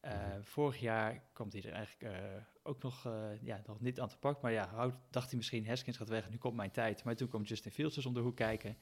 Eh. 0.00 0.36
Vorig 0.42 0.80
jaar 0.80 1.22
komt 1.32 1.52
hij 1.52 1.62
er 1.62 1.72
eigenlijk 1.72 2.14
eh, 2.14 2.20
ook 2.62 2.82
nog, 2.82 3.06
eh, 3.06 3.42
ja, 3.42 3.62
nog 3.66 3.80
niet 3.80 4.00
aan 4.00 4.08
te 4.08 4.18
pak. 4.18 4.42
Maar 4.42 4.52
ja, 4.52 4.98
dacht 5.10 5.28
hij 5.28 5.36
misschien 5.36 5.66
Haskins 5.66 5.96
gaat 5.96 6.08
weg, 6.08 6.30
nu 6.30 6.36
komt 6.36 6.56
mijn 6.56 6.70
tijd. 6.70 7.04
Maar 7.04 7.16
toen 7.16 7.28
kwam 7.28 7.42
Justin 7.42 7.72
Fields 7.72 7.94
dus 7.94 8.06
om 8.06 8.14
de 8.14 8.20
hoek 8.20 8.36
kijken. 8.36 8.76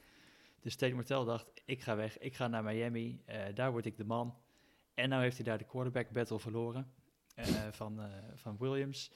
Dus 0.59 0.75
Tate 0.75 0.93
Martell 0.93 1.23
dacht, 1.23 1.51
ik 1.65 1.81
ga 1.81 1.95
weg, 1.95 2.17
ik 2.17 2.35
ga 2.35 2.47
naar 2.47 2.63
Miami. 2.63 3.23
daar 3.53 3.71
word 3.71 3.85
ik 3.85 3.97
de 3.97 4.03
man. 4.03 4.37
En 4.93 5.09
nou 5.09 5.21
heeft 5.21 5.35
hij 5.35 5.45
daar 5.45 5.57
de 5.57 5.63
quarterback 5.63 6.09
battle 6.09 6.39
verloren 6.39 6.93
van, 7.71 7.99
van 8.35 8.57
Williams. 8.57 9.11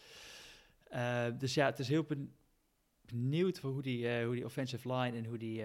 Dus 1.38 1.54
ja, 1.54 1.66
het 1.66 1.80
is 1.80 1.88
heel 1.88 2.04
ben- 2.04 2.36
benieuwd 3.06 3.60
voor 3.60 3.72
hoe 3.72 3.82
die, 3.82 4.24
hoe 4.24 4.36
die 4.36 4.46
offensive 4.46 4.94
line 4.94 5.18
en 5.18 5.26
hoe 5.26 5.38
die, 5.38 5.56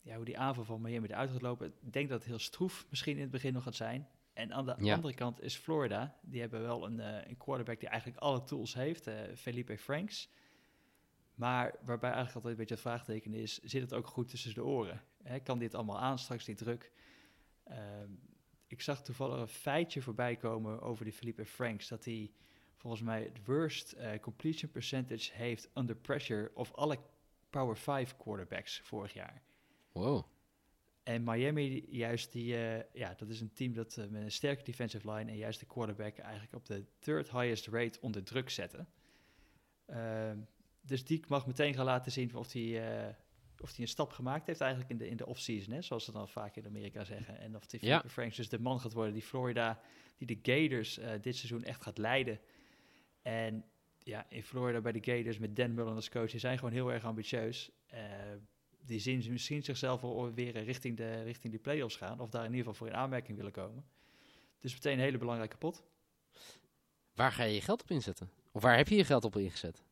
ja, 0.00 0.16
hoe 0.16 0.24
die 0.24 0.38
aanval 0.38 0.64
van 0.64 0.80
Miami 0.80 1.06
eruit 1.06 1.30
gaat 1.30 1.42
lopen. 1.42 1.66
Ik 1.66 1.92
denk 1.92 2.08
dat 2.08 2.18
het 2.18 2.28
heel 2.28 2.38
stroef 2.38 2.86
misschien 2.90 3.14
in 3.14 3.22
het 3.22 3.30
begin 3.30 3.52
nog 3.52 3.62
gaat 3.62 3.74
zijn. 3.74 4.08
En 4.34 4.52
aan 4.52 4.64
de 4.66 4.74
Ja. 4.78 4.94
andere 4.94 5.14
kant 5.14 5.40
is 5.42 5.56
Florida. 5.56 6.18
Die 6.22 6.40
hebben 6.40 6.60
wel 6.62 6.84
een, 6.86 7.00
eh, 7.00 7.28
een 7.28 7.36
quarterback 7.36 7.80
die 7.80 7.88
eigenlijk 7.88 8.20
alle 8.22 8.44
tools 8.44 8.74
heeft. 8.74 9.06
eh, 9.06 9.14
Felipe 9.36 9.78
Franks. 9.78 10.28
Maar 11.34 11.74
waarbij 11.84 12.10
eigenlijk 12.10 12.34
altijd 12.34 12.52
een 12.52 12.58
beetje 12.58 12.74
het 12.74 12.82
vraagteken 12.82 13.34
is... 13.34 13.58
zit 13.62 13.82
het 13.82 13.94
ook 13.94 14.06
goed 14.06 14.28
tussen 14.28 14.54
de 14.54 14.64
oren? 14.64 15.02
Hè, 15.22 15.40
kan 15.40 15.58
dit 15.58 15.74
allemaal 15.74 15.98
aan, 16.00 16.18
straks 16.18 16.44
die 16.44 16.54
druk? 16.54 16.92
Ehm, 17.64 18.10
ik 18.66 18.80
zag 18.80 19.02
toevallig 19.02 19.40
een 19.40 19.48
feitje 19.48 20.02
voorbij 20.02 20.36
komen 20.36 20.80
over 20.80 21.04
die 21.04 21.12
Felipe 21.12 21.44
Franks... 21.46 21.88
dat 21.88 22.04
hij 22.04 22.32
volgens 22.76 23.02
mij 23.02 23.22
het 23.22 23.44
worst 23.46 23.92
eh, 23.92 24.20
completion 24.20 24.70
percentage 24.70 25.30
heeft 25.34 25.70
under 25.74 25.96
pressure... 25.96 26.50
of 26.54 26.72
alle 26.72 26.98
Power 27.50 27.76
5 27.76 28.16
quarterbacks 28.16 28.80
vorig 28.80 29.12
jaar. 29.12 29.42
Wow. 29.92 30.24
En 31.04 31.22
Miami, 31.22 31.84
juist 31.88 32.32
die, 32.32 32.56
eh, 32.56 32.82
ja, 32.92 33.14
dat 33.16 33.28
is 33.28 33.40
een 33.40 33.52
team 33.52 33.72
dat 33.72 33.96
eh, 33.96 34.06
met 34.06 34.22
een 34.22 34.32
sterke 34.32 34.62
defensive 34.62 35.12
line 35.12 35.30
en 35.30 35.36
juist 35.36 35.60
de 35.60 35.66
quarterback 35.66 36.18
eigenlijk 36.18 36.54
op 36.54 36.66
de 36.66 36.84
third 36.98 37.30
highest 37.30 37.66
rate 37.66 38.00
onder 38.00 38.24
druk 38.24 38.50
zetten. 38.50 38.88
Ehm, 39.86 40.38
dus 40.80 41.04
die 41.04 41.24
mag 41.28 41.46
meteen 41.46 41.74
gaan 41.74 41.84
laten 41.84 42.12
zien 42.12 42.34
of 42.34 42.52
hij 42.52 43.04
eh, 43.06 43.14
of 43.60 43.72
die 43.72 43.80
een 43.80 43.88
stap 43.90 44.10
gemaakt 44.10 44.46
heeft 44.46 44.60
eigenlijk 44.60 44.90
in 44.90 44.98
de, 44.98 45.08
in 45.08 45.16
de 45.16 45.26
off-season, 45.26 45.82
zoals 45.82 46.04
ze 46.04 46.12
dan 46.12 46.28
vaak 46.28 46.56
in 46.56 46.66
Amerika 46.66 47.04
zeggen. 47.04 47.38
En 47.38 47.56
of 47.56 47.66
die 47.66 47.86
Ja. 47.86 48.02
Franks 48.06 48.36
dus 48.36 48.48
de 48.48 48.58
man 48.58 48.80
gaat 48.80 48.92
worden 48.92 49.12
die 49.12 49.22
Florida, 49.22 49.80
die 50.16 50.26
de 50.26 50.38
Gators 50.42 51.00
dit 51.20 51.36
seizoen 51.36 51.64
echt 51.64 51.82
gaat 51.82 51.98
leiden. 51.98 52.40
En 53.22 53.64
ja, 53.98 54.26
in 54.28 54.42
Florida 54.42 54.80
bij 54.80 54.92
de 54.92 55.12
Gators 55.12 55.38
met 55.38 55.56
Dan 55.56 55.74
Mullen 55.74 55.94
als 55.94 56.10
coach, 56.10 56.30
die 56.30 56.40
zijn 56.40 56.58
gewoon 56.58 56.74
heel 56.74 56.92
erg 56.92 57.04
ambitieus. 57.04 57.70
Die 58.86 59.00
zien 59.00 59.22
ze 59.22 59.30
misschien 59.30 59.62
zichzelf 59.62 60.00
weer 60.34 60.62
richting 60.64 60.96
de, 60.96 61.22
richting 61.22 61.52
die 61.52 61.62
play-offs 61.62 61.96
gaan. 61.96 62.20
Of 62.20 62.30
daar 62.30 62.44
in 62.44 62.50
ieder 62.50 62.58
geval 62.66 62.74
voor 62.74 62.86
in 62.86 63.00
aanmerking 63.02 63.36
willen 63.36 63.52
komen. 63.52 63.84
Dus 64.60 64.72
meteen 64.72 64.92
een 64.92 64.98
hele 65.04 65.18
belangrijke 65.18 65.56
pot. 65.56 65.82
Waar 67.14 67.32
ga 67.32 67.42
je 67.44 67.54
je 67.54 67.60
geld 67.60 67.82
op 67.82 67.90
inzetten? 67.90 68.30
Of 68.52 68.62
waar 68.62 68.76
heb 68.76 68.88
je 68.88 68.96
je 68.96 69.04
geld 69.04 69.24
op 69.24 69.36
ingezet? 69.36 69.82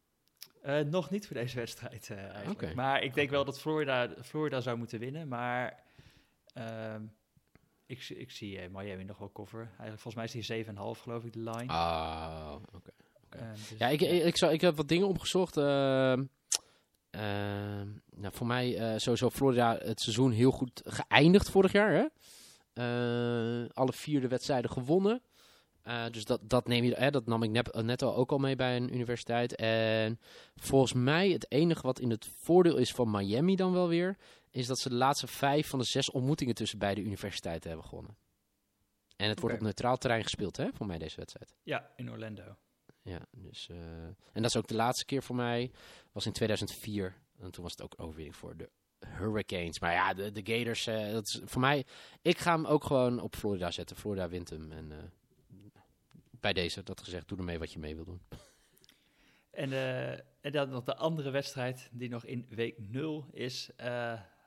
Eh, 0.62 0.80
nog 0.80 1.10
niet 1.10 1.26
voor 1.26 1.36
deze 1.36 1.56
wedstrijd 1.56 2.10
eh, 2.10 2.18
eigenlijk. 2.18 2.74
Maar 2.74 3.02
ik 3.02 3.14
denk 3.14 3.30
wel 3.30 3.44
dat 3.44 3.60
Florida, 3.60 4.14
Florida 4.22 4.60
zou 4.60 4.76
moeten 4.78 4.98
winnen. 4.98 5.28
Maar 5.28 5.82
ehm, 6.54 7.02
ik, 7.86 8.02
zie- 8.02 8.16
ik 8.16 8.30
zie 8.30 8.58
eh, 8.58 8.68
Miami 8.70 9.04
nog 9.04 9.18
wel 9.18 9.32
cover. 9.32 9.60
Eigenlijk, 9.60 10.00
volgens 10.00 10.14
mij 10.14 10.24
is 10.24 10.46
die 10.46 10.64
7,5 10.64 10.72
geloof 11.02 11.24
ik 11.24 11.32
de 11.32 11.38
line. 11.38 11.66
Ah, 11.72 12.54
oké. 12.74 12.90
Ehm, 13.28 13.52
dus, 13.52 13.78
Ja, 13.78 13.88
ik, 13.88 14.00
ik, 14.00 14.22
ik, 14.24 14.36
zou- 14.36 14.52
ik 14.52 14.60
heb 14.60 14.76
wat 14.76 14.88
dingen 14.88 15.08
opgezocht. 15.08 15.56
Ehm, 17.20 17.88
nou, 18.14 18.34
voor 18.34 18.46
mij 18.46 18.76
eh, 18.76 18.98
sowieso 18.98 19.30
Florida 19.30 19.78
het 19.78 20.00
seizoen 20.00 20.30
heel 20.30 20.50
goed 20.50 20.82
geëindigd 20.84 21.50
vorig 21.50 21.72
jaar. 21.72 21.92
Hè? 21.92 22.06
Eh, 22.72 23.70
alle 23.72 23.92
vier 23.92 24.20
de 24.20 24.28
wedstrijden 24.28 24.70
gewonnen. 24.70 25.22
Eh, 25.82 26.04
dus 26.10 26.24
dat, 26.24 26.40
dat, 26.42 26.66
neem 26.66 26.84
je, 26.84 26.94
hè, 26.94 27.10
dat 27.10 27.26
nam 27.26 27.42
ik 27.42 27.50
net, 27.50 27.82
net 27.82 28.02
al 28.02 28.16
ook 28.16 28.32
al 28.32 28.38
mee 28.38 28.56
bij 28.56 28.76
een 28.76 28.94
universiteit. 28.94 29.54
En 29.54 30.20
volgens 30.56 30.92
mij 30.92 31.30
het 31.30 31.50
enige 31.50 31.82
wat 31.82 32.00
in 32.00 32.10
het 32.10 32.28
voordeel 32.40 32.76
is 32.76 32.92
van 32.92 33.10
Miami 33.10 33.56
dan 33.56 33.72
wel 33.72 33.88
weer... 33.88 34.16
is 34.50 34.66
dat 34.66 34.78
ze 34.78 34.88
de 34.88 34.94
laatste 34.94 35.26
vijf 35.26 35.68
van 35.68 35.78
de 35.78 35.84
zes 35.84 36.10
ontmoetingen 36.10 36.54
tussen 36.54 36.78
beide 36.78 37.00
universiteiten 37.00 37.68
hebben 37.68 37.88
gewonnen. 37.88 38.16
En 39.16 39.28
het 39.28 39.40
wordt 39.40 39.54
op 39.56 39.62
neutraal 39.62 39.96
terrein 39.96 40.22
gespeeld, 40.22 40.56
hè, 40.56 40.68
voor 40.72 40.86
mij 40.86 40.98
deze 40.98 41.16
wedstrijd. 41.16 41.54
ja, 41.62 41.90
in 41.96 42.10
Orlando. 42.10 42.56
Ja, 43.02 43.20
dus, 43.30 43.68
eh, 43.68 44.04
en 44.06 44.16
dat 44.32 44.44
is 44.44 44.56
ook 44.56 44.66
de 44.66 44.74
laatste 44.74 45.04
keer 45.04 45.22
voor 45.22 45.36
mij, 45.36 45.70
was 46.12 46.26
in 46.26 46.32
2004. 46.32 47.16
En 47.38 47.50
toen 47.50 47.62
was 47.62 47.72
het 47.72 47.82
ook 47.82 47.94
overwinning 47.96 48.36
voor 48.36 48.56
de 48.56 48.68
Hurricanes. 49.06 49.78
Maar 49.78 49.92
ja, 49.92 50.14
de, 50.14 50.32
de 50.32 50.52
Gators, 50.52 50.86
eh, 50.86 51.12
dat 51.12 51.26
is 51.26 51.40
voor 51.44 51.60
mij, 51.60 51.86
ik 52.22 52.38
ga 52.38 52.52
hem 52.54 52.66
ook 52.66 52.84
gewoon 52.84 53.20
op 53.20 53.36
Florida 53.36 53.70
zetten. 53.70 53.96
Florida 53.96 54.28
wint 54.28 54.50
hem. 54.50 54.72
En 54.72 54.92
eh, 54.92 54.98
bij 56.30 56.52
deze, 56.52 56.82
dat 56.82 57.00
gezegd, 57.00 57.28
doe 57.28 57.38
ermee 57.38 57.58
wat 57.58 57.72
je 57.72 57.78
mee 57.78 57.94
wil 57.94 58.04
doen. 58.04 58.20
En, 59.52 59.72
en 60.40 60.52
dan 60.52 60.68
nog 60.68 60.84
de 60.84 60.96
andere 60.96 61.30
wedstrijd 61.30 61.88
die 61.92 62.08
nog 62.08 62.24
in 62.24 62.46
week 62.48 62.74
0 62.78 63.26
is. 63.32 63.70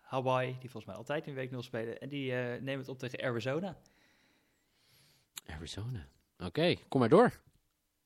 Hawaii, 0.01 0.51
die 0.51 0.69
volgens 0.69 0.85
mij 0.85 0.95
altijd 0.95 1.27
in 1.27 1.33
week 1.33 1.51
0 1.51 1.61
spelen. 1.61 1.99
En 1.99 2.09
die 2.09 2.31
nemen 2.31 2.77
het 2.77 2.89
op 2.89 2.99
tegen 2.99 3.21
Arizona. 3.21 3.77
Arizona. 5.45 6.07
Oké, 6.37 6.75
kom 6.87 6.99
maar 6.99 7.09
door. 7.09 7.43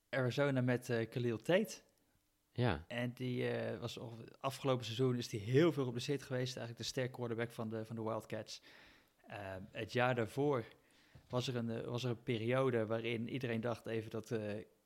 Arizona 0.09 0.61
met 0.61 0.89
eh, 0.89 1.09
Khalil 1.09 1.37
Tate. 1.37 1.75
Ja. 2.51 2.85
En 2.87 3.11
die 3.13 3.49
eh, 3.49 3.79
was 3.79 3.99
afgelopen 4.39 4.85
seizoen 4.85 5.17
is 5.17 5.29
die 5.29 5.39
heel 5.39 5.71
veel 5.71 5.85
geblesseerd 5.85 6.23
geweest. 6.23 6.55
Eigenlijk 6.57 6.77
de 6.77 6.83
sterk 6.83 7.11
quarterback 7.11 7.51
van 7.51 7.69
de, 7.69 7.85
van 7.85 7.95
de 7.95 8.03
Wildcats. 8.03 8.61
Eh, 9.27 9.37
het 9.71 9.93
jaar 9.93 10.15
daarvoor 10.15 10.65
was 11.29 11.47
er, 11.47 11.55
een, 11.55 11.85
was 11.85 12.03
er 12.03 12.09
een 12.09 12.23
periode 12.23 12.85
waarin 12.85 13.29
iedereen 13.29 13.61
dacht 13.61 13.85
even 13.85 14.09
dat 14.09 14.33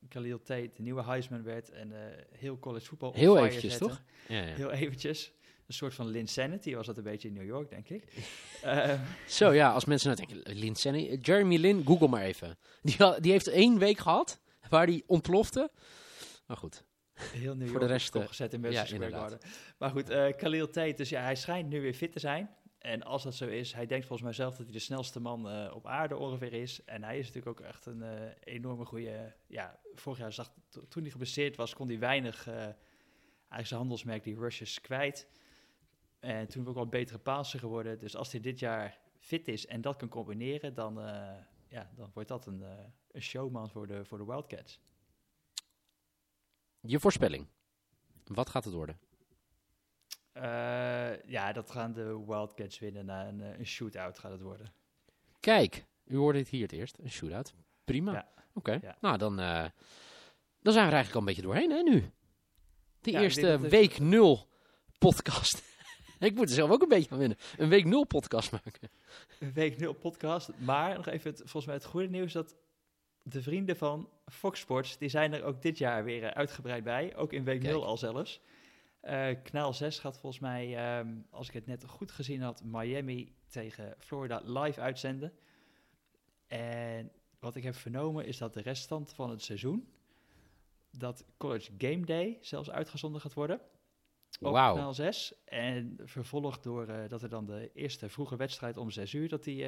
Khalil 0.08 0.42
Tate 0.42 0.70
de 0.74 0.82
nieuwe 0.82 1.04
Heisman 1.04 1.42
werd. 1.42 1.70
En 1.70 1.92
heel 2.30 2.58
college 2.58 2.86
voetbal 2.86 3.08
op 3.08 3.14
Heel 3.14 3.46
eventjes, 3.46 3.78
toch? 3.78 4.02
Ja, 4.28 4.42
ja. 4.42 4.54
Heel 4.54 4.70
eventjes. 4.70 5.32
Een 5.66 5.74
soort 5.74 5.94
van 5.94 6.06
Linsanity 6.06 6.74
was 6.74 6.86
dat 6.86 6.96
een 6.96 7.02
beetje 7.02 7.28
in 7.28 7.34
New 7.34 7.46
York, 7.46 7.70
denk 7.70 7.88
ik. 7.88 8.04
Eh, 8.62 9.00
Zo 9.26 9.52
ja, 9.52 9.72
als 9.72 9.84
mensen 9.84 10.16
nou 10.16 10.26
denken, 10.26 10.54
Lin 10.54 10.74
Sanny, 10.74 11.18
Jeremy 11.22 11.56
Lin, 11.56 11.82
google 11.86 12.08
maar 12.08 12.22
even. 12.22 12.58
Die, 12.82 12.96
die 13.20 13.32
heeft 13.32 13.46
één 13.46 13.78
week 13.78 13.98
gehad 13.98 14.40
waar 14.68 14.86
die 14.86 15.04
ontplofte. 15.06 15.70
Maar 16.46 16.56
goed, 16.56 16.84
heel 17.14 17.54
New 17.56 17.68
Voor 17.72 17.80
de 17.80 17.86
rest, 17.86 18.14
eh, 18.14 18.26
gezet 18.26 18.52
in 18.52 18.60
ja, 18.62 18.66
Madison 18.68 18.86
Square. 19.02 19.12
Garden. 19.12 19.38
Maar 19.78 19.90
goed, 19.90 20.08
eh 20.08 20.36
Khalil 20.36 20.70
Tate, 20.70 20.94
dus 20.94 21.08
ja, 21.08 21.22
hij 21.22 21.36
schijnt 21.36 21.68
nu 21.68 21.80
weer 21.80 21.94
fit 21.94 22.12
te 22.12 22.18
zijn. 22.18 22.50
En 22.78 23.02
als 23.02 23.22
dat 23.22 23.34
zo 23.34 23.46
is, 23.46 23.72
hij 23.72 23.86
denkt 23.86 24.06
volgens 24.06 24.28
mij 24.28 24.36
zelf 24.36 24.56
dat 24.56 24.64
hij 24.66 24.72
de 24.74 24.80
snelste 24.80 25.20
man 25.20 25.48
eh, 25.48 25.72
op 25.74 25.86
aarde 25.86 26.16
ongeveer 26.16 26.52
is. 26.52 26.84
En 26.84 27.02
hij 27.02 27.18
is 27.18 27.26
natuurlijk 27.26 27.60
ook 27.60 27.66
echt 27.66 27.86
een 27.86 28.02
enorme 28.40 28.84
goede... 28.84 29.34
Ja, 29.46 29.78
vorig 29.94 30.18
jaar 30.18 30.32
zag, 30.32 30.50
to- 30.68 30.86
toen 30.88 31.02
hij 31.02 31.10
geblesseerd 31.10 31.56
was, 31.56 31.74
kon 31.74 31.88
hij 31.88 31.98
weinig... 31.98 32.46
eh, 32.46 32.54
eigenlijk 32.54 33.66
zijn 33.66 33.80
handelsmerk, 33.80 34.24
die 34.24 34.38
rushes, 34.38 34.80
kwijt. 34.80 35.28
En 36.20 36.48
toen 36.48 36.68
ook 36.68 36.74
wel 36.74 36.82
een 36.82 36.90
betere 36.90 37.18
passer 37.18 37.58
geworden. 37.58 37.98
Dus 37.98 38.16
als 38.16 38.32
hij 38.32 38.40
dit 38.40 38.58
jaar 38.58 38.98
fit 39.18 39.48
is 39.48 39.66
en 39.66 39.80
dat 39.80 39.96
kan 39.96 40.08
combineren, 40.08 40.74
dan, 40.74 40.94
ja, 41.68 41.90
dan 41.96 42.10
wordt 42.14 42.28
dat 42.28 42.46
een, 42.46 42.64
een 43.14 43.22
showman 43.22 43.70
voor 43.70 43.86
de, 43.86 44.04
voor 44.04 44.18
de 44.18 44.24
Wildcats. 44.24 44.80
je 46.80 47.00
voorspelling. 47.00 47.46
Wat 48.24 48.48
gaat 48.48 48.64
het 48.64 48.74
worden? 48.74 48.98
Eh, 50.32 51.22
ja, 51.24 51.52
dat 51.52 51.70
gaan 51.70 51.92
de 51.92 52.24
Wildcats 52.26 52.78
winnen 52.78 53.04
na 53.06 53.28
een, 53.28 53.40
eh, 53.40 53.58
een 53.58 53.66
shootout 53.66 54.18
gaat 54.18 54.30
het 54.30 54.40
worden. 54.40 54.72
Kijk, 55.40 55.84
u 56.04 56.16
hoorde 56.16 56.38
het 56.38 56.48
hier 56.48 56.62
het 56.62 56.72
eerst. 56.72 56.98
Een 56.98 57.10
shootout. 57.10 57.54
Prima. 57.84 58.12
Ja. 58.12 58.28
Oké. 58.52 58.78
Ja. 58.82 58.96
Nou, 59.00 59.18
dan, 59.18 59.40
eh, 59.40 59.64
dan 60.60 60.72
zijn 60.72 60.84
we 60.86 60.90
er 60.90 60.96
eigenlijk 60.96 61.14
al 61.14 61.20
een 61.20 61.26
beetje 61.26 61.42
doorheen, 61.42 61.70
hè, 61.70 61.82
nu. 61.82 62.10
De 63.00 63.10
Ja, 63.10 63.20
eerste 63.20 63.58
week 63.58 63.98
nul 63.98 64.48
podcast. 64.98 65.62
ik 66.18 66.34
moet 66.34 66.48
er 66.48 66.54
zelf 66.54 66.70
ook 66.70 66.82
een 66.82 66.88
beetje 66.88 67.08
van 67.08 67.18
winnen. 67.18 67.38
Een 67.56 67.68
week 67.68 67.84
nul 67.84 68.04
podcast 68.04 68.52
maken. 68.52 68.90
Een 69.40 69.52
week 69.52 69.78
nul 69.78 69.92
podcast. 69.92 70.50
Maar 70.58 70.96
nog 70.96 71.06
even, 71.06 71.30
het, 71.30 71.38
volgens 71.38 71.66
mij 71.66 71.74
het 71.74 71.84
goede 71.84 72.08
nieuws 72.08 72.32
dat 72.32 72.56
de 73.24 73.42
vrienden 73.42 73.76
van 73.76 74.08
Fox 74.26 74.60
Sports, 74.60 74.98
die 74.98 75.08
zijn 75.08 75.32
er 75.32 75.42
ook 75.42 75.62
dit 75.62 75.78
jaar 75.78 76.04
weer 76.04 76.24
eh, 76.24 76.30
uitgebreid 76.30 76.84
bij. 76.84 77.16
Ook 77.16 77.32
in 77.32 77.44
week 77.44 77.60
Kijk. 77.60 77.72
0 77.72 77.84
al 77.84 77.96
zelfs. 77.96 78.40
Eh 79.00 79.28
kanaal 79.42 79.72
6 79.72 79.98
gaat 79.98 80.18
volgens 80.18 80.42
mij, 80.42 80.76
ehm, 80.76 81.16
als 81.30 81.48
ik 81.48 81.54
het 81.54 81.66
net 81.66 81.84
goed 81.84 82.10
gezien 82.10 82.42
had, 82.42 82.62
Miami 82.64 83.34
tegen 83.46 83.94
Florida 83.98 84.40
live 84.44 84.80
uitzenden. 84.80 85.32
En 86.46 87.12
wat 87.38 87.56
ik 87.56 87.62
heb 87.62 87.74
vernomen 87.74 88.26
is 88.26 88.38
dat 88.38 88.54
de 88.54 88.60
restant 88.60 89.12
van 89.12 89.30
het 89.30 89.42
seizoen, 89.42 89.88
dat 90.90 91.24
College 91.36 91.72
Game 91.78 92.04
Day 92.04 92.38
zelfs 92.40 92.70
uitgezonden 92.70 93.20
gaat 93.20 93.34
worden. 93.34 93.60
Op 94.40 94.52
kanaal 94.52 94.94
6. 94.94 95.34
En 95.44 95.96
vervolgd 96.02 96.62
door 96.62 96.88
eh, 96.88 97.08
dat 97.08 97.22
er 97.22 97.28
dan 97.28 97.46
de 97.46 97.70
eerste 97.74 98.08
vroege 98.08 98.36
wedstrijd 98.36 98.76
om 98.76 98.90
6 98.90 99.12
uur, 99.12 99.28
dat 99.28 99.44
die 99.44 99.66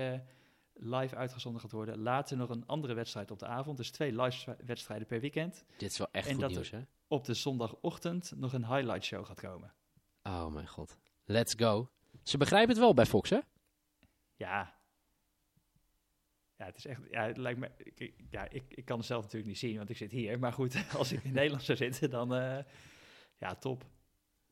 live 0.79 1.17
uitgezonden 1.17 1.61
gaat 1.61 1.73
worden. 1.73 1.99
Later 1.99 2.37
nog 2.37 2.51
een 2.51 2.67
andere 2.67 2.95
wedstrijd 2.95 3.31
op 3.31 3.39
de 3.39 3.47
avond. 3.47 3.77
Dus 3.77 3.91
twee 3.91 4.21
live 4.23 4.57
wedstrijden 4.67 5.07
per 5.07 5.21
weekend. 5.21 5.65
Dit 5.77 5.91
is 5.91 5.99
wel 5.99 6.09
echt 6.13 6.27
En 6.27 6.33
goed 6.33 6.41
dat 6.41 6.51
nieuws, 6.51 6.71
hè? 6.71 6.81
Op 7.09 7.25
de 7.25 7.35
zondagochtend 7.35 8.33
nog 8.37 8.53
een 8.53 8.67
highlight 8.67 9.05
show 9.05 9.27
gaat 9.27 9.41
komen. 9.41 9.75
Oh 10.23 10.47
mijn 10.47 10.69
god. 10.69 10.99
Let's 11.25 11.55
go. 11.57 11.91
Ze 12.23 12.37
begrijpen 12.39 12.69
het 12.71 12.79
wel 12.79 12.95
bij 12.95 13.07
Fox, 13.07 13.31
hè? 13.31 13.39
Ja. 14.37 14.75
Ja, 16.57 16.65
het 16.65 16.77
is 16.77 16.87
echt. 16.87 17.01
Ja, 17.11 17.27
het 17.27 17.37
lijkt 17.37 17.59
me. 17.59 17.71
Ik, 17.77 18.15
ja, 18.31 18.49
ik, 18.51 18.65
ik 18.69 18.85
kan 18.85 18.97
het 18.99 19.07
zelf 19.07 19.23
natuurlijk 19.23 19.51
niet 19.51 19.59
zien, 19.61 19.77
want 19.77 19.91
ik 19.91 19.97
zit 19.97 20.11
hier. 20.11 20.39
Maar 20.39 20.53
goed, 20.53 20.85
als 20.99 21.13
ik 21.13 21.25
in 21.25 21.33
Nederland 21.41 21.63
zou 21.63 21.79
zitten, 21.79 22.11
dan. 22.11 22.35
eh, 22.35 22.65
ja, 23.39 23.55
top. 23.55 23.85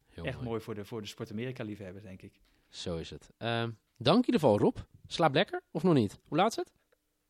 Heel 0.06 0.24
echt 0.24 0.40
mooi, 0.40 0.60
voor 0.60 0.74
de, 0.74 0.84
voor 0.84 1.00
de 1.00 1.06
Sport 1.06 1.30
Amerika-liefhebbers, 1.30 2.04
denk 2.04 2.22
ik. 2.22 2.40
Zo 2.68 2.96
is 2.96 3.10
het. 3.10 3.30
Ehm, 3.38 3.70
dank 3.96 4.18
in 4.26 4.32
ieder 4.32 4.40
geval, 4.40 4.58
Rob. 4.58 4.76
Slaap 5.06 5.34
lekker, 5.34 5.62
of 5.70 5.82
nog 5.82 5.94
niet? 5.94 6.18
Hoe 6.28 6.36
laat 6.36 6.50
is 6.50 6.56
het? 6.56 6.72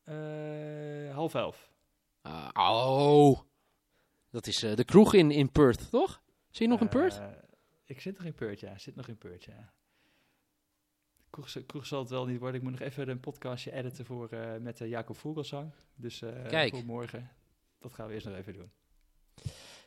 Eh, 0.03 1.13
half 1.13 1.33
elf. 1.33 1.71
Ah, 2.21 2.49
oh, 2.53 3.39
dat 4.29 4.47
is 4.47 4.63
eh, 4.63 4.75
de 4.75 4.83
kroeg 4.83 5.13
in, 5.13 5.31
in 5.31 5.51
Perth, 5.51 5.89
toch? 5.89 6.21
Zie 6.49 6.65
je 6.65 6.71
nog 6.71 6.81
in 6.81 6.89
Perth? 6.89 7.19
Eh, 7.19 7.27
ik 7.85 8.01
zit 8.01 8.17
nog 8.17 8.25
in 8.25 8.33
Perth, 8.33 8.59
ja. 8.59 8.77
Zit 8.77 8.95
nog 8.95 9.07
in 9.07 9.17
Perth, 9.17 9.43
ja. 9.43 9.73
Kroeg, 11.29 11.65
kroeg 11.65 11.85
zal 11.85 11.99
het 11.99 12.09
wel 12.09 12.25
niet 12.25 12.39
worden. 12.39 12.57
Ik 12.57 12.63
moet 12.63 12.79
nog 12.79 12.87
even 12.87 13.09
een 13.09 13.19
podcastje 13.19 13.71
editen 13.71 14.05
voor, 14.05 14.29
met 14.61 14.77
Jacob 14.77 15.17
Vogelsang. 15.17 15.71
Dus 15.95 16.23
Kijk. 16.47 16.75
voor 16.75 16.85
morgen. 16.85 17.31
Dat 17.79 17.93
gaan 17.93 18.07
we 18.07 18.13
eerst 18.13 18.25
nog 18.25 18.35
even 18.35 18.53
doen. 18.53 18.71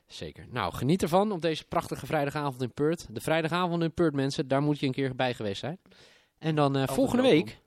Zeker. 0.07 0.47
Nou, 0.51 0.75
geniet 0.75 1.03
ervan 1.03 1.33
op 1.33 1.43
deze 1.43 1.65
prachtige 1.65 2.07
vrijdagavond 2.07 2.63
in 2.63 2.73
Perth. 2.73 3.15
De 3.15 3.21
vrijdagavond 3.21 3.83
in 3.83 3.95
Perth, 3.95 4.15
mensen, 4.15 4.49
daar 4.49 4.63
moet 4.63 4.79
je 4.79 4.87
een 4.87 4.93
keer 4.93 5.15
bij 5.15 5.35
geweest 5.35 5.61
zijn. 5.61 5.79
En 6.39 6.55
dan 6.55 6.89
volgende 6.89 7.23
welkom. 7.23 7.45
week, 7.45 7.61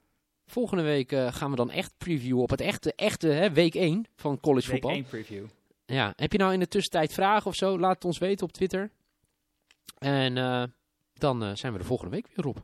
volgende 0.52 0.84
week 0.84 1.12
eh, 1.12 1.34
gaan 1.34 1.50
we 1.50 1.56
dan 1.56 1.72
echt 1.72 1.94
previewen 1.98 2.44
op 2.44 2.50
het 2.50 2.62
echte, 2.62 2.94
echte 2.96 3.28
hè, 3.28 3.52
week 3.52 3.76
1 3.76 4.06
van 4.16 4.40
college 4.40 4.72
Week 4.72 4.82
voetbal. 4.82 4.92
1 4.92 5.04
preview. 5.04 5.46
Ja, 5.86 6.14
heb 6.16 6.32
je 6.32 6.38
nou 6.38 6.54
in 6.54 6.60
de 6.60 6.68
tussentijd 6.68 7.14
vragen 7.14 7.48
of 7.48 7.56
zo? 7.56 7.80
Laat 7.80 7.96
het 7.96 8.06
ons 8.06 8.18
weten 8.18 8.46
op 8.46 8.52
Twitter. 8.52 8.92
En 9.98 10.38
eh, 10.38 10.64
dan 11.14 11.44
eh, 11.44 11.56
zijn 11.56 11.74
we 11.74 11.80
de 11.80 11.86
volgende 11.86 12.16
week 12.16 12.28
weer 12.36 12.46
op. 12.46 12.64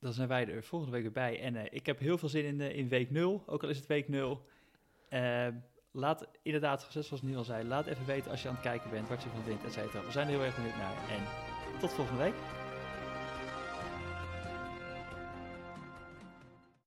Dan 0.00 0.12
zijn 0.12 0.28
wij 0.28 0.48
er 0.48 0.62
volgende 0.62 0.92
week 0.92 1.02
weer 1.02 1.12
bij. 1.12 1.40
En 1.40 1.72
ik 1.74 1.86
heb 1.86 1.98
heel 1.98 2.18
veel 2.18 2.28
zin 2.28 2.44
in, 2.44 2.60
in 2.60 2.88
week 2.88 3.10
0, 3.10 3.42
ook 3.46 3.62
al 3.62 3.68
is 3.68 3.76
het 3.76 3.86
week 3.86 4.08
0. 4.08 4.46
Eh, 5.08 5.46
laat 5.92 6.26
inderdaad, 6.42 6.86
zoals 6.90 7.22
nu 7.22 7.36
al 7.36 7.44
zei, 7.44 7.64
laat 7.64 7.86
even 7.86 8.06
weten 8.06 8.30
als 8.30 8.42
je 8.42 8.48
aan 8.48 8.54
het 8.54 8.62
kijken 8.62 8.90
bent, 8.90 9.08
wat 9.08 9.22
je 9.22 9.28
van 9.28 9.42
vindt, 9.42 9.64
et 9.64 9.72
cetera. 9.72 10.04
We 10.04 10.10
zijn 10.10 10.26
er 10.26 10.32
heel 10.32 10.42
erg 10.42 10.56
benieuwd 10.56 10.76
naar. 10.76 10.94
En 11.10 11.22
tot 11.80 11.92
volgende 11.92 12.22
week. 12.22 12.34